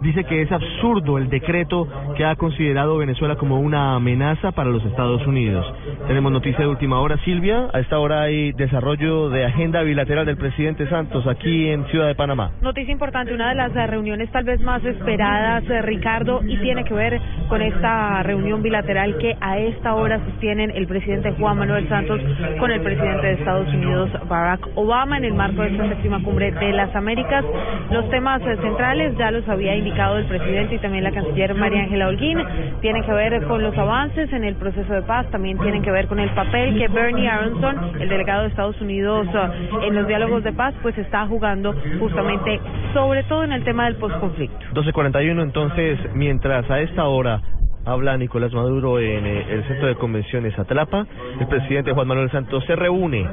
dice 0.00 0.24
que 0.24 0.42
es 0.42 0.50
absurdo 0.50 1.18
el 1.18 1.28
decreto 1.28 1.86
que 2.16 2.24
ha 2.24 2.36
considerado 2.36 2.96
Venezuela 2.98 3.36
como 3.36 3.60
una 3.60 3.94
amenaza 3.94 4.52
para 4.52 4.70
los 4.70 4.84
Estados 4.84 5.26
Unidos. 5.26 5.66
Tenemos 6.06 6.32
noticia 6.32 6.60
de 6.60 6.66
última 6.66 7.00
hora, 7.00 7.18
Silvia. 7.24 7.68
A 7.72 7.80
esta 7.80 7.98
hora 7.98 8.22
hay 8.22 8.52
desarrollo 8.52 9.28
de 9.28 9.44
agenda 9.44 9.82
bilateral 9.82 10.26
del 10.26 10.36
presidente 10.36 10.88
Santos 10.88 11.26
aquí 11.26 11.68
en 11.68 11.84
Ciudad 11.86 12.06
de 12.06 12.14
Panamá. 12.14 12.52
Noticia 12.62 12.92
importante, 12.92 13.34
una 13.34 13.50
de 13.50 13.56
las 13.56 13.72
reuniones 13.90 14.30
tal 14.30 14.44
vez 14.44 14.60
más 14.60 14.82
esperadas, 14.84 15.64
eh, 15.68 15.82
Ricardo, 15.82 16.40
y 16.46 16.56
tiene 16.58 16.84
que 16.84 16.94
ver 16.94 17.20
con 17.48 17.60
esta 17.60 18.22
reunión 18.22 18.62
bilateral 18.62 19.18
que 19.18 19.36
a 19.40 19.58
esta 19.58 19.94
hora 19.94 20.18
sostienen 20.24 20.70
el 20.74 20.86
presidente 20.86 21.32
Juan 21.32 21.58
Manuel 21.58 21.88
Santos 21.88 22.20
con 22.58 22.70
el 22.70 22.80
presidente 22.80 23.26
de 23.26 23.32
Estados 23.34 23.68
Unidos, 23.68 24.10
Barack 24.28 24.66
Obama, 24.74 25.18
en 25.18 25.24
el 25.24 25.34
marco 25.34 25.62
de 25.62 25.68
esta 25.68 25.88
séptima 25.88 26.22
cumbre 26.22 26.52
de 26.52 26.72
las 26.72 26.94
Américas. 26.94 27.44
Los 27.90 28.08
temas 28.10 28.40
eh, 28.42 28.56
centrales 28.62 29.16
ya 29.18 29.30
los 29.30 29.46
había 29.48 29.76
indicado 29.76 29.89
del 29.90 30.26
presidente 30.26 30.76
y 30.76 30.78
también 30.78 31.04
la 31.04 31.10
canciller 31.10 31.54
María 31.54 31.82
Ángela 31.82 32.08
Holguín 32.08 32.38
tienen 32.80 33.02
que 33.02 33.12
ver 33.12 33.42
con 33.46 33.62
los 33.62 33.76
avances 33.76 34.32
en 34.32 34.44
el 34.44 34.54
proceso 34.54 34.92
de 34.94 35.02
paz, 35.02 35.28
también 35.30 35.58
tienen 35.58 35.82
que 35.82 35.90
ver 35.90 36.06
con 36.06 36.18
el 36.20 36.30
papel 36.30 36.78
que 36.78 36.88
Bernie 36.88 37.28
Aronson, 37.28 38.00
el 38.00 38.08
delegado 38.08 38.42
de 38.42 38.48
Estados 38.48 38.80
Unidos 38.80 39.26
uh, 39.34 39.80
en 39.82 39.94
los 39.94 40.06
diálogos 40.06 40.44
de 40.44 40.52
paz, 40.52 40.74
pues 40.80 40.96
está 40.96 41.26
jugando 41.26 41.74
justamente 41.98 42.60
sobre 42.94 43.24
todo 43.24 43.44
en 43.44 43.52
el 43.52 43.64
tema 43.64 43.86
del 43.86 43.96
posconflicto. 43.96 44.58
12.41 44.74 45.42
entonces, 45.42 45.98
mientras 46.14 46.70
a 46.70 46.80
esta 46.80 47.04
hora 47.04 47.42
habla 47.84 48.16
Nicolás 48.16 48.52
Maduro 48.52 49.00
en 49.00 49.26
eh, 49.26 49.46
el 49.50 49.64
centro 49.64 49.88
de 49.88 49.96
convenciones 49.96 50.58
Atlapa, 50.58 51.06
el 51.40 51.46
presidente 51.48 51.92
Juan 51.92 52.06
Manuel 52.06 52.30
Santos 52.30 52.64
se 52.66 52.76
reúne 52.76 53.26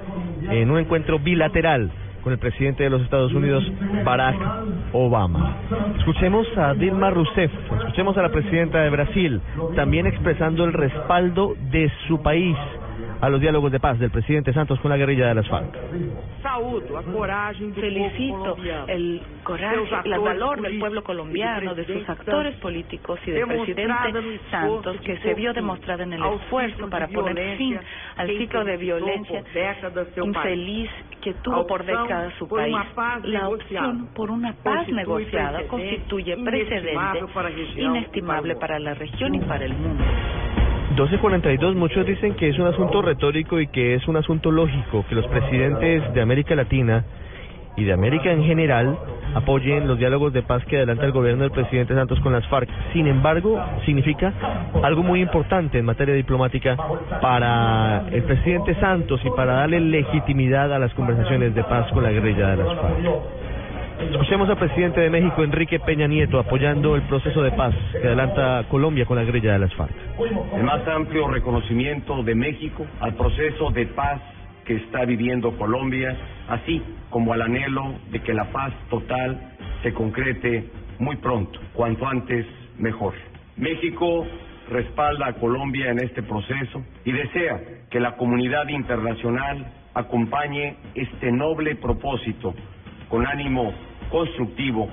en 0.49 0.71
un 0.71 0.79
encuentro 0.79 1.19
bilateral 1.19 1.91
con 2.27 2.33
el 2.33 2.39
presidente 2.39 2.83
de 2.83 2.89
los 2.89 3.01
Estados 3.03 3.31
Unidos, 3.31 3.63
Barack 4.03 4.35
Obama. 4.91 5.55
Escuchemos 5.97 6.45
a 6.57 6.73
Dilma 6.73 7.09
Rousseff, 7.09 7.49
escuchemos 7.79 8.17
a 8.17 8.21
la 8.21 8.27
presidenta 8.33 8.79
de 8.81 8.89
Brasil, 8.89 9.39
también 9.77 10.05
expresando 10.07 10.65
el 10.65 10.73
respaldo 10.73 11.55
de 11.71 11.89
su 12.09 12.21
país 12.21 12.57
a 13.21 13.29
los 13.29 13.41
diálogos 13.41 13.71
de 13.71 13.79
paz 13.79 13.99
del 13.99 14.11
presidente 14.11 14.53
Santos 14.53 14.79
con 14.79 14.89
la 14.89 14.97
guerrilla 14.97 15.27
de 15.27 15.35
las 15.35 15.47
FARC. 15.47 15.77
Felicito 17.75 18.57
el 18.87 19.21
coraje, 19.43 19.75
el 20.05 20.19
valor 20.19 20.61
del 20.61 20.79
pueblo 20.79 21.03
colombiano, 21.03 21.75
de 21.75 21.85
sus 21.85 22.09
actores 22.09 22.55
políticos 22.57 23.19
y 23.25 23.31
del 23.31 23.47
presidente 23.47 24.39
Santos, 24.51 24.97
que 25.01 25.17
se 25.19 25.33
vio 25.33 25.53
demostrado 25.53 26.03
en 26.03 26.13
el 26.13 26.23
esfuerzo 26.23 26.89
para 26.89 27.07
poner 27.07 27.57
fin 27.57 27.79
al 28.15 28.27
ciclo 28.27 28.63
de 28.63 28.77
violencia 28.77 29.43
infeliz 30.23 30.89
que 31.21 31.33
tuvo 31.35 31.65
por 31.65 31.85
décadas 31.85 32.33
su 32.37 32.47
país. 32.47 32.75
La 33.23 33.49
opción 33.49 34.09
por 34.13 34.31
una 34.31 34.53
paz 34.53 34.87
negociada 34.89 35.67
constituye 35.67 36.37
precedente 36.37 37.25
inestimable 37.75 38.55
para 38.55 38.79
la 38.79 38.93
región 38.93 39.35
y 39.35 39.39
para 39.39 39.65
el 39.65 39.73
mundo. 39.73 40.03
1242, 40.89 41.75
muchos 41.75 42.05
dicen 42.05 42.33
que 42.35 42.49
es 42.49 42.57
un 42.57 42.67
asunto 42.67 43.01
retórico 43.01 43.59
y 43.59 43.67
que 43.67 43.95
es 43.95 44.07
un 44.07 44.15
asunto 44.15 44.51
lógico 44.51 45.05
que 45.07 45.15
los 45.15 45.27
presidentes 45.27 46.13
de 46.13 46.21
América 46.21 46.55
Latina 46.55 47.03
y 47.75 47.83
de 47.83 47.93
América 47.93 48.31
en 48.31 48.43
general 48.43 48.97
apoyen 49.35 49.87
los 49.87 49.99
diálogos 49.99 50.33
de 50.33 50.41
paz 50.41 50.63
que 50.65 50.77
adelanta 50.77 51.05
el 51.05 51.11
gobierno 51.11 51.43
del 51.43 51.51
presidente 51.51 51.93
Santos 51.93 52.19
con 52.21 52.33
las 52.33 52.47
FARC. 52.47 52.69
Sin 52.93 53.05
embargo, 53.05 53.61
significa 53.85 54.33
algo 54.81 55.03
muy 55.03 55.21
importante 55.21 55.77
en 55.77 55.85
materia 55.85 56.15
diplomática 56.15 56.75
para 57.21 58.07
el 58.11 58.23
presidente 58.23 58.73
Santos 58.79 59.21
y 59.23 59.29
para 59.31 59.53
darle 59.53 59.79
legitimidad 59.79 60.73
a 60.73 60.79
las 60.79 60.93
conversaciones 60.95 61.53
de 61.53 61.63
paz 61.65 61.91
con 61.91 62.01
la 62.01 62.11
guerrilla 62.11 62.49
de 62.49 62.57
las 62.57 62.67
FARC. 62.67 63.46
Escuchemos 63.99 64.47
al 64.47 64.57
presidente 64.57 65.01
de 65.01 65.09
México, 65.09 65.43
Enrique 65.43 65.79
Peña 65.79 66.07
Nieto, 66.07 66.39
apoyando 66.39 66.95
el 66.95 67.01
proceso 67.03 67.41
de 67.41 67.51
paz 67.51 67.73
que 67.91 68.07
adelanta 68.07 68.63
Colombia 68.69 69.05
con 69.05 69.17
la 69.17 69.23
guerrilla 69.23 69.53
de 69.53 69.59
las 69.59 69.73
FARC. 69.73 69.91
El 70.55 70.63
más 70.63 70.87
amplio 70.87 71.27
reconocimiento 71.27 72.21
de 72.23 72.35
México 72.35 72.85
al 72.99 73.15
proceso 73.15 73.71
de 73.71 73.87
paz 73.87 74.21
que 74.65 74.75
está 74.75 75.03
viviendo 75.05 75.51
Colombia, 75.57 76.15
así 76.47 76.81
como 77.09 77.33
al 77.33 77.41
anhelo 77.41 77.95
de 78.11 78.21
que 78.21 78.33
la 78.33 78.45
paz 78.51 78.71
total 78.89 79.55
se 79.81 79.93
concrete 79.93 80.69
muy 80.99 81.15
pronto, 81.15 81.59
cuanto 81.73 82.07
antes 82.07 82.45
mejor. 82.77 83.13
México 83.55 84.27
respalda 84.69 85.27
a 85.27 85.33
Colombia 85.33 85.89
en 85.89 85.99
este 85.99 86.21
proceso 86.21 86.83
y 87.03 87.11
desea 87.11 87.59
que 87.89 87.99
la 87.99 88.15
comunidad 88.15 88.67
internacional 88.67 89.65
acompañe 89.95 90.77
este 90.93 91.31
noble 91.31 91.75
propósito 91.75 92.53
con 93.09 93.25
ánimo 93.25 93.73
constructivo 94.09 94.89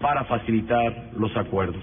para 0.00 0.24
facilitar 0.24 1.10
los 1.16 1.36
acuerdos. 1.36 1.82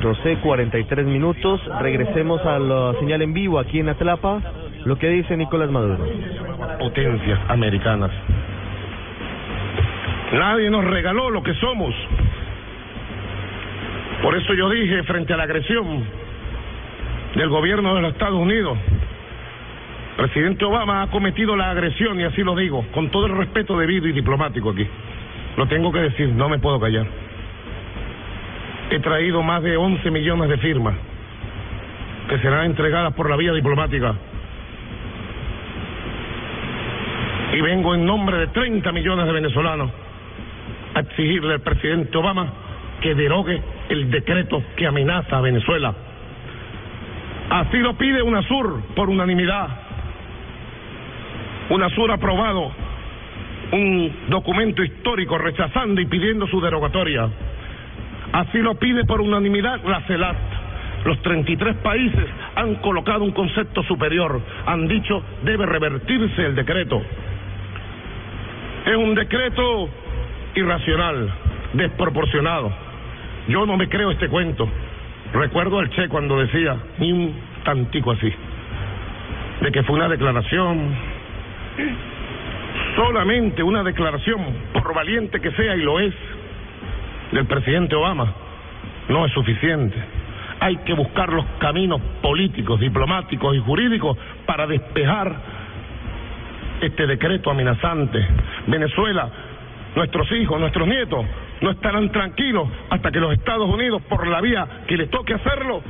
12, 0.00 0.36
43 0.36 1.06
minutos. 1.06 1.60
Regresemos 1.80 2.44
a 2.44 2.58
la 2.58 2.94
señal 3.00 3.22
en 3.22 3.32
vivo 3.32 3.58
aquí 3.58 3.80
en 3.80 3.88
Atlapa. 3.88 4.40
Lo 4.84 4.98
que 4.98 5.08
dice 5.08 5.36
Nicolás 5.36 5.70
Maduro. 5.70 5.98
Potencias 6.78 7.38
americanas. 7.48 8.10
Nadie 10.32 10.70
nos 10.70 10.84
regaló 10.84 11.30
lo 11.30 11.42
que 11.42 11.54
somos. 11.54 11.94
Por 14.22 14.36
eso 14.36 14.54
yo 14.54 14.68
dije 14.70 15.02
frente 15.04 15.32
a 15.32 15.36
la 15.36 15.44
agresión 15.44 16.04
del 17.34 17.48
gobierno 17.48 17.94
de 17.94 18.02
los 18.02 18.12
Estados 18.12 18.38
Unidos, 18.38 18.76
presidente 20.16 20.64
Obama 20.64 21.02
ha 21.02 21.06
cometido 21.10 21.56
la 21.56 21.70
agresión, 21.70 22.20
y 22.20 22.24
así 22.24 22.42
lo 22.42 22.54
digo, 22.54 22.84
con 22.92 23.10
todo 23.10 23.26
el 23.26 23.36
respeto 23.36 23.78
debido 23.78 24.08
y 24.08 24.12
diplomático 24.12 24.70
aquí. 24.70 24.86
Lo 25.56 25.66
tengo 25.66 25.92
que 25.92 26.00
decir, 26.00 26.28
no 26.28 26.48
me 26.48 26.58
puedo 26.58 26.80
callar. 26.80 27.06
He 28.90 28.98
traído 29.00 29.42
más 29.42 29.62
de 29.62 29.76
11 29.76 30.10
millones 30.10 30.48
de 30.48 30.58
firmas 30.58 30.94
que 32.28 32.38
serán 32.38 32.66
entregadas 32.66 33.12
por 33.14 33.28
la 33.28 33.36
vía 33.36 33.52
diplomática. 33.52 34.14
Y 37.52 37.60
vengo 37.60 37.94
en 37.94 38.06
nombre 38.06 38.36
de 38.38 38.46
30 38.48 38.92
millones 38.92 39.26
de 39.26 39.32
venezolanos 39.32 39.90
a 40.94 41.00
exigirle 41.00 41.54
al 41.54 41.60
presidente 41.60 42.16
Obama 42.16 42.52
que 43.00 43.14
derogue 43.14 43.60
el 43.88 44.10
decreto 44.10 44.62
que 44.76 44.86
amenaza 44.86 45.38
a 45.38 45.40
Venezuela. 45.40 45.94
Así 47.50 47.78
lo 47.78 47.94
pide 47.94 48.22
UNASUR 48.22 48.80
por 48.94 49.08
unanimidad. 49.08 49.68
UNASUR 51.70 52.12
aprobado 52.12 52.70
un 53.72 54.12
documento 54.28 54.82
histórico 54.82 55.38
rechazando 55.38 56.00
y 56.00 56.06
pidiendo 56.06 56.46
su 56.48 56.60
derogatoria. 56.60 57.28
Así 58.32 58.58
lo 58.58 58.74
pide 58.76 59.04
por 59.04 59.20
unanimidad 59.20 59.80
la 59.84 60.00
CELAT. 60.02 60.36
Los 61.04 61.20
33 61.22 61.76
países 61.76 62.26
han 62.56 62.76
colocado 62.76 63.24
un 63.24 63.32
concepto 63.32 63.82
superior, 63.84 64.40
han 64.66 64.86
dicho 64.86 65.22
debe 65.42 65.66
revertirse 65.66 66.44
el 66.44 66.54
decreto. 66.54 67.00
Es 68.86 68.96
un 68.96 69.14
decreto 69.14 69.88
irracional, 70.54 71.30
desproporcionado. 71.72 72.72
Yo 73.48 73.66
no 73.66 73.76
me 73.76 73.88
creo 73.88 74.10
este 74.10 74.28
cuento. 74.28 74.68
Recuerdo 75.32 75.78
al 75.78 75.90
Che 75.90 76.08
cuando 76.08 76.38
decía, 76.38 76.76
ni 76.98 77.12
un 77.12 77.34
tantico 77.64 78.10
así, 78.10 78.32
de 79.60 79.72
que 79.72 79.82
fue 79.84 79.96
una 79.96 80.08
declaración, 80.08 80.94
solamente 82.94 83.62
una 83.62 83.82
declaración, 83.82 84.40
por 84.72 84.94
valiente 84.94 85.40
que 85.40 85.50
sea, 85.52 85.76
y 85.76 85.82
lo 85.82 86.00
es, 86.00 86.14
del 87.32 87.46
presidente 87.46 87.94
Obama, 87.94 88.32
no 89.08 89.26
es 89.26 89.32
suficiente. 89.32 89.96
Hay 90.60 90.76
que 90.78 90.92
buscar 90.94 91.32
los 91.32 91.44
caminos 91.58 92.00
políticos, 92.22 92.80
diplomáticos 92.80 93.56
y 93.56 93.60
jurídicos 93.60 94.16
para 94.46 94.66
despejar 94.66 95.34
este 96.80 97.06
decreto 97.06 97.50
amenazante. 97.50 98.24
Venezuela, 98.66 99.30
nuestros 99.94 100.30
hijos, 100.32 100.60
nuestros 100.60 100.86
nietos, 100.86 101.24
no 101.60 101.70
estarán 101.70 102.10
tranquilos 102.10 102.68
hasta 102.90 103.10
que 103.10 103.20
los 103.20 103.32
Estados 103.32 103.68
Unidos, 103.68 104.02
por 104.08 104.26
la 104.26 104.40
vía 104.40 104.66
que 104.86 104.96
les 104.96 105.10
toque 105.10 105.34
hacerlo, 105.34 105.82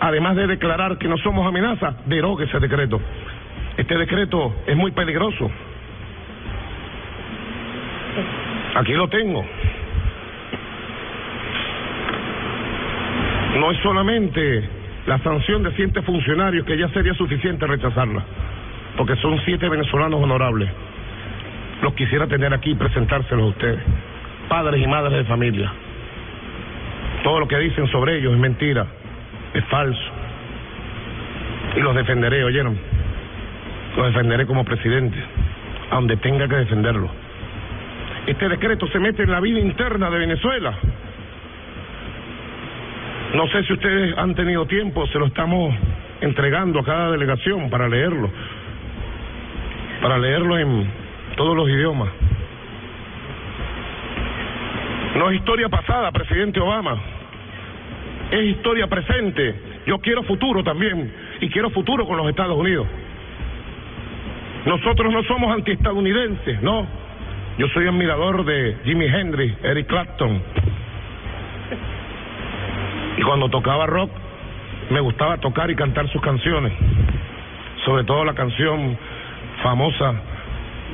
además 0.00 0.36
de 0.36 0.46
declarar 0.46 0.98
que 0.98 1.08
no 1.08 1.16
somos 1.18 1.46
amenaza, 1.46 1.94
derogue 2.06 2.44
ese 2.44 2.58
decreto. 2.58 3.00
Este 3.76 3.96
decreto 3.96 4.54
es 4.66 4.76
muy 4.76 4.92
peligroso. 4.92 5.50
Aquí 8.74 8.92
lo 8.92 9.08
tengo. 9.08 9.44
No 13.58 13.70
es 13.72 13.78
solamente 13.78 14.62
la 15.06 15.18
sanción 15.18 15.62
de 15.62 15.72
siete 15.72 16.02
funcionarios 16.02 16.64
que 16.64 16.78
ya 16.78 16.88
sería 16.90 17.14
suficiente 17.14 17.66
rechazarla, 17.66 18.22
porque 18.96 19.16
son 19.16 19.40
siete 19.44 19.68
venezolanos 19.68 20.22
honorables. 20.22 20.68
Los 21.82 21.94
quisiera 21.94 22.26
tener 22.26 22.54
aquí 22.54 22.70
y 22.70 22.74
presentárselos 22.74 23.44
a 23.44 23.48
ustedes, 23.48 23.80
padres 24.48 24.82
y 24.82 24.86
madres 24.86 25.18
de 25.18 25.24
familia. 25.24 25.72
Todo 27.24 27.40
lo 27.40 27.48
que 27.48 27.58
dicen 27.58 27.88
sobre 27.88 28.18
ellos 28.18 28.32
es 28.32 28.38
mentira, 28.38 28.86
es 29.52 29.64
falso. 29.64 30.10
Y 31.76 31.80
los 31.80 31.94
defenderé, 31.94 32.44
¿oyeron? 32.44 32.78
Los 33.96 34.06
defenderé 34.06 34.46
como 34.46 34.64
presidente, 34.64 35.18
a 35.90 35.96
donde 35.96 36.16
tenga 36.18 36.46
que 36.46 36.56
defenderlo. 36.56 37.10
Este 38.30 38.48
decreto 38.48 38.86
se 38.86 39.00
mete 39.00 39.24
en 39.24 39.30
la 39.32 39.40
vida 39.40 39.58
interna 39.58 40.08
de 40.08 40.16
Venezuela. 40.16 40.72
No 43.34 43.48
sé 43.48 43.64
si 43.64 43.72
ustedes 43.72 44.16
han 44.16 44.36
tenido 44.36 44.66
tiempo, 44.66 45.04
se 45.08 45.18
lo 45.18 45.26
estamos 45.26 45.74
entregando 46.20 46.78
a 46.78 46.84
cada 46.84 47.10
delegación 47.10 47.68
para 47.68 47.88
leerlo, 47.88 48.30
para 50.00 50.16
leerlo 50.18 50.56
en 50.58 50.88
todos 51.36 51.56
los 51.56 51.68
idiomas. 51.70 52.08
No 55.16 55.28
es 55.28 55.36
historia 55.38 55.68
pasada, 55.68 56.12
presidente 56.12 56.60
Obama, 56.60 56.96
es 58.30 58.44
historia 58.44 58.86
presente. 58.86 59.56
Yo 59.86 59.98
quiero 59.98 60.22
futuro 60.22 60.62
también, 60.62 61.12
y 61.40 61.48
quiero 61.48 61.70
futuro 61.70 62.06
con 62.06 62.16
los 62.16 62.28
Estados 62.28 62.56
Unidos. 62.56 62.86
Nosotros 64.66 65.12
no 65.12 65.24
somos 65.24 65.52
antiestadounidenses, 65.52 66.62
no. 66.62 66.99
Yo 67.60 67.68
soy 67.74 67.86
admirador 67.86 68.42
de 68.46 68.74
Jimi 68.86 69.04
Hendrix, 69.04 69.54
Eric 69.62 69.86
Clapton. 69.86 70.42
Y 73.18 73.22
cuando 73.22 73.50
tocaba 73.50 73.84
rock, 73.84 74.10
me 74.88 74.98
gustaba 75.00 75.36
tocar 75.36 75.70
y 75.70 75.76
cantar 75.76 76.08
sus 76.08 76.22
canciones. 76.22 76.72
Sobre 77.84 78.04
todo 78.04 78.24
la 78.24 78.32
canción 78.32 78.96
famosa 79.62 80.14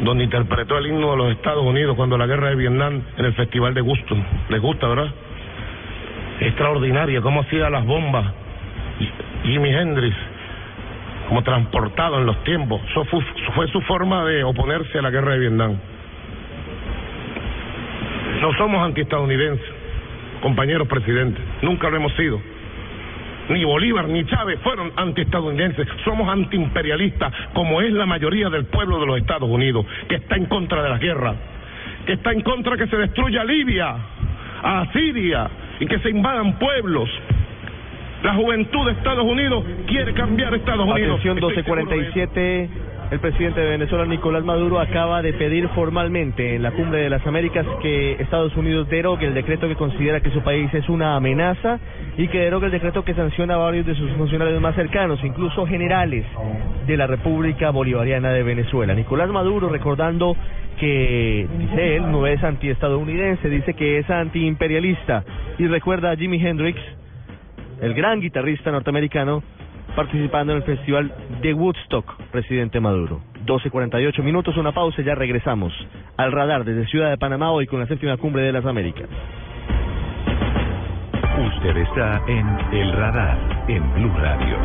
donde 0.02 0.24
interpretó 0.24 0.76
el 0.78 0.88
himno 0.88 1.12
de 1.12 1.16
los 1.16 1.30
Estados 1.30 1.64
Unidos 1.64 1.94
cuando 1.94 2.18
la 2.18 2.26
guerra 2.26 2.48
de 2.48 2.56
Vietnam 2.56 3.00
en 3.16 3.24
el 3.24 3.34
Festival 3.34 3.72
de 3.72 3.82
Gusto. 3.82 4.16
¿Les 4.48 4.60
gusta, 4.60 4.88
verdad? 4.88 5.12
Extraordinaria, 6.40 7.20
cómo 7.20 7.42
hacía 7.42 7.70
las 7.70 7.86
bombas 7.86 8.26
Jimi 9.44 9.68
Hendrix 9.68 10.16
como 11.28 11.44
transportado 11.44 12.18
en 12.18 12.26
los 12.26 12.42
tiempos. 12.42 12.80
Eso 12.90 13.04
fue, 13.04 13.20
fue 13.54 13.68
su 13.68 13.80
forma 13.82 14.24
de 14.24 14.42
oponerse 14.42 14.98
a 14.98 15.02
la 15.02 15.10
guerra 15.10 15.34
de 15.34 15.38
Vietnam. 15.38 15.78
No 18.40 18.52
somos 18.54 18.82
antiestadounidenses, 18.84 19.66
compañeros 20.42 20.86
presidentes, 20.88 21.42
nunca 21.62 21.88
lo 21.88 21.96
hemos 21.96 22.12
sido. 22.14 22.40
Ni 23.48 23.64
Bolívar 23.64 24.08
ni 24.08 24.24
Chávez 24.24 24.58
fueron 24.60 24.92
antiestadounidenses, 24.96 25.86
somos 26.04 26.28
antiimperialistas, 26.28 27.32
como 27.54 27.80
es 27.80 27.92
la 27.92 28.06
mayoría 28.06 28.50
del 28.50 28.66
pueblo 28.66 28.98
de 29.00 29.06
los 29.06 29.18
Estados 29.18 29.48
Unidos, 29.48 29.86
que 30.08 30.16
está 30.16 30.36
en 30.36 30.46
contra 30.46 30.82
de 30.82 30.90
la 30.90 30.98
guerra, 30.98 31.34
que 32.06 32.14
está 32.14 32.32
en 32.32 32.42
contra 32.42 32.76
que 32.76 32.86
se 32.88 32.96
destruya 32.96 33.44
Libia, 33.44 33.96
a 34.62 34.86
Siria 34.92 35.48
y 35.78 35.86
que 35.86 35.98
se 36.00 36.10
invadan 36.10 36.58
pueblos. 36.58 37.08
La 38.22 38.34
juventud 38.34 38.86
de 38.86 38.92
Estados 38.92 39.24
Unidos 39.24 39.64
quiere 39.86 40.12
cambiar 40.12 40.54
Estados 40.54 40.88
Unidos. 40.88 41.20
Atención 41.20 41.34
1247. 41.36 42.70
El 43.08 43.20
presidente 43.20 43.60
de 43.60 43.70
Venezuela, 43.70 44.04
Nicolás 44.04 44.44
Maduro, 44.44 44.80
acaba 44.80 45.22
de 45.22 45.32
pedir 45.32 45.68
formalmente 45.68 46.56
en 46.56 46.62
la 46.64 46.72
Cumbre 46.72 47.02
de 47.02 47.08
las 47.08 47.24
Américas 47.24 47.64
que 47.80 48.14
Estados 48.14 48.56
Unidos 48.56 48.88
derogue 48.88 49.28
el 49.28 49.34
decreto 49.34 49.68
que 49.68 49.76
considera 49.76 50.20
que 50.20 50.30
su 50.30 50.42
país 50.42 50.74
es 50.74 50.88
una 50.88 51.14
amenaza 51.14 51.78
y 52.18 52.26
que 52.26 52.40
derogue 52.40 52.66
el 52.66 52.72
decreto 52.72 53.04
que 53.04 53.14
sanciona 53.14 53.54
a 53.54 53.58
varios 53.58 53.86
de 53.86 53.94
sus 53.94 54.10
funcionarios 54.12 54.60
más 54.60 54.74
cercanos, 54.74 55.22
incluso 55.22 55.68
generales 55.68 56.24
de 56.88 56.96
la 56.96 57.06
República 57.06 57.70
Bolivariana 57.70 58.30
de 58.30 58.42
Venezuela. 58.42 58.92
Nicolás 58.92 59.28
Maduro 59.28 59.68
recordando 59.68 60.36
que, 60.80 61.46
dice 61.58 61.96
él, 61.96 62.10
no 62.10 62.26
es 62.26 62.42
antiestadounidense, 62.42 63.48
dice 63.48 63.74
que 63.74 63.98
es 63.98 64.10
antiimperialista 64.10 65.22
y 65.58 65.68
recuerda 65.68 66.10
a 66.10 66.16
Jimi 66.16 66.44
Hendrix, 66.44 66.80
el 67.80 67.94
gran 67.94 68.20
guitarrista 68.20 68.72
norteamericano, 68.72 69.44
participando 69.96 70.52
en 70.52 70.58
el 70.58 70.64
festival 70.64 71.12
de 71.40 71.54
Woodstock, 71.54 72.16
presidente 72.30 72.78
Maduro. 72.78 73.20
12.48 73.46 74.22
minutos, 74.22 74.56
una 74.56 74.72
pausa 74.72 75.00
y 75.00 75.04
ya 75.04 75.14
regresamos 75.14 75.72
al 76.16 76.30
radar 76.30 76.64
desde 76.64 76.86
Ciudad 76.86 77.10
de 77.10 77.16
Panamá 77.16 77.50
hoy 77.50 77.66
con 77.66 77.80
la 77.80 77.86
séptima 77.86 78.16
cumbre 78.18 78.42
de 78.42 78.52
las 78.52 78.64
Américas. 78.64 79.08
Usted 81.56 81.76
está 81.78 82.22
en 82.28 82.46
El 82.72 82.92
Radar, 82.92 83.64
en 83.68 83.94
Blue 83.94 84.12
Radio. 84.16 84.56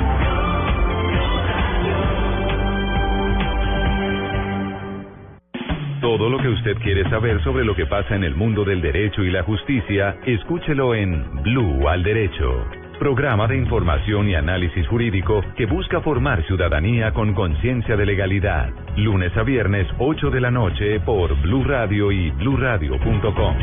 Todo 6.01 6.29
lo 6.29 6.39
que 6.39 6.49
usted 6.49 6.77
quiere 6.77 7.07
saber 7.09 7.41
sobre 7.43 7.63
lo 7.63 7.75
que 7.75 7.85
pasa 7.85 8.15
en 8.15 8.23
el 8.23 8.35
mundo 8.35 8.65
del 8.65 8.81
derecho 8.81 9.23
y 9.23 9.31
la 9.31 9.43
justicia, 9.43 10.17
escúchelo 10.25 10.95
en 10.95 11.43
Blue 11.43 11.87
al 11.87 12.03
Derecho 12.03 12.80
programa 13.01 13.47
de 13.47 13.57
información 13.57 14.29
y 14.29 14.35
análisis 14.35 14.87
jurídico 14.87 15.41
que 15.57 15.65
busca 15.65 16.01
formar 16.01 16.45
ciudadanía 16.45 17.11
con 17.13 17.33
conciencia 17.33 17.97
de 17.97 18.05
legalidad. 18.05 18.69
Lunes 18.95 19.35
a 19.35 19.41
viernes, 19.41 19.87
8 19.97 20.29
de 20.29 20.39
la 20.39 20.51
noche, 20.51 20.99
por 20.99 21.35
Blue 21.41 21.63
Radio 21.63 22.11
y 22.11 22.29
bluradio.com. 22.29 23.55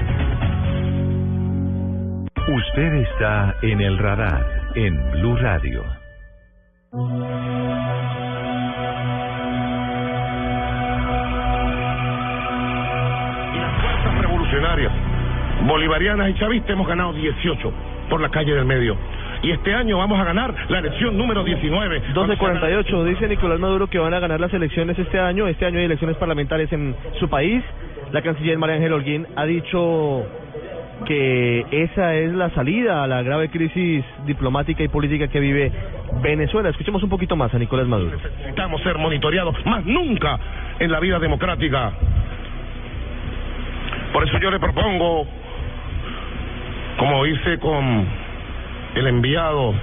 Usted 2.48 2.94
está 2.94 3.54
en 3.62 3.80
el 3.80 3.96
radar, 3.98 4.44
en 4.74 5.10
Blue 5.12 5.36
Radio. 5.36 5.84
Las 13.54 13.82
fuerzas 13.82 14.20
revolucionarias, 14.20 14.92
bolivarianas 15.64 16.30
y 16.30 16.34
chavistas 16.40 16.70
hemos 16.70 16.88
ganado 16.88 17.12
18 17.12 17.72
por 18.10 18.20
la 18.20 18.30
calle 18.30 18.52
del 18.52 18.64
medio 18.64 18.96
y 19.42 19.52
este 19.52 19.74
año 19.74 19.98
vamos 19.98 20.18
a 20.18 20.24
ganar 20.24 20.54
la 20.68 20.78
elección 20.80 21.16
número 21.16 21.44
19. 21.44 22.12
12.48, 22.12 23.04
dice 23.04 23.28
Nicolás 23.28 23.60
Maduro 23.60 23.86
que 23.86 23.98
van 23.98 24.14
a 24.14 24.18
ganar 24.18 24.40
las 24.40 24.52
elecciones 24.52 24.98
este 24.98 25.18
año. 25.18 25.46
Este 25.46 25.64
año 25.64 25.78
hay 25.78 25.84
elecciones 25.84 26.16
parlamentarias 26.16 26.72
en 26.72 26.94
su 27.20 27.28
país. 27.28 27.62
La 28.12 28.22
canciller 28.22 28.58
María 28.58 28.76
Ángel 28.76 28.92
Holguín 28.92 29.26
ha 29.36 29.44
dicho 29.44 30.24
que 31.06 31.64
esa 31.70 32.14
es 32.16 32.32
la 32.32 32.50
salida 32.50 33.04
a 33.04 33.06
la 33.06 33.22
grave 33.22 33.48
crisis 33.50 34.04
diplomática 34.26 34.82
y 34.82 34.88
política 34.88 35.28
que 35.28 35.38
vive 35.38 35.70
Venezuela. 36.20 36.70
Escuchemos 36.70 37.02
un 37.02 37.08
poquito 37.08 37.36
más 37.36 37.54
a 37.54 37.58
Nicolás 37.58 37.86
Maduro. 37.86 38.16
Necesitamos 38.16 38.82
ser 38.82 38.98
monitoreados, 38.98 39.54
más 39.64 39.84
nunca 39.84 40.38
en 40.80 40.90
la 40.90 40.98
vida 40.98 41.18
democrática. 41.18 41.92
Por 44.12 44.26
eso 44.26 44.38
yo 44.38 44.50
le 44.50 44.58
propongo, 44.58 45.26
como 46.98 47.26
hice 47.26 47.58
con 47.58 48.27
el 48.98 49.06
enviado 49.06 49.74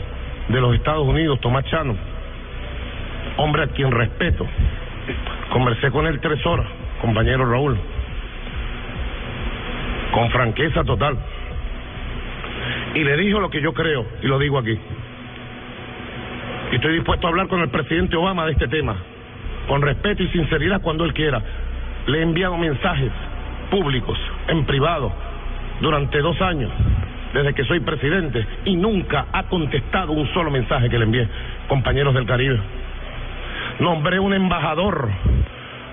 de 0.50 0.60
los 0.62 0.76
Estados 0.76 1.08
Unidos, 1.08 1.40
Tomás 1.40 1.64
Chano, 1.66 1.96
hombre 3.38 3.64
a 3.64 3.68
quien 3.68 3.92
respeto. 3.92 4.46
Conversé 5.52 5.90
con 5.92 6.06
él 6.06 6.20
tres 6.20 6.46
horas, 6.46 6.68
compañero 7.00 7.50
Raúl, 7.50 7.78
con 10.12 10.30
franqueza 10.32 10.84
total. 10.84 11.18
Y 12.94 13.04
le 13.04 13.16
dijo 13.18 13.40
lo 13.40 13.50
que 13.50 13.62
yo 13.62 13.74
creo, 13.74 14.06
y 14.22 14.28
lo 14.28 14.38
digo 14.38 14.58
aquí. 14.58 14.78
Y 16.72 16.76
estoy 16.76 16.94
dispuesto 16.96 17.28
a 17.28 17.30
hablar 17.30 17.48
con 17.48 17.62
el 17.62 17.70
presidente 17.70 18.18
Obama 18.18 18.46
de 18.46 18.52
este 18.52 18.68
tema, 18.68 18.98
con 19.68 19.82
respeto 19.82 20.24
y 20.24 20.28
sinceridad 20.30 20.82
cuando 20.82 21.06
él 21.06 21.14
quiera. 21.14 21.42
Le 22.08 22.20
he 22.20 22.22
enviado 22.22 22.58
mensajes 22.58 23.12
públicos, 23.72 24.20
en 24.50 24.66
privado, 24.66 25.12
durante 25.80 26.20
dos 26.20 26.40
años 26.42 26.72
desde 27.36 27.54
que 27.54 27.66
soy 27.66 27.82
presidente 27.82 28.46
y 28.64 28.78
nunca 28.78 29.26
ha 29.34 29.44
contestado 29.44 30.14
un 30.14 30.26
solo 30.34 30.50
mensaje 30.50 30.90
que 30.90 30.98
le 30.98 31.04
envié, 31.04 31.28
compañeros 31.68 32.14
del 32.14 32.26
Caribe. 32.26 32.58
Nombré 33.80 34.20
un 34.20 34.34
embajador, 34.34 35.10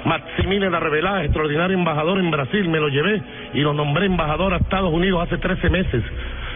Maximiliano 0.05 0.79
Revelada, 0.79 1.25
extraordinario 1.25 1.77
embajador 1.77 2.19
en 2.19 2.31
Brasil, 2.31 2.69
me 2.69 2.79
lo 2.79 2.89
llevé 2.89 3.21
y 3.55 3.61
lo 3.61 3.73
nombré 3.73 4.07
embajador 4.07 4.55
a 4.55 4.59
Estados 4.59 4.93
Unidos 4.93 5.21
hace 5.27 5.39
13 5.39 5.69
meses. 5.69 6.05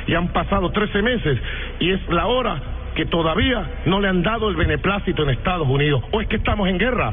Y 0.07 0.15
han 0.15 0.29
pasado 0.29 0.71
13 0.71 1.03
meses 1.03 1.39
y 1.81 1.91
es 1.91 2.09
la 2.09 2.27
hora 2.27 2.57
que 2.95 3.07
todavía 3.07 3.65
no 3.87 4.01
le 4.01 4.07
han 4.07 4.23
dado 4.23 4.49
el 4.49 4.55
beneplácito 4.55 5.25
en 5.25 5.31
Estados 5.31 5.67
Unidos. 5.67 6.05
¿O 6.13 6.21
es 6.21 6.29
que 6.29 6.37
estamos 6.37 6.69
en 6.69 6.79
guerra? 6.79 7.13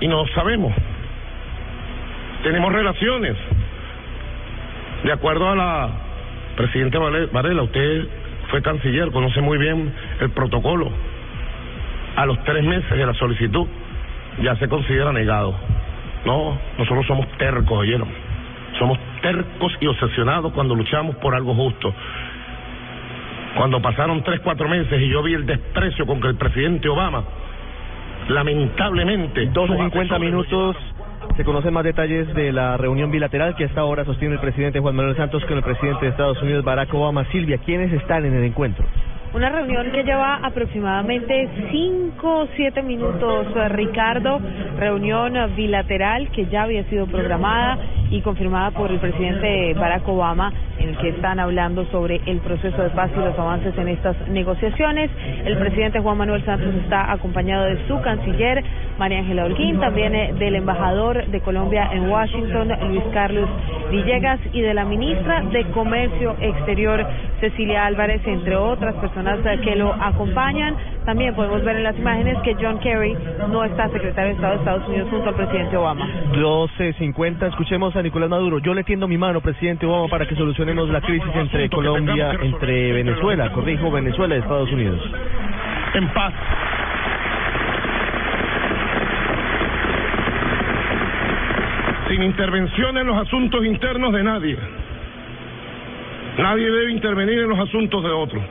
Y 0.00 0.08
no 0.08 0.24
lo 0.24 0.26
sabemos. 0.32 0.72
Tenemos 2.42 2.72
relaciones. 2.72 3.36
De 5.04 5.12
acuerdo 5.12 5.48
a 5.48 5.56
la 5.56 6.01
Presidente 6.56 6.98
Varela, 6.98 7.62
usted 7.62 8.06
fue 8.50 8.62
canciller, 8.62 9.10
conoce 9.10 9.40
muy 9.40 9.58
bien 9.58 9.92
el 10.20 10.30
protocolo. 10.30 10.90
A 12.16 12.26
los 12.26 12.42
tres 12.44 12.62
meses 12.64 12.90
de 12.90 13.06
la 13.06 13.14
solicitud 13.14 13.66
ya 14.42 14.56
se 14.56 14.68
considera 14.68 15.12
negado. 15.12 15.54
No, 16.24 16.58
nosotros 16.78 17.06
somos 17.06 17.26
tercos, 17.38 17.78
oyeron. 17.78 18.08
Somos 18.78 18.98
tercos 19.22 19.72
y 19.80 19.86
obsesionados 19.86 20.52
cuando 20.52 20.74
luchamos 20.74 21.16
por 21.16 21.34
algo 21.34 21.54
justo. 21.54 21.92
Cuando 23.56 23.80
pasaron 23.82 24.22
tres, 24.22 24.40
cuatro 24.40 24.68
meses 24.68 25.00
y 25.00 25.08
yo 25.08 25.22
vi 25.22 25.34
el 25.34 25.46
desprecio 25.46 26.06
con 26.06 26.20
que 26.20 26.28
el 26.28 26.36
presidente 26.36 26.88
Obama, 26.88 27.22
lamentablemente... 28.28 29.50
12.50 29.50 30.20
minutos 30.20 30.76
se 31.36 31.44
conocen 31.44 31.72
más 31.72 31.84
detalles 31.84 32.32
de 32.34 32.52
la 32.52 32.76
reunión 32.76 33.10
bilateral 33.10 33.54
que 33.56 33.64
hasta 33.64 33.80
ahora 33.80 34.04
sostiene 34.04 34.34
el 34.34 34.40
presidente 34.40 34.80
Juan 34.80 34.94
Manuel 34.94 35.16
Santos 35.16 35.44
con 35.44 35.56
el 35.56 35.62
presidente 35.62 36.04
de 36.04 36.10
Estados 36.10 36.40
Unidos, 36.42 36.64
Barack 36.64 36.92
Obama. 36.94 37.24
Silvia, 37.32 37.58
¿quiénes 37.58 37.92
están 37.92 38.24
en 38.26 38.34
el 38.34 38.44
encuentro? 38.44 38.84
Una 39.34 39.48
reunión 39.48 39.90
que 39.92 40.02
lleva 40.02 40.40
aproximadamente 40.42 41.48
5 41.70 42.38
o 42.40 42.46
7 42.54 42.82
minutos, 42.82 43.46
Ricardo. 43.70 44.38
Reunión 44.78 45.34
bilateral 45.56 46.28
que 46.32 46.44
ya 46.46 46.64
había 46.64 46.84
sido 46.84 47.06
programada 47.06 47.78
y 48.10 48.20
confirmada 48.20 48.72
por 48.72 48.90
el 48.90 48.98
presidente 48.98 49.72
Barack 49.72 50.06
Obama, 50.06 50.52
en 50.78 50.90
el 50.90 50.98
que 50.98 51.08
están 51.08 51.40
hablando 51.40 51.86
sobre 51.86 52.20
el 52.26 52.40
proceso 52.40 52.82
de 52.82 52.90
paz 52.90 53.10
y 53.16 53.20
los 53.20 53.38
avances 53.38 53.76
en 53.78 53.88
estas 53.88 54.16
negociaciones. 54.28 55.10
El 55.46 55.56
presidente 55.56 56.00
Juan 56.00 56.18
Manuel 56.18 56.44
Santos 56.44 56.74
está 56.74 57.10
acompañado 57.10 57.64
de 57.64 57.86
su 57.88 57.98
canciller, 58.02 58.62
María 58.98 59.20
Ángela 59.20 59.46
Holguín, 59.46 59.80
también 59.80 60.14
eh, 60.14 60.34
del 60.38 60.56
embajador 60.56 61.26
de 61.26 61.40
Colombia 61.40 61.88
en 61.92 62.10
Washington, 62.10 62.68
Luis 62.88 63.02
Carlos 63.14 63.48
Villegas, 63.90 64.40
y 64.52 64.60
de 64.60 64.74
la 64.74 64.84
ministra 64.84 65.42
de 65.50 65.64
Comercio 65.70 66.36
Exterior, 66.38 67.06
Cecilia 67.40 67.86
Álvarez, 67.86 68.20
entre 68.26 68.56
otras 68.56 68.94
personas 68.96 69.21
eh, 69.26 69.60
que 69.62 69.76
lo 69.76 69.92
acompañan. 69.92 70.76
También 71.04 71.34
podemos 71.34 71.64
ver 71.64 71.76
en 71.76 71.84
las 71.84 71.98
imágenes 71.98 72.38
que 72.42 72.54
John 72.60 72.78
Kerry 72.78 73.16
no 73.50 73.64
está 73.64 73.88
secretario 73.88 74.30
de 74.30 74.34
Estado 74.34 74.52
de 74.52 74.58
Estados 74.58 74.88
Unidos 74.88 75.08
junto 75.10 75.28
al 75.28 75.34
presidente 75.34 75.76
Obama. 75.76 76.06
12.50, 76.32 77.48
escuchemos 77.48 77.94
a 77.96 78.02
Nicolás 78.02 78.30
Maduro. 78.30 78.58
Yo 78.58 78.74
le 78.74 78.84
tiendo 78.84 79.08
mi 79.08 79.18
mano, 79.18 79.40
presidente 79.40 79.86
Obama, 79.86 80.08
para 80.08 80.26
que 80.26 80.36
solucionemos 80.36 80.88
la 80.90 81.00
crisis 81.00 81.30
entre 81.34 81.68
Colombia, 81.70 82.36
entre 82.40 82.92
Venezuela, 82.92 83.52
corrijo, 83.52 83.90
Venezuela 83.90 84.36
y 84.36 84.38
Estados 84.38 84.70
Unidos. 84.72 85.00
En 85.94 86.08
paz. 86.08 86.32
Sin 92.08 92.22
intervención 92.22 92.98
en 92.98 93.06
los 93.06 93.16
asuntos 93.16 93.64
internos 93.64 94.12
de 94.12 94.22
nadie. 94.22 94.58
Nadie 96.38 96.70
debe 96.70 96.92
intervenir 96.92 97.38
en 97.40 97.48
los 97.48 97.58
asuntos 97.58 98.02
de 98.02 98.10
otros. 98.10 98.42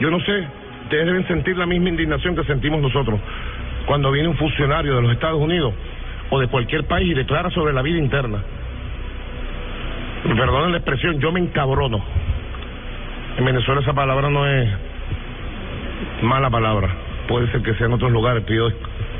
Yo 0.00 0.10
no 0.10 0.20
sé, 0.20 0.46
ustedes 0.84 1.06
deben 1.06 1.26
sentir 1.26 1.56
la 1.56 1.66
misma 1.66 1.88
indignación 1.88 2.36
que 2.36 2.44
sentimos 2.44 2.80
nosotros. 2.80 3.20
cuando 3.86 4.10
viene 4.10 4.28
un 4.28 4.36
funcionario 4.36 4.96
de 4.96 5.02
los 5.02 5.12
Estados 5.12 5.40
Unidos 5.40 5.72
o 6.28 6.38
de 6.38 6.48
cualquier 6.48 6.84
país 6.84 7.10
y 7.10 7.14
declara 7.14 7.48
sobre 7.50 7.72
la 7.72 7.80
vida 7.80 7.96
interna. 7.96 8.38
Perdonen 10.24 10.72
la 10.72 10.78
expresión, 10.78 11.18
yo 11.20 11.32
me 11.32 11.40
encabrono. 11.40 11.98
En 13.38 13.44
Venezuela 13.46 13.80
esa 13.80 13.94
palabra 13.94 14.28
no 14.28 14.46
es 14.46 14.68
mala 16.22 16.50
palabra. 16.50 16.88
Puede 17.28 17.50
ser 17.50 17.62
que 17.62 17.74
sea 17.74 17.86
en 17.86 17.94
otros 17.94 18.12
lugares, 18.12 18.44
pido 18.44 18.70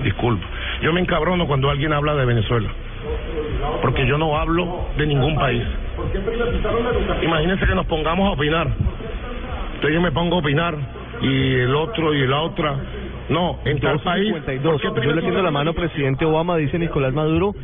disculpas. 0.02 0.48
Yo 0.82 0.92
me 0.92 1.00
encabrono 1.00 1.46
cuando 1.46 1.70
alguien 1.70 1.92
habla 1.94 2.14
de 2.14 2.26
Venezuela. 2.26 2.68
Porque 3.80 4.06
yo 4.06 4.18
no 4.18 4.36
hablo 4.36 4.86
de 4.96 5.06
ningún 5.06 5.34
país. 5.36 5.62
Imagínense 7.22 7.66
que 7.66 7.74
nos 7.74 7.86
pongamos 7.86 8.28
a 8.28 8.32
opinar. 8.32 8.68
Entonces 9.78 9.94
yo 9.94 10.00
me 10.00 10.10
pongo 10.10 10.34
a 10.34 10.38
opinar 10.40 10.76
y 11.22 11.54
el 11.54 11.72
otro 11.72 12.12
y 12.12 12.26
la 12.26 12.40
otra. 12.40 12.76
No, 13.28 13.60
en 13.64 13.78
tal 13.78 14.00
país. 14.00 14.34
Yo 14.60 15.12
le 15.12 15.20
tiendo 15.20 15.40
la 15.40 15.52
mano, 15.52 15.72
presidente 15.72 16.24
Obama, 16.24 16.56
dice 16.56 16.80
Nicolás 16.80 17.14
Maduro, 17.14 17.54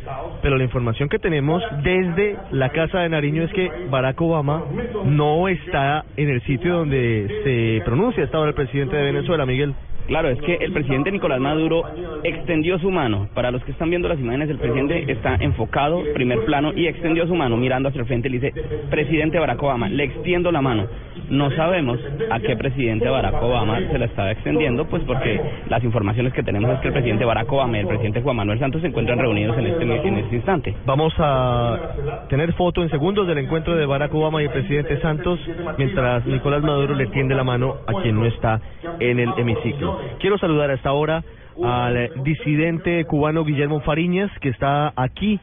pero 0.41 0.57
la 0.57 0.63
información 0.63 1.09
que 1.09 1.19
tenemos 1.19 1.61
desde 1.83 2.37
la 2.53 2.69
Casa 2.69 3.01
de 3.01 3.09
Nariño 3.09 3.43
es 3.43 3.53
que 3.53 3.69
Barack 3.91 4.21
Obama 4.21 4.63
no 5.07 5.49
está 5.49 6.05
en 6.17 6.29
el 6.29 6.41
sitio 6.43 6.75
donde 6.75 7.27
se 7.43 7.85
pronuncia 7.85 8.23
estaba 8.23 8.47
el 8.47 8.55
presidente 8.55 8.95
de 8.95 9.11
Venezuela, 9.11 9.45
Miguel. 9.45 9.75
Claro, 10.07 10.29
es 10.29 10.39
que 10.43 10.55
el 10.57 10.73
presidente 10.73 11.11
Nicolás 11.11 11.41
Maduro 11.41 11.83
extendió 12.23 12.79
su 12.79 12.91
mano. 12.91 13.29
Para 13.35 13.51
los 13.51 13.65
que 13.65 13.73
están 13.73 13.89
viendo 13.89 14.09
las 14.09 14.19
imágenes, 14.19 14.51
el 14.51 14.59
presidente 14.59 15.11
está 15.11 15.37
enfocado, 15.37 16.03
primer 16.13 16.45
plano, 16.45 16.73
y 16.75 16.87
extendió 16.87 17.27
su 17.27 17.35
mano 17.35 17.57
mirando 17.57 17.89
hacia 17.89 18.01
el 18.01 18.07
frente. 18.07 18.29
Le 18.29 18.39
dice, 18.39 18.53
presidente 18.91 19.39
Barack 19.39 19.63
Obama, 19.63 19.89
le 19.89 20.05
extiendo 20.05 20.53
la 20.53 20.61
mano. 20.61 20.87
No 21.31 21.51
sabemos 21.53 21.99
a 22.31 22.39
qué 22.41 22.55
presidente 22.57 23.09
Barack 23.09 23.43
Obama 23.43 23.81
se 23.91 23.99
la 23.99 24.05
estaba 24.07 24.31
extendiendo, 24.31 24.87
pues 24.87 25.03
porque 25.05 25.41
las 25.69 25.83
informaciones 25.83 26.33
que 26.35 26.43
tenemos 26.43 26.71
es 26.73 26.81
que 26.81 26.89
el 26.89 26.93
presidente 26.93 27.25
Barack 27.25 27.51
Obama 27.51 27.79
y 27.79 27.81
el 27.81 27.87
presidente 27.87 28.21
Juan 28.21 28.37
Manuel 28.37 28.59
Santos 28.59 28.83
se 28.83 28.89
encuentran 28.89 29.19
reunidos 29.19 29.57
en 29.57 29.67
este, 29.67 29.83
en 29.85 30.19
este 30.19 30.37
instante. 30.37 30.75
Vamos 30.85 31.15
a 31.19 32.25
tener 32.29 32.53
foto 32.53 32.83
en 32.83 32.91
segundos 32.91 33.27
del 33.27 33.39
encuentro 33.39 33.75
de 33.75 33.87
Barack 33.87 34.13
Obama 34.15 34.43
y 34.43 34.47
el 34.47 34.51
presidente 34.51 35.01
Santos, 35.01 35.41
mientras 35.79 36.27
Nicolás 36.27 36.63
Maduro 36.63 36.95
le 36.95 37.07
tiende 37.07 37.35
la 37.35 37.45
mano 37.45 37.77
a 37.87 38.03
quien 38.03 38.17
no 38.17 38.27
está 38.27 38.61
en 39.01 39.19
el 39.19 39.31
hemiciclo. 39.39 39.94
Quiero 40.19 40.39
saludar 40.39 40.71
a 40.71 40.75
esta 40.75 40.93
hora 40.93 41.23
al 41.63 42.11
disidente 42.25 43.05
cubano 43.05 43.45
Guillermo 43.45 43.81
Fariñas, 43.81 44.31
que 44.41 44.49
está 44.49 44.93
aquí 44.97 45.39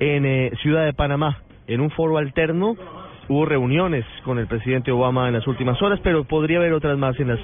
en 0.00 0.26
eh, 0.26 0.52
Ciudad 0.62 0.84
de 0.84 0.92
Panamá, 0.92 1.38
en 1.66 1.80
un 1.80 1.90
foro 1.90 2.18
alterno. 2.18 2.76
Hubo 3.28 3.44
reuniones 3.44 4.04
con 4.24 4.38
el 4.38 4.46
presidente 4.46 4.92
Obama 4.92 5.28
en 5.28 5.34
las 5.34 5.46
últimas 5.46 5.80
horas, 5.82 5.98
pero 6.02 6.24
podría 6.24 6.58
haber 6.58 6.72
otras 6.72 6.96
más 6.96 7.18
en 7.18 7.28
las 7.28 7.40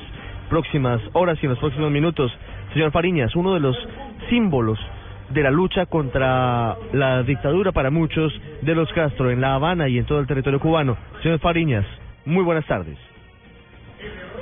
próximas 0.48 1.00
horas 1.12 1.38
y 1.42 1.46
en 1.46 1.50
los 1.50 1.58
próximos 1.58 1.90
minutos. 1.90 2.30
Señor 2.72 2.92
Fariñas, 2.92 3.34
uno 3.34 3.54
de 3.54 3.60
los 3.60 3.76
símbolos 4.28 4.78
de 5.30 5.42
la 5.42 5.50
lucha 5.50 5.86
contra 5.86 6.76
la 6.92 7.22
dictadura 7.22 7.72
para 7.72 7.90
muchos 7.90 8.32
de 8.60 8.74
los 8.74 8.92
Castro 8.92 9.30
en 9.30 9.40
La 9.40 9.54
Habana 9.54 9.88
y 9.88 9.98
en 9.98 10.04
todo 10.04 10.20
el 10.20 10.26
territorio 10.26 10.60
cubano. 10.60 10.96
Señor 11.22 11.38
Fariñas, 11.40 11.86
muy 12.26 12.44
buenas 12.44 12.66
tardes. 12.66 12.98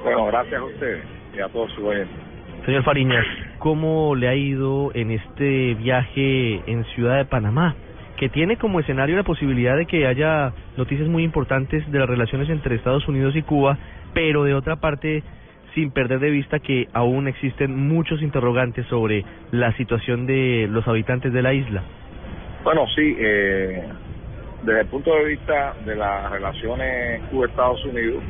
Bueno, 0.03 0.27
gracias 0.27 0.61
a 0.61 0.65
usted 0.65 1.20
y 1.37 1.41
a 1.41 1.49
todos 1.49 1.71
sus 1.73 1.85
Señor 2.65 2.83
Fariñas, 2.85 3.25
¿cómo 3.59 4.15
le 4.15 4.29
ha 4.29 4.35
ido 4.35 4.91
en 4.95 5.11
este 5.11 5.75
viaje 5.75 6.63
en 6.67 6.85
Ciudad 6.95 7.17
de 7.19 7.25
Panamá? 7.25 7.75
que 8.21 8.29
tiene 8.29 8.59
como 8.59 8.81
escenario 8.81 9.17
la 9.17 9.23
posibilidad 9.23 9.79
de 9.79 9.87
que 9.87 10.07
haya 10.07 10.53
noticias 10.77 11.09
muy 11.09 11.25
importantes 11.25 11.91
de 11.91 11.99
las 11.99 12.07
relaciones 12.07 12.51
entre 12.51 12.77
Estados 12.77 13.09
Unidos 13.09 13.35
y 13.35 13.41
Cuba, 13.41 13.79
pero 14.13 14.45
de 14.45 14.53
otra 14.53 14.77
parte, 14.77 15.23
sin 15.75 15.91
perder 15.91 16.19
de 16.21 16.29
vista 16.29 16.59
que 16.59 16.87
aún 16.93 17.29
existen 17.29 17.75
muchos 17.89 18.21
interrogantes 18.21 18.85
sobre 18.89 19.25
la 19.53 19.75
situación 19.79 20.27
de 20.27 20.69
los 20.71 20.87
habitantes 20.87 21.33
de 21.33 21.41
la 21.41 21.55
isla. 21.55 21.83
Bueno, 22.63 22.87
sí, 22.95 23.17
eh, 23.19 23.89
desde 24.65 24.81
el 24.83 24.87
punto 24.89 25.15
de 25.15 25.25
vista 25.25 25.73
de 25.87 25.97
las 25.97 26.31
relaciones 26.31 27.23
Cuba-Estados 27.31 27.83
Unidos, 27.87 28.23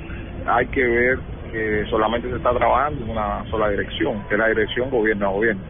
hay 0.46 0.66
que 0.68 0.84
ver 0.84 1.18
que 1.51 1.86
solamente 1.90 2.28
se 2.28 2.36
está 2.36 2.53
trabajando 2.53 3.05
en 3.05 3.11
una 3.11 3.44
sola 3.51 3.68
dirección, 3.70 4.22
que 4.28 4.34
es 4.34 4.38
la 4.38 4.48
dirección 4.48 4.90
gobierno 4.90 5.26
a 5.26 5.30
gobierno. 5.30 5.62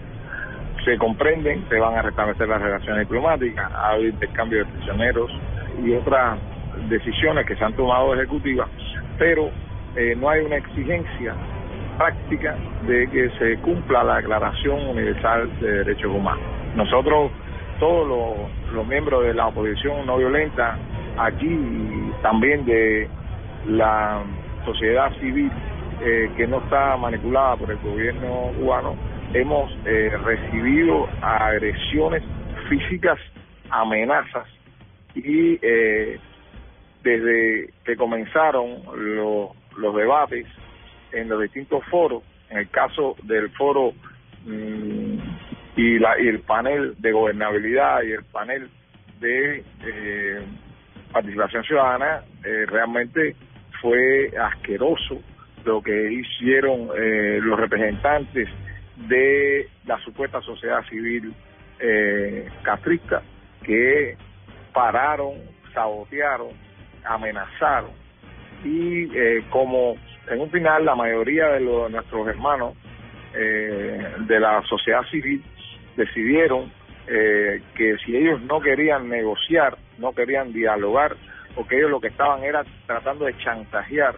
Se 0.84 0.96
comprenden, 0.96 1.68
se 1.68 1.78
van 1.78 1.94
a 1.94 2.02
restablecer 2.02 2.48
las 2.48 2.62
relaciones 2.62 3.00
diplomáticas, 3.00 3.70
ha 3.72 3.90
habido 3.90 4.10
intercambio 4.10 4.60
de 4.60 4.64
prisioneros 4.66 5.30
y 5.84 5.92
otras 5.92 6.38
decisiones 6.88 7.46
que 7.46 7.56
se 7.56 7.64
han 7.64 7.74
tomado 7.74 8.14
ejecutivas, 8.14 8.68
pero 9.18 9.50
eh, 9.96 10.14
no 10.18 10.28
hay 10.30 10.44
una 10.44 10.56
exigencia 10.56 11.34
práctica 11.98 12.56
de 12.86 13.08
que 13.10 13.30
se 13.38 13.58
cumpla 13.58 14.02
la 14.04 14.16
Declaración 14.16 14.88
Universal 14.88 15.50
de 15.60 15.70
Derechos 15.84 16.10
Humanos. 16.10 16.42
Nosotros, 16.74 17.30
todos 17.78 18.48
los, 18.72 18.86
miembros 18.86 19.24
de 19.24 19.34
la 19.34 19.48
oposición 19.48 20.06
no 20.06 20.16
violenta, 20.16 20.78
aquí 21.18 22.12
también 22.22 22.64
de 22.64 23.08
la 23.66 24.22
sociedad 24.64 25.12
civil 25.20 25.50
eh, 26.02 26.30
que 26.34 26.46
no 26.46 26.62
está 26.62 26.96
manipulada 26.96 27.56
por 27.56 27.70
el 27.70 27.76
gobierno 27.76 28.52
cubano, 28.58 28.96
hemos 29.34 29.70
eh, 29.84 30.10
recibido 30.24 31.06
agresiones 31.20 32.22
físicas, 32.70 33.18
amenazas 33.68 34.46
y 35.14 35.58
eh, 35.60 36.18
desde 37.02 37.74
que 37.84 37.96
comenzaron 37.96 38.82
los, 38.96 39.50
los 39.76 39.94
debates 39.94 40.46
en 41.12 41.28
los 41.28 41.42
distintos 41.42 41.84
foros, 41.90 42.22
en 42.48 42.58
el 42.58 42.70
caso 42.70 43.16
del 43.24 43.50
foro 43.50 43.92
mm, 44.46 45.18
y, 45.76 45.98
la, 45.98 46.18
y 46.18 46.28
el 46.28 46.40
panel 46.40 46.94
de 46.98 47.12
gobernabilidad 47.12 48.04
y 48.04 48.12
el 48.12 48.24
panel 48.24 48.70
de 49.20 49.62
participación 51.12 51.62
ciudadana, 51.64 52.22
realmente 52.42 53.36
fue 53.82 54.32
asqueroso 54.38 55.20
lo 55.64 55.82
que 55.82 56.12
hicieron 56.12 56.88
eh, 56.96 57.38
los 57.42 57.58
representantes 57.58 58.48
de 59.08 59.68
la 59.86 59.98
supuesta 60.00 60.40
sociedad 60.42 60.82
civil 60.88 61.34
eh, 61.78 62.48
castrista 62.62 63.22
que 63.62 64.16
pararon, 64.72 65.34
sabotearon, 65.72 66.50
amenazaron. 67.04 67.90
Y 68.64 69.04
eh, 69.16 69.44
como 69.50 69.96
en 70.28 70.40
un 70.40 70.50
final 70.50 70.84
la 70.84 70.94
mayoría 70.94 71.48
de, 71.48 71.60
los, 71.60 71.90
nuestros 71.90 72.28
hermanos 72.28 72.74
eh, 73.34 74.14
de 74.18 74.40
la 74.40 74.62
sociedad 74.62 75.02
civil 75.10 75.42
decidieron 75.96 76.70
eh, 77.06 77.62
que 77.74 77.96
si 78.04 78.16
ellos 78.16 78.40
no 78.42 78.60
querían 78.60 79.08
negociar, 79.08 79.76
no 79.98 80.12
querían 80.12 80.52
dialogar, 80.52 81.16
porque 81.54 81.78
ellos 81.78 81.90
lo 81.90 82.00
que 82.00 82.08
estaban 82.08 82.44
era 82.44 82.64
tratando 82.86 83.24
de 83.24 83.36
chantajear 83.38 84.16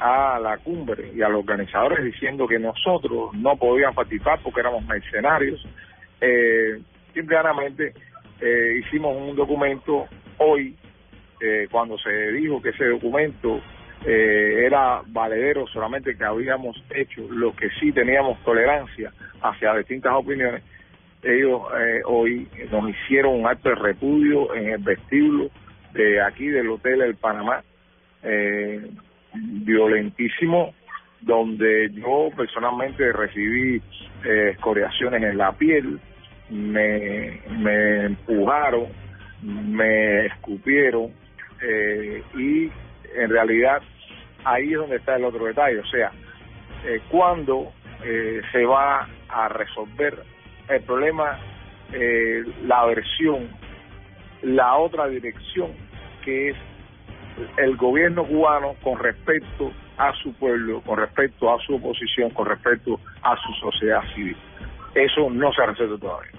a 0.00 0.38
la 0.38 0.58
cumbre 0.58 1.12
y 1.14 1.22
a 1.22 1.28
los 1.28 1.40
organizadores 1.40 2.04
diciendo 2.04 2.46
que 2.46 2.58
nosotros 2.58 3.34
no 3.34 3.56
podíamos 3.56 3.96
participar 3.96 4.40
porque 4.42 4.60
éramos 4.60 4.84
mercenarios. 4.86 5.64
Eh, 6.20 6.80
simplemente 7.14 7.94
eh, 8.40 8.80
hicimos 8.84 9.16
un 9.16 9.34
documento 9.34 10.06
hoy, 10.38 10.76
eh, 11.40 11.68
cuando 11.70 11.98
se 11.98 12.32
dijo 12.32 12.60
que 12.62 12.70
ese 12.70 12.86
documento 12.86 13.60
eh, 14.04 14.64
era 14.64 15.02
valedero 15.06 15.66
solamente 15.66 16.16
que 16.16 16.24
habíamos 16.24 16.82
hecho 16.90 17.22
lo 17.30 17.54
que 17.54 17.68
sí 17.80 17.92
teníamos 17.92 18.42
tolerancia 18.44 19.12
hacia 19.42 19.74
distintas 19.74 20.12
opiniones, 20.14 20.62
ellos 21.22 21.62
eh, 21.80 22.00
hoy 22.04 22.48
nos 22.70 22.90
hicieron 22.90 23.40
un 23.40 23.46
acto 23.46 23.70
de 23.70 23.74
repudio 23.74 24.54
en 24.54 24.68
el 24.68 24.78
vestíbulo 24.78 25.50
de 25.92 26.20
aquí 26.22 26.46
del 26.46 26.68
Hotel 26.70 27.02
El 27.02 27.16
Panamá. 27.16 27.62
Eh, 28.22 28.88
violentísimo 29.64 30.74
donde 31.20 31.90
yo 31.92 32.30
personalmente 32.36 33.12
recibí 33.12 33.82
eh, 34.24 34.50
escoriaciones 34.52 35.22
en 35.22 35.36
la 35.36 35.52
piel, 35.52 35.98
me, 36.50 37.40
me 37.58 38.06
empujaron, 38.06 38.86
me 39.42 40.26
escupieron 40.26 41.12
eh, 41.60 42.22
y 42.36 42.70
en 43.16 43.30
realidad 43.30 43.82
ahí 44.44 44.72
es 44.72 44.78
donde 44.78 44.96
está 44.96 45.16
el 45.16 45.24
otro 45.24 45.46
detalle, 45.46 45.80
o 45.80 45.86
sea, 45.86 46.12
eh, 46.84 47.00
cuando 47.10 47.72
eh, 48.04 48.40
se 48.52 48.64
va 48.64 49.08
a 49.28 49.48
resolver 49.48 50.22
el 50.68 50.82
problema, 50.82 51.38
eh, 51.92 52.44
la 52.64 52.84
versión, 52.86 53.48
la 54.42 54.76
otra 54.76 55.08
dirección 55.08 55.72
que 56.24 56.50
es 56.50 56.56
el 57.56 57.76
gobierno 57.76 58.24
cubano 58.24 58.74
con 58.82 58.98
respecto 58.98 59.72
a 59.96 60.12
su 60.14 60.32
pueblo, 60.34 60.80
con 60.82 60.98
respecto 60.98 61.52
a 61.52 61.58
su 61.60 61.74
oposición, 61.74 62.30
con 62.30 62.46
respecto 62.46 63.00
a 63.22 63.36
su 63.36 63.52
sociedad 63.54 64.02
civil. 64.14 64.36
Eso 64.94 65.28
no 65.30 65.52
se 65.52 65.62
ha 65.62 65.66
resuelto 65.66 65.98
todavía. 65.98 66.32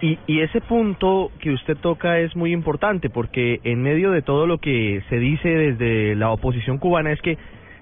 Y, 0.00 0.18
y 0.26 0.40
ese 0.40 0.60
punto 0.60 1.30
que 1.40 1.50
usted 1.50 1.76
toca 1.76 2.18
es 2.18 2.34
muy 2.36 2.52
importante 2.52 3.08
porque 3.10 3.60
en 3.64 3.82
medio 3.82 4.10
de 4.10 4.22
todo 4.22 4.46
lo 4.46 4.58
que 4.58 5.02
se 5.08 5.18
dice 5.18 5.48
desde 5.48 6.14
la 6.14 6.30
oposición 6.30 6.78
cubana 6.78 7.12
es 7.12 7.22
que 7.22 7.38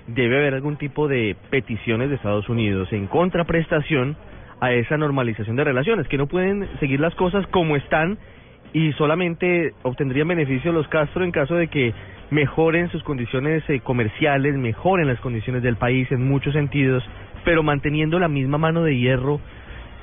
debe 0.07 0.39
haber 0.39 0.55
algún 0.55 0.77
tipo 0.77 1.09
de 1.09 1.37
peticiones 1.51 2.11
de 2.11 2.17
Estados 2.17 2.49
Unidos 2.49 2.93
en 2.93 3.07
contraprestación 3.07 4.17
a 4.61 4.73
esa 4.73 4.97
normalización 4.97 5.57
de 5.57 5.65
relaciones, 5.65 6.07
que 6.07 6.19
no 6.19 6.29
pueden 6.29 6.69
seguir 6.79 7.01
las 7.01 7.15
cosas 7.17 7.47
como 7.49 7.77
están 7.77 8.19
y 8.73 8.93
solamente 8.93 9.75
obtendrían 9.83 10.29
beneficio 10.29 10.73
los 10.73 10.89
Castro 10.89 11.25
en 11.25 11.31
caso 11.31 11.55
de 11.55 11.68
que 11.68 11.93
mejoren 12.31 12.91
sus 12.91 13.03
condiciones 13.03 13.62
eh, 13.68 13.81
comerciales, 13.81 14.57
mejoren 14.57 15.09
las 15.09 15.20
condiciones 15.20 15.62
del 15.62 15.77
país 15.77 16.11
en 16.11 16.27
muchos 16.27 16.55
sentidos, 16.55 17.05
pero 17.45 17.62
manteniendo 17.62 18.18
la 18.18 18.29
misma 18.29 18.57
mano 18.57 18.83
de 18.83 18.97
hierro 18.97 19.41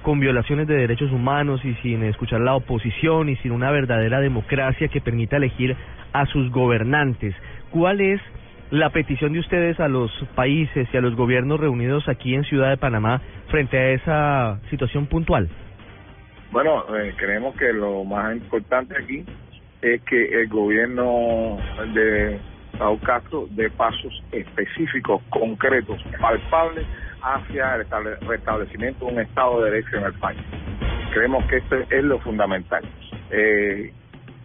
con 0.03 0.19
violaciones 0.19 0.67
de 0.67 0.75
derechos 0.75 1.11
humanos 1.11 1.63
y 1.65 1.73
sin 1.81 2.03
escuchar 2.03 2.41
la 2.41 2.55
oposición 2.55 3.29
y 3.29 3.35
sin 3.37 3.51
una 3.51 3.71
verdadera 3.71 4.19
democracia 4.19 4.87
que 4.87 5.01
permita 5.01 5.37
elegir 5.37 5.75
a 6.13 6.25
sus 6.27 6.51
gobernantes. 6.51 7.35
¿Cuál 7.71 7.99
es 7.99 8.21
la 8.71 8.91
petición 8.91 9.33
de 9.33 9.39
ustedes 9.39 9.79
a 9.79 9.87
los 9.87 10.11
países 10.35 10.87
y 10.93 10.97
a 10.97 11.01
los 11.01 11.15
gobiernos 11.15 11.59
reunidos 11.59 12.07
aquí 12.07 12.35
en 12.35 12.43
Ciudad 12.43 12.69
de 12.69 12.77
Panamá 12.77 13.21
frente 13.47 13.77
a 13.77 13.89
esa 13.91 14.59
situación 14.69 15.07
puntual? 15.07 15.49
Bueno, 16.51 16.83
eh, 16.97 17.13
creemos 17.15 17.55
que 17.55 17.71
lo 17.71 18.03
más 18.03 18.35
importante 18.35 18.95
aquí 18.97 19.23
es 19.81 20.01
que 20.01 20.41
el 20.41 20.47
gobierno 20.47 21.57
de 21.93 22.39
Raúl 22.79 22.99
Castro 23.01 23.47
dé 23.51 23.69
pasos 23.69 24.23
específicos, 24.31 25.21
concretos, 25.29 26.01
palpables 26.19 26.85
hacia 27.21 27.75
el 27.75 27.85
restablecimiento 28.27 29.05
de 29.05 29.11
un 29.11 29.19
Estado 29.19 29.61
de 29.61 29.71
Derecho 29.71 29.97
en 29.97 30.03
el 30.05 30.13
país. 30.13 30.39
Creemos 31.13 31.45
que 31.45 31.57
esto 31.57 31.75
es 31.89 32.03
lo 32.03 32.19
fundamental. 32.19 32.83
Eh, 33.31 33.93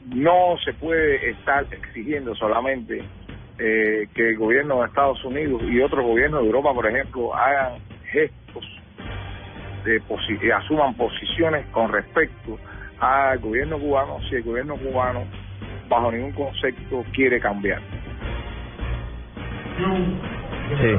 no 0.07 0.57
se 0.65 0.73
puede 0.75 1.31
estar 1.31 1.65
exigiendo 1.71 2.35
solamente 2.35 3.03
eh, 3.59 4.09
que 4.15 4.31
el 4.31 4.37
gobierno 4.37 4.81
de 4.81 4.87
Estados 4.89 5.25
Unidos 5.25 5.63
y 5.63 5.81
otros 5.81 6.05
gobiernos 6.05 6.41
de 6.41 6.47
Europa, 6.47 6.75
por 6.75 6.87
ejemplo, 6.87 7.35
hagan 7.35 7.79
gestos, 8.11 8.44
de 9.85 10.01
posi 10.01 10.39
asuman 10.51 10.95
posiciones 10.95 11.67
con 11.67 11.93
respecto 11.93 12.59
al 12.99 13.39
gobierno 13.39 13.79
cubano 13.79 14.19
si 14.29 14.37
el 14.37 14.43
gobierno 14.43 14.77
cubano 14.77 15.25
bajo 15.89 16.11
ningún 16.11 16.33
concepto 16.33 17.05
quiere 17.13 17.41
cambiar. 17.41 17.81
Sí. 19.77 20.97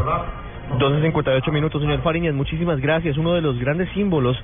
12.58 0.73 1.51
minutos, 1.51 1.81
señor 1.81 2.01
Fariñez. 2.01 2.33
Muchísimas 2.33 2.79
gracias. 2.81 3.17
Uno 3.17 3.33
de 3.33 3.41
los 3.41 3.57
grandes 3.59 3.89
símbolos 3.93 4.37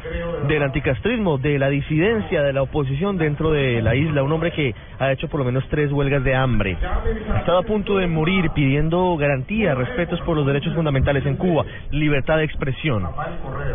del 0.47 0.63
anticastrismo, 0.63 1.37
de 1.37 1.59
la 1.59 1.67
disidencia, 1.69 2.41
de 2.41 2.53
la 2.53 2.61
oposición 2.61 3.17
dentro 3.17 3.51
de 3.51 3.81
la 3.81 3.95
isla. 3.95 4.23
Un 4.23 4.31
hombre 4.31 4.51
que 4.51 4.73
ha 4.99 5.11
hecho 5.11 5.27
por 5.27 5.39
lo 5.39 5.45
menos 5.45 5.67
tres 5.69 5.91
huelgas 5.91 6.23
de 6.23 6.35
hambre. 6.35 6.77
Ha 6.81 7.57
a 7.57 7.63
punto 7.63 7.97
de 7.97 8.07
morir 8.07 8.49
pidiendo 8.51 9.17
garantía, 9.17 9.75
respetos 9.75 10.21
por 10.21 10.37
los 10.37 10.45
derechos 10.45 10.73
fundamentales 10.73 11.25
en 11.25 11.35
Cuba, 11.35 11.65
libertad 11.91 12.37
de 12.37 12.45
expresión. 12.45 13.07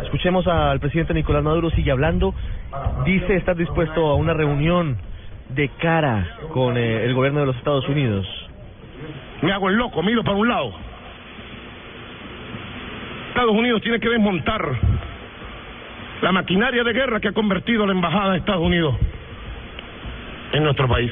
Escuchemos 0.03 0.47
al 0.47 0.79
presidente 0.79 1.13
Nicolás 1.13 1.43
Maduro, 1.43 1.69
sigue 1.71 1.91
hablando. 1.91 2.33
Dice 3.05 3.35
estar 3.35 3.55
dispuesto 3.55 4.07
a 4.07 4.15
una 4.15 4.33
reunión 4.33 4.97
de 5.49 5.69
cara 5.79 6.25
con 6.53 6.75
eh, 6.75 7.05
el 7.05 7.13
gobierno 7.13 7.41
de 7.41 7.45
los 7.45 7.55
Estados 7.57 7.87
Unidos. 7.87 8.25
Me 9.41 9.51
hago 9.51 9.69
el 9.69 9.75
loco, 9.75 10.01
miro 10.01 10.23
para 10.23 10.37
un 10.37 10.47
lado 10.47 10.86
Estados 13.37 13.55
Unidos 13.55 13.83
tiene 13.83 13.99
que 13.99 14.09
desmontar 14.09 14.67
la 16.23 16.31
maquinaria 16.31 16.83
de 16.83 16.91
guerra 16.91 17.19
que 17.19 17.27
ha 17.27 17.33
convertido 17.33 17.85
la 17.85 17.91
embajada 17.91 18.31
de 18.31 18.39
Estados 18.39 18.63
Unidos 18.63 18.95
en 20.53 20.63
nuestro 20.63 20.87
país. 20.87 21.11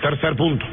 Tercer 0.00 0.34
punto. 0.34 0.64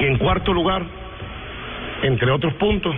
Y 0.00 0.04
en 0.04 0.18
cuarto 0.18 0.52
lugar, 0.52 0.84
entre 2.02 2.30
otros 2.30 2.54
puntos, 2.54 2.94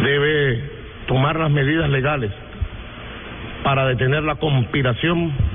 debe 0.00 0.70
tomar 1.06 1.38
las 1.38 1.52
medidas 1.52 1.88
legales 1.88 2.32
para 3.62 3.86
detener 3.86 4.24
la 4.24 4.34
conspiración 4.34 5.51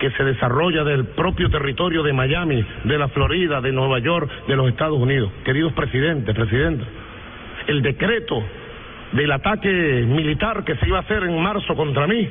que 0.00 0.10
se 0.12 0.24
desarrolla 0.24 0.82
del 0.82 1.04
propio 1.08 1.50
territorio 1.50 2.02
de 2.02 2.12
Miami, 2.12 2.64
de 2.84 2.98
la 2.98 3.08
Florida, 3.08 3.60
de 3.60 3.70
Nueva 3.70 3.98
York, 3.98 4.28
de 4.48 4.56
los 4.56 4.68
Estados 4.68 4.98
Unidos. 4.98 5.30
Queridos 5.44 5.74
presidentes, 5.74 6.34
presidenta, 6.34 6.84
el 7.68 7.82
decreto 7.82 8.42
del 9.12 9.30
ataque 9.30 9.68
militar 10.08 10.64
que 10.64 10.74
se 10.76 10.88
iba 10.88 10.96
a 10.98 11.02
hacer 11.02 11.24
en 11.24 11.40
marzo 11.40 11.76
contra 11.76 12.06
mí 12.06 12.28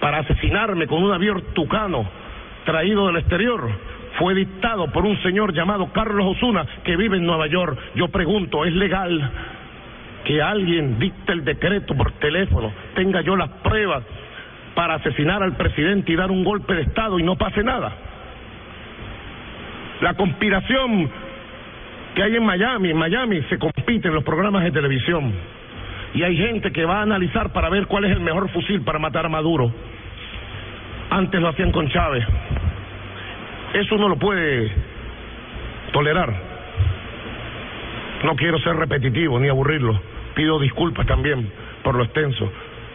para 0.00 0.18
asesinarme 0.18 0.86
con 0.86 1.02
un 1.02 1.12
avión 1.12 1.42
tucano 1.52 2.08
traído 2.64 3.08
del 3.08 3.16
exterior 3.16 3.68
fue 4.16 4.34
dictado 4.34 4.90
por 4.92 5.04
un 5.04 5.20
señor 5.22 5.52
llamado 5.52 5.92
Carlos 5.92 6.36
Osuna 6.36 6.64
que 6.84 6.96
vive 6.96 7.16
en 7.16 7.26
Nueva 7.26 7.48
York. 7.48 7.76
Yo 7.96 8.08
pregunto, 8.08 8.64
¿es 8.64 8.72
legal 8.72 9.30
que 10.24 10.40
alguien 10.40 10.98
dicte 10.98 11.32
el 11.32 11.44
decreto 11.44 11.96
por 11.96 12.12
teléfono? 12.12 12.72
Tenga 12.94 13.20
yo 13.22 13.34
las 13.36 13.48
pruebas 13.62 14.04
para 14.78 14.94
asesinar 14.94 15.42
al 15.42 15.56
presidente 15.56 16.12
y 16.12 16.14
dar 16.14 16.30
un 16.30 16.44
golpe 16.44 16.72
de 16.72 16.82
Estado 16.82 17.18
y 17.18 17.24
no 17.24 17.34
pase 17.34 17.64
nada. 17.64 17.92
La 20.00 20.14
conspiración 20.14 21.10
que 22.14 22.22
hay 22.22 22.36
en 22.36 22.44
Miami, 22.44 22.90
en 22.90 22.96
Miami 22.96 23.42
se 23.50 23.58
compite 23.58 24.06
en 24.06 24.14
los 24.14 24.22
programas 24.22 24.62
de 24.62 24.70
televisión 24.70 25.32
y 26.14 26.22
hay 26.22 26.36
gente 26.36 26.70
que 26.70 26.84
va 26.84 27.00
a 27.00 27.02
analizar 27.02 27.52
para 27.52 27.68
ver 27.70 27.88
cuál 27.88 28.04
es 28.04 28.12
el 28.12 28.20
mejor 28.20 28.48
fusil 28.50 28.82
para 28.82 29.00
matar 29.00 29.26
a 29.26 29.28
Maduro. 29.28 29.68
Antes 31.10 31.40
lo 31.40 31.48
hacían 31.48 31.72
con 31.72 31.88
Chávez. 31.88 32.24
Eso 33.74 33.96
no 33.96 34.08
lo 34.08 34.14
puede 34.14 34.70
tolerar. 35.90 36.32
No 38.22 38.36
quiero 38.36 38.60
ser 38.60 38.76
repetitivo 38.76 39.40
ni 39.40 39.48
aburrirlo. 39.48 40.00
Pido 40.36 40.60
disculpas 40.60 41.04
también 41.04 41.50
por 41.82 41.96
lo 41.96 42.04
extenso 42.04 42.48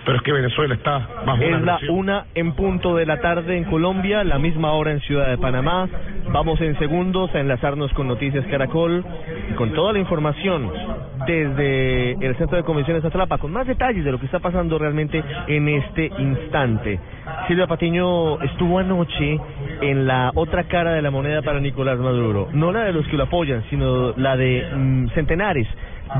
pero 0.05 0.17
es 0.17 0.23
que 0.23 0.31
Venezuela 0.31 0.75
está 0.75 1.07
bajo 1.25 1.41
Es 1.41 1.61
la 1.61 1.79
una 1.89 2.25
en 2.35 2.53
punto 2.53 2.95
de 2.95 3.05
la 3.05 3.19
tarde 3.21 3.57
en 3.57 3.63
Colombia, 3.65 4.23
la 4.23 4.37
misma 4.37 4.71
hora 4.73 4.91
en 4.91 4.99
Ciudad 5.01 5.29
de 5.29 5.37
Panamá. 5.37 5.87
Vamos 6.31 6.59
en 6.61 6.77
segundos 6.77 7.33
a 7.33 7.39
enlazarnos 7.39 7.91
con 7.93 8.07
Noticias 8.07 8.45
Caracol 8.47 9.05
y 9.49 9.53
con 9.53 9.73
toda 9.73 9.93
la 9.93 9.99
información 9.99 10.71
desde 11.25 12.11
el 12.13 12.35
Centro 12.37 12.57
de 12.57 12.63
Convenciones 12.63 13.05
Atlapa, 13.05 13.37
con 13.37 13.51
más 13.51 13.67
detalles 13.67 14.03
de 14.03 14.11
lo 14.11 14.19
que 14.19 14.25
está 14.25 14.39
pasando 14.39 14.77
realmente 14.77 15.23
en 15.47 15.69
este 15.69 16.11
instante. 16.17 16.99
Silvia 17.47 17.67
Patiño 17.67 18.41
estuvo 18.41 18.79
anoche 18.79 19.39
en 19.81 20.05
la 20.05 20.31
otra 20.35 20.65
cara 20.65 20.93
de 20.93 21.01
la 21.01 21.11
moneda 21.11 21.41
para 21.41 21.59
Nicolás 21.59 21.97
Maduro, 21.99 22.49
no 22.53 22.71
la 22.71 22.83
de 22.83 22.93
los 22.93 23.07
que 23.07 23.17
lo 23.17 23.23
apoyan, 23.23 23.63
sino 23.69 24.13
la 24.17 24.35
de 24.35 24.67
mm, 24.75 25.07
centenares 25.09 25.67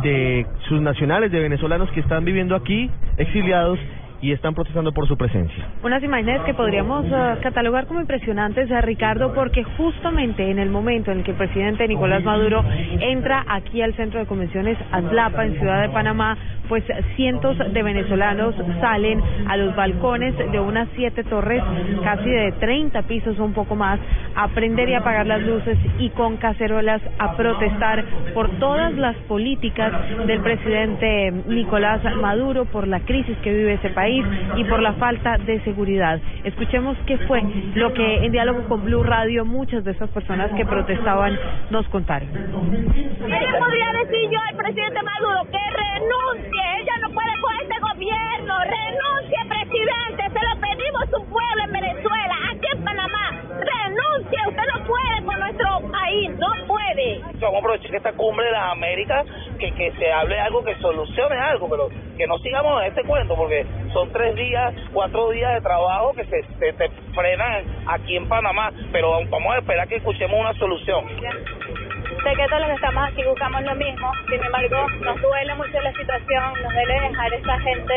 de 0.02 0.46
sus 0.68 0.82
nacionales, 0.82 1.32
de 1.32 1.40
venezolanos 1.40 1.90
que 1.92 2.00
están 2.00 2.26
viviendo 2.26 2.56
aquí, 2.56 2.90
exiliados 3.18 3.80
y 4.24 4.32
están 4.32 4.56
protestando 4.56 4.94
por 4.94 5.06
su 5.06 5.18
presencia. 5.18 5.68
Unas 5.84 6.02
imágenes 6.02 6.42
que 6.44 6.54
podríamos 6.54 7.06
uh, 7.08 7.42
catalogar 7.42 7.88
como 7.88 8.00
impresionantes, 8.00 8.72
a 8.72 8.80
Ricardo, 8.80 9.34
porque 9.34 9.64
justamente 9.64 10.50
en 10.50 10.60
el 10.60 10.70
momento 10.70 11.12
en 11.12 11.20
el 11.20 11.24
que 11.26 11.32
el 11.32 11.38
presidente 11.38 11.86
Nicolás 11.90 12.24
Maduro 12.24 12.64
entra 13.02 13.44
aquí 13.50 13.82
al 13.82 13.94
centro 13.96 14.22
de 14.22 14.26
convenciones 14.26 14.78
Atlapa, 14.92 15.46
en 15.46 15.60
Ciudad 15.60 15.82
de 15.82 15.90
Panamá, 15.90 16.38
pues 16.70 16.86
cientos 17.18 17.58
de 17.58 17.84
venezolanos 17.84 18.56
salen 18.80 19.22
a 19.48 19.58
los 19.58 19.76
balcones 19.76 20.34
de 20.38 20.60
unas 20.60 20.88
siete 20.96 21.26
torres, 21.26 21.62
casi 22.02 22.30
de 22.30 22.54
30 22.54 23.02
pisos 23.04 23.38
o 23.38 23.44
un 23.44 23.54
poco 23.54 23.76
más, 23.76 24.00
a 24.36 24.48
prender 24.50 24.88
y 24.88 24.94
apagar 24.94 25.28
las 25.28 25.42
luces 25.42 25.78
y 26.00 26.10
con 26.12 26.38
cacerolas 26.38 27.02
a 27.20 27.36
protestar 27.36 28.06
por 28.34 28.50
todas 28.52 28.94
las 28.94 29.18
políticas 29.28 29.92
del 30.26 30.40
presidente 30.40 31.34
Nicolás 31.48 32.02
Maduro, 32.22 32.64
por 32.64 32.88
la 32.88 33.02
crisis 33.02 33.38
que 33.40 33.52
vive 33.52 33.74
ese 33.74 33.90
país 33.90 34.13
y 34.56 34.64
por 34.66 34.82
la 34.82 34.94
falta 34.94 35.38
de 35.38 35.60
seguridad. 35.62 36.20
Escuchemos 36.44 36.98
qué 37.06 37.18
fue 37.20 37.42
lo 37.76 37.94
que 37.94 38.26
en 38.26 38.32
diálogo 38.32 38.64
con 38.68 38.84
Blue 38.84 39.04
Radio 39.04 39.46
muchas 39.46 39.84
de 39.84 39.92
esas 39.92 40.10
personas 40.10 40.52
que 40.52 40.66
protestaban 40.66 41.38
nos 41.70 41.88
contaron. 41.90 42.30
¿Qué 42.30 43.58
podría 43.60 43.92
decir 44.04 44.30
yo 44.30 44.40
al 44.50 44.56
presidente 44.58 45.00
Maduro? 45.04 45.50
Que 45.52 45.60
renuncie, 45.60 46.62
ella 46.82 46.94
no 47.02 47.10
puede 47.12 47.32
con 47.42 47.54
este 47.62 47.80
gobierno, 47.80 48.54
renuncie 48.60 49.14
presidente, 49.48 50.24
se 50.40 50.46
lo 50.46 50.62
pedimos 50.62 51.04
a 51.04 51.06
su 51.08 51.26
pueblo 51.30 51.64
en 51.66 51.72
Venezuela, 51.72 52.36
aquí 52.52 52.68
en 52.74 52.84
Panamá, 52.84 53.30
renuncie, 53.50 54.38
usted 54.48 54.64
no 54.74 54.86
puede 54.86 55.26
con 55.26 55.40
nuestro 55.40 55.92
país, 55.92 56.32
no 56.38 56.48
puede. 56.68 57.20
Vamos 57.40 57.56
a 57.56 57.60
aprovechar 57.60 57.96
esta 57.96 58.14
cumbre 58.14 58.46
de 58.46 58.52
las 58.52 58.72
Américas, 58.72 59.26
que, 59.60 59.72
que 59.72 59.92
se 59.94 60.12
hable 60.12 60.40
algo, 60.40 60.64
que 60.64 60.76
solucione 60.76 61.36
algo, 61.36 61.70
pero 61.70 61.90
que 62.18 62.28
no 62.28 62.38
sigamos 62.40 62.82
en 62.82 62.90
este 62.90 63.04
cuento, 63.04 63.36
porque 63.36 63.66
son 64.04 64.12
tres 64.12 64.36
días, 64.36 64.74
cuatro 64.92 65.30
días 65.32 65.54
de 65.54 65.62
trabajo 65.62 66.14
que 66.14 66.26
se, 66.26 66.44
se, 66.60 66.74
frenan 67.14 67.64
aquí 67.88 68.18
en 68.18 68.28
Panamá, 68.28 68.72
pero 68.92 69.12
vamos 69.30 69.56
a 69.56 69.60
esperar 69.60 69.88
que 69.88 69.96
escuchemos 69.96 70.40
una 70.40 70.54
solución. 70.56 71.06
Sé 71.08 72.36
que 72.36 72.48
todos 72.48 72.62
los 72.62 72.70
que 72.70 72.76
estamos 72.76 73.10
aquí 73.10 73.24
buscamos 73.24 73.64
lo 73.64 73.76
mismo, 73.76 74.12
sin 74.30 74.44
embargo, 74.44 74.88
nos 75.02 75.22
duele 75.22 75.56
mucho 75.56 75.80
la 75.82 75.94
situación, 75.94 76.54
nos 76.64 76.74
duele 76.74 76.94
dejar 77.02 77.34
a 77.34 77.36
esta 77.36 77.60
gente 77.60 77.94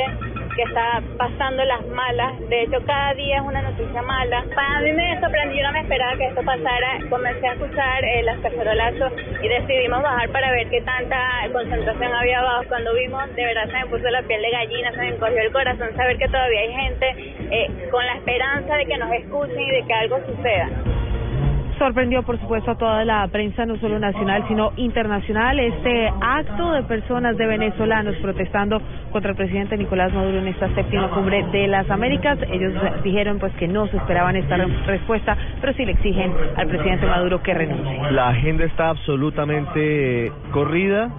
que 0.57 0.63
está 0.63 1.03
pasando 1.19 1.65
las 1.65 1.87
malas. 1.89 2.41
De 2.49 2.63
hecho, 2.63 2.79
cada 2.87 3.13
día 3.15 3.37
es 3.37 3.43
una 3.43 3.63
noticia 3.63 4.03
mala. 4.03 4.45
Para 4.55 4.81
mí 4.81 4.93
me 4.93 5.21
sorprendió, 5.21 5.63
no 5.63 5.73
me 5.73 5.81
esperaba 5.81 6.17
que 6.17 6.27
esto 6.27 6.43
pasara. 6.43 6.99
Comencé 7.11 7.47
a 7.47 7.53
escuchar 7.53 8.05
eh, 8.05 8.23
las 8.23 8.39
cacerolazos 8.41 9.13
y 9.43 9.49
decidimos 9.49 10.03
bajar 10.03 10.31
para 10.31 10.51
ver 10.51 10.69
qué 10.71 10.81
tanta 10.81 11.19
concentración 11.53 12.15
había 12.15 12.41
abajo. 12.41 12.65
Cuando 12.69 12.95
vimos, 12.95 13.35
de 13.35 13.45
verdad 13.45 13.67
se 13.67 13.79
me 13.79 13.87
puso 13.87 14.09
la 14.09 14.23
piel 14.23 14.41
de 14.41 14.51
gallina, 14.51 14.91
se 14.93 14.99
me 14.99 15.09
encogió 15.09 15.43
el 15.43 15.53
corazón 15.53 15.95
saber 15.95 16.17
que 16.17 16.27
todavía 16.29 16.61
hay 16.61 16.73
gente 16.73 17.07
eh, 17.51 17.89
con 17.91 18.05
la 18.05 18.15
esperanza 18.15 18.77
de 18.77 18.87
que 18.87 18.97
nos 18.97 19.13
escuchen 19.13 19.61
y 19.61 19.71
de 19.71 19.83
que 19.87 19.93
algo 19.93 20.19
suceda 20.27 20.96
sorprendió, 21.79 22.23
por 22.23 22.39
supuesto, 22.41 22.71
a 22.71 22.75
toda 22.77 23.05
la 23.05 23.27
prensa, 23.29 23.67
no 23.67 23.77
solo 23.79 23.99
nacional, 23.99 24.45
sino 24.49 24.73
internacional, 24.77 25.59
este 25.59 26.13
acto 26.21 26.73
de 26.73 26.83
personas 26.85 27.37
de 27.37 27.47
venezolanos 27.47 28.17
protestando 28.17 28.81
contra 29.13 29.31
el 29.31 29.37
presidente 29.37 29.77
Nicolás 29.77 30.13
Maduro 30.13 30.39
en 30.39 30.49
esta 30.49 30.73
séptima 30.75 31.11
cumbre 31.11 31.45
de 31.53 31.69
las 31.69 31.89
Américas. 31.91 32.39
Ellos 32.51 32.73
dijeron 33.03 33.39
pues 33.39 33.53
que 33.55 33.69
no 33.69 33.87
se 33.89 33.97
esperaban 33.97 34.37
esta 34.37 34.57
respuesta, 34.57 35.37
pero 35.61 35.73
sí 35.75 35.85
le 35.85 35.93
exigen 35.93 36.33
al 36.57 36.67
presidente 36.69 37.07
Maduro 37.07 37.43
que 37.43 37.55
renuncie. 37.55 38.11
La 38.11 38.29
agenda 38.29 38.65
está 38.65 38.91
absolutamente 38.91 40.33
corrida. 40.53 41.11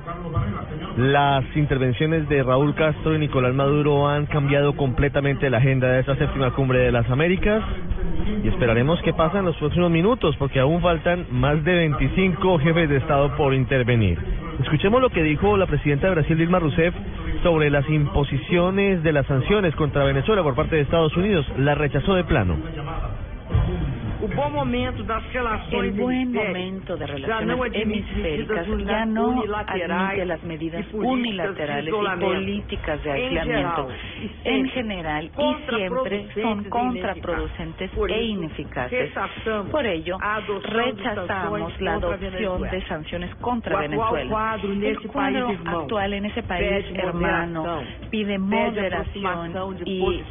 Las 0.97 1.45
intervenciones 1.55 2.27
de 2.27 2.41
Raúl 2.41 2.73
Castro 2.73 3.13
y 3.13 3.19
Nicolás 3.19 3.53
Maduro 3.53 4.07
han 4.07 4.25
cambiado 4.25 4.75
completamente 4.75 5.47
la 5.47 5.59
agenda 5.59 5.89
de 5.89 5.99
esta 5.99 6.15
séptima 6.15 6.49
cumbre 6.55 6.79
de 6.79 6.91
las 6.91 7.07
Américas 7.11 7.63
y 8.43 8.47
esperaremos 8.47 8.99
qué 9.03 9.13
pasa 9.13 9.37
en 9.37 9.45
los 9.45 9.55
próximos 9.57 9.91
minutos 9.91 10.35
porque 10.37 10.59
aún 10.59 10.81
faltan 10.81 11.27
más 11.29 11.63
de 11.63 11.75
25 11.75 12.57
jefes 12.57 12.89
de 12.89 12.97
Estado 12.97 13.35
por 13.37 13.53
intervenir. 13.53 14.17
Escuchemos 14.59 14.99
lo 14.99 15.11
que 15.11 15.21
dijo 15.21 15.55
la 15.55 15.67
presidenta 15.67 16.07
de 16.07 16.15
Brasil, 16.15 16.35
Dilma 16.35 16.57
Rousseff, 16.57 16.95
sobre 17.43 17.69
las 17.69 17.87
imposiciones 17.87 19.03
de 19.03 19.11
las 19.11 19.27
sanciones 19.27 19.75
contra 19.75 20.03
Venezuela 20.03 20.41
por 20.41 20.55
parte 20.55 20.77
de 20.77 20.81
Estados 20.81 21.15
Unidos. 21.15 21.45
La 21.59 21.75
rechazó 21.75 22.15
de 22.15 22.23
plano. 22.23 22.57
El 24.20 25.91
buen 25.91 26.34
momento 26.34 26.97
de 26.97 27.05
relaciones 27.05 27.74
hemisféricas 27.74 28.65
ya 28.86 29.05
no 29.05 29.43
admite 29.43 30.26
las 30.26 30.43
medidas 30.43 30.86
unilaterales 30.91 31.93
y 31.93 32.20
políticas 32.20 33.03
de 33.03 33.11
aislamiento. 33.11 33.89
en 34.43 34.70
general 34.70 35.32
y 35.38 35.76
siempre 35.76 36.28
son 36.41 36.63
contraproducentes 36.65 37.91
e 38.09 38.24
ineficaces. 38.24 39.11
Por 39.72 39.86
ello, 39.86 40.18
rechazamos 40.63 41.80
la 41.82 41.93
adopción 41.93 42.61
de 42.63 42.88
sanciones 42.88 43.36
contra 43.36 43.80
Venezuela. 43.80 44.57
El 44.63 44.99
cuadro 45.09 45.49
actual 45.49 46.13
en 46.13 46.26
ese 46.26 46.41
país 46.43 46.86
hermano 46.95 47.82
pide 48.09 48.38
moderación 48.39 49.53
y 49.86 50.24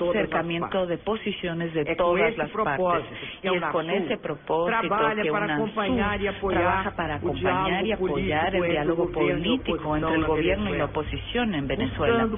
acercamiento 0.00 0.86
de 0.86 0.98
posiciones 0.98 1.74
de 1.74 1.96
todas 1.96 2.36
las 2.36 2.50
partes 2.50 3.15
y 3.42 3.48
es 3.48 3.62
con 3.72 3.90
ese 3.90 4.16
propósito 4.18 4.96
que 5.22 5.30
UNASUR 5.30 6.52
trabaja 6.52 6.90
para 6.92 7.14
acompañar 7.16 7.86
y 7.86 7.92
apoyar 7.92 8.54
el 8.54 8.62
diálogo 8.62 9.10
político 9.10 9.96
entre 9.96 10.14
el 10.14 10.24
gobierno 10.24 10.74
y 10.74 10.78
la 10.78 10.84
oposición 10.86 11.54
en 11.54 11.66
Venezuela 11.66 12.28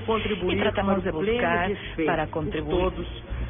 y 0.48 0.56
tratamos 0.56 1.04
de 1.04 1.10
buscar 1.10 1.70
para 2.06 2.26
contribuir 2.28 2.92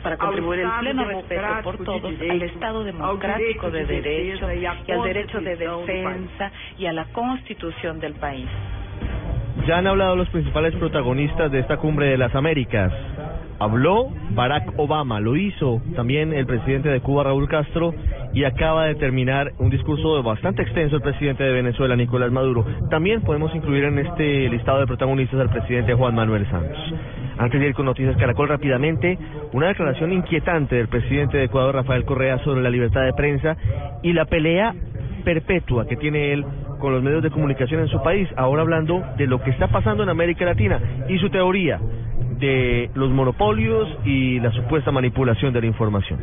para 0.02 0.16
contribuir 0.16 0.60
el 0.60 0.70
pleno 0.80 1.04
respeto 1.04 1.42
por 1.64 1.84
todos 1.84 2.12
al 2.20 2.42
Estado 2.42 2.84
democrático 2.84 3.70
de 3.70 3.84
derecho 3.84 4.52
y 4.52 4.66
al 4.66 5.02
derecho 5.02 5.40
de 5.40 5.56
defensa 5.56 6.52
y 6.78 6.86
a 6.86 6.92
la 6.92 7.04
constitución 7.06 7.98
del 8.00 8.14
país. 8.14 8.48
Ya 9.66 9.78
han 9.78 9.86
hablado 9.86 10.16
los 10.16 10.28
principales 10.30 10.74
protagonistas 10.76 11.50
de 11.50 11.58
esta 11.58 11.76
cumbre 11.76 12.06
de 12.06 12.16
las 12.16 12.34
Américas. 12.34 12.92
Habló 13.60 14.08
Barack 14.30 14.72
Obama, 14.76 15.18
lo 15.18 15.34
hizo 15.34 15.82
también 15.96 16.32
el 16.32 16.46
presidente 16.46 16.88
de 16.88 17.00
Cuba, 17.00 17.24
Raúl 17.24 17.48
Castro, 17.48 17.92
y 18.32 18.44
acaba 18.44 18.86
de 18.86 18.94
terminar 18.94 19.52
un 19.58 19.68
discurso 19.68 20.22
bastante 20.22 20.62
extenso 20.62 20.96
el 20.96 21.02
presidente 21.02 21.42
de 21.42 21.52
Venezuela, 21.52 21.96
Nicolás 21.96 22.30
Maduro. 22.30 22.64
También 22.88 23.22
podemos 23.22 23.52
incluir 23.54 23.84
en 23.84 23.98
este 23.98 24.48
listado 24.48 24.80
de 24.80 24.86
protagonistas 24.86 25.40
al 25.40 25.50
presidente 25.50 25.94
Juan 25.94 26.14
Manuel 26.14 26.48
Santos. 26.48 26.78
Antes 27.36 27.60
de 27.60 27.68
ir 27.68 27.74
con 27.74 27.86
Noticias 27.86 28.16
Caracol 28.16 28.48
rápidamente, 28.48 29.18
una 29.52 29.68
declaración 29.68 30.12
inquietante 30.12 30.76
del 30.76 30.88
presidente 30.88 31.38
de 31.38 31.44
Ecuador, 31.44 31.74
Rafael 31.74 32.04
Correa, 32.04 32.38
sobre 32.44 32.62
la 32.62 32.70
libertad 32.70 33.02
de 33.02 33.12
prensa 33.12 33.56
y 34.02 34.12
la 34.12 34.24
pelea 34.24 34.74
perpetua 35.24 35.86
que 35.86 35.96
tiene 35.96 36.32
él 36.32 36.44
con 36.78 36.92
los 36.92 37.02
medios 37.02 37.22
de 37.22 37.30
comunicación 37.30 37.80
en 37.80 37.88
su 37.88 38.02
país, 38.02 38.28
ahora 38.36 38.62
hablando 38.62 39.04
de 39.16 39.26
lo 39.26 39.40
que 39.42 39.50
está 39.50 39.68
pasando 39.68 40.02
en 40.02 40.08
América 40.08 40.44
Latina 40.44 40.80
y 41.08 41.18
su 41.18 41.30
teoría 41.30 41.80
de 42.38 42.90
los 42.94 43.10
monopolios 43.10 43.88
y 44.04 44.40
la 44.40 44.52
supuesta 44.52 44.90
manipulación 44.90 45.52
de 45.52 45.60
la 45.60 45.66
información. 45.66 46.20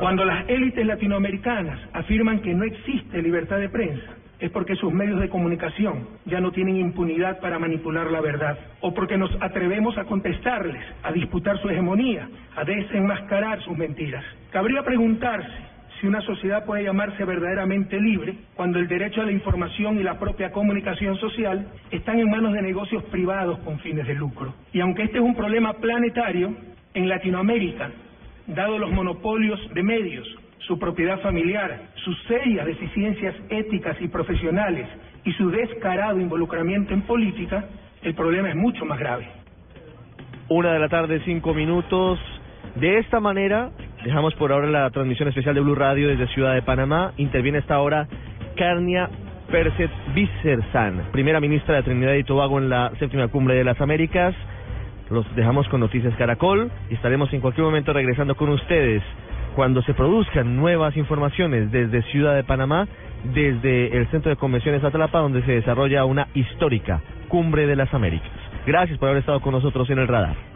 Cuando 0.00 0.24
las 0.24 0.48
élites 0.48 0.86
latinoamericanas 0.86 1.78
afirman 1.92 2.40
que 2.40 2.54
no 2.54 2.64
existe 2.64 3.22
libertad 3.22 3.58
de 3.58 3.68
prensa, 3.68 4.12
es 4.38 4.50
porque 4.50 4.74
sus 4.74 4.92
medios 4.92 5.20
de 5.20 5.28
comunicación 5.28 6.08
ya 6.24 6.40
no 6.40 6.50
tienen 6.50 6.76
impunidad 6.76 7.38
para 7.38 7.60
manipular 7.60 8.10
la 8.10 8.20
verdad, 8.20 8.58
o 8.80 8.92
porque 8.92 9.16
nos 9.16 9.30
atrevemos 9.40 9.96
a 9.98 10.04
contestarles, 10.04 10.82
a 11.04 11.12
disputar 11.12 11.58
su 11.58 11.68
hegemonía, 11.68 12.28
a 12.56 12.64
desenmascarar 12.64 13.62
sus 13.62 13.78
mentiras. 13.78 14.24
Cabría 14.50 14.82
preguntarse 14.82 15.71
si 16.02 16.08
una 16.08 16.20
sociedad 16.22 16.64
puede 16.64 16.82
llamarse 16.82 17.24
verdaderamente 17.24 18.00
libre 18.00 18.34
cuando 18.56 18.80
el 18.80 18.88
derecho 18.88 19.20
a 19.20 19.24
la 19.24 19.30
información 19.30 20.00
y 20.00 20.02
la 20.02 20.18
propia 20.18 20.50
comunicación 20.50 21.16
social 21.16 21.68
están 21.92 22.18
en 22.18 22.28
manos 22.28 22.52
de 22.54 22.60
negocios 22.60 23.04
privados 23.04 23.60
con 23.60 23.78
fines 23.78 24.08
de 24.08 24.14
lucro. 24.16 24.52
Y 24.72 24.80
aunque 24.80 25.04
este 25.04 25.18
es 25.18 25.22
un 25.22 25.36
problema 25.36 25.74
planetario, 25.74 26.56
en 26.94 27.08
Latinoamérica, 27.08 27.92
dado 28.48 28.78
los 28.78 28.90
monopolios 28.90 29.60
de 29.72 29.82
medios, 29.84 30.26
su 30.58 30.76
propiedad 30.76 31.20
familiar, 31.20 31.90
sus 31.94 32.20
serias 32.24 32.66
deficiencias 32.66 33.36
éticas 33.48 33.96
y 34.00 34.08
profesionales 34.08 34.88
y 35.24 35.32
su 35.34 35.50
descarado 35.50 36.18
involucramiento 36.18 36.92
en 36.94 37.02
política, 37.02 37.64
el 38.02 38.14
problema 38.16 38.48
es 38.48 38.56
mucho 38.56 38.84
más 38.84 38.98
grave. 38.98 39.28
Una 40.48 40.72
de 40.72 40.80
la 40.80 40.88
tarde, 40.88 41.22
cinco 41.24 41.54
minutos. 41.54 42.18
De 42.74 42.98
esta 42.98 43.20
manera, 43.20 43.70
Dejamos 44.04 44.34
por 44.34 44.50
ahora 44.50 44.66
la 44.66 44.90
transmisión 44.90 45.28
especial 45.28 45.54
de 45.54 45.60
Blue 45.60 45.76
Radio 45.76 46.08
desde 46.08 46.26
Ciudad 46.34 46.54
de 46.54 46.62
Panamá. 46.62 47.12
Interviene 47.18 47.58
esta 47.58 47.78
hora 47.78 48.08
Carnia 48.56 49.08
Perset 49.48 49.92
Vicersan, 50.12 51.04
primera 51.12 51.38
ministra 51.38 51.76
de 51.76 51.82
Trinidad 51.84 52.14
y 52.14 52.24
Tobago 52.24 52.58
en 52.58 52.68
la 52.68 52.90
séptima 52.98 53.28
cumbre 53.28 53.54
de 53.54 53.62
las 53.62 53.80
Américas. 53.80 54.34
Los 55.08 55.24
dejamos 55.36 55.68
con 55.68 55.78
Noticias 55.78 56.16
Caracol 56.16 56.68
y 56.90 56.94
estaremos 56.94 57.32
en 57.32 57.40
cualquier 57.40 57.64
momento 57.64 57.92
regresando 57.92 58.34
con 58.34 58.48
ustedes 58.48 59.04
cuando 59.54 59.82
se 59.82 59.94
produzcan 59.94 60.56
nuevas 60.56 60.96
informaciones 60.96 61.70
desde 61.70 62.02
Ciudad 62.10 62.34
de 62.34 62.42
Panamá, 62.42 62.88
desde 63.32 63.96
el 63.96 64.08
Centro 64.08 64.30
de 64.30 64.36
Convenciones 64.36 64.82
Atlapa, 64.82 65.20
donde 65.20 65.42
se 65.42 65.52
desarrolla 65.52 66.04
una 66.06 66.26
histórica 66.34 67.02
cumbre 67.28 67.68
de 67.68 67.76
las 67.76 67.92
Américas. 67.94 68.32
Gracias 68.66 68.98
por 68.98 69.10
haber 69.10 69.20
estado 69.20 69.40
con 69.40 69.52
nosotros 69.52 69.88
en 69.90 69.98
el 70.00 70.08
radar. 70.08 70.51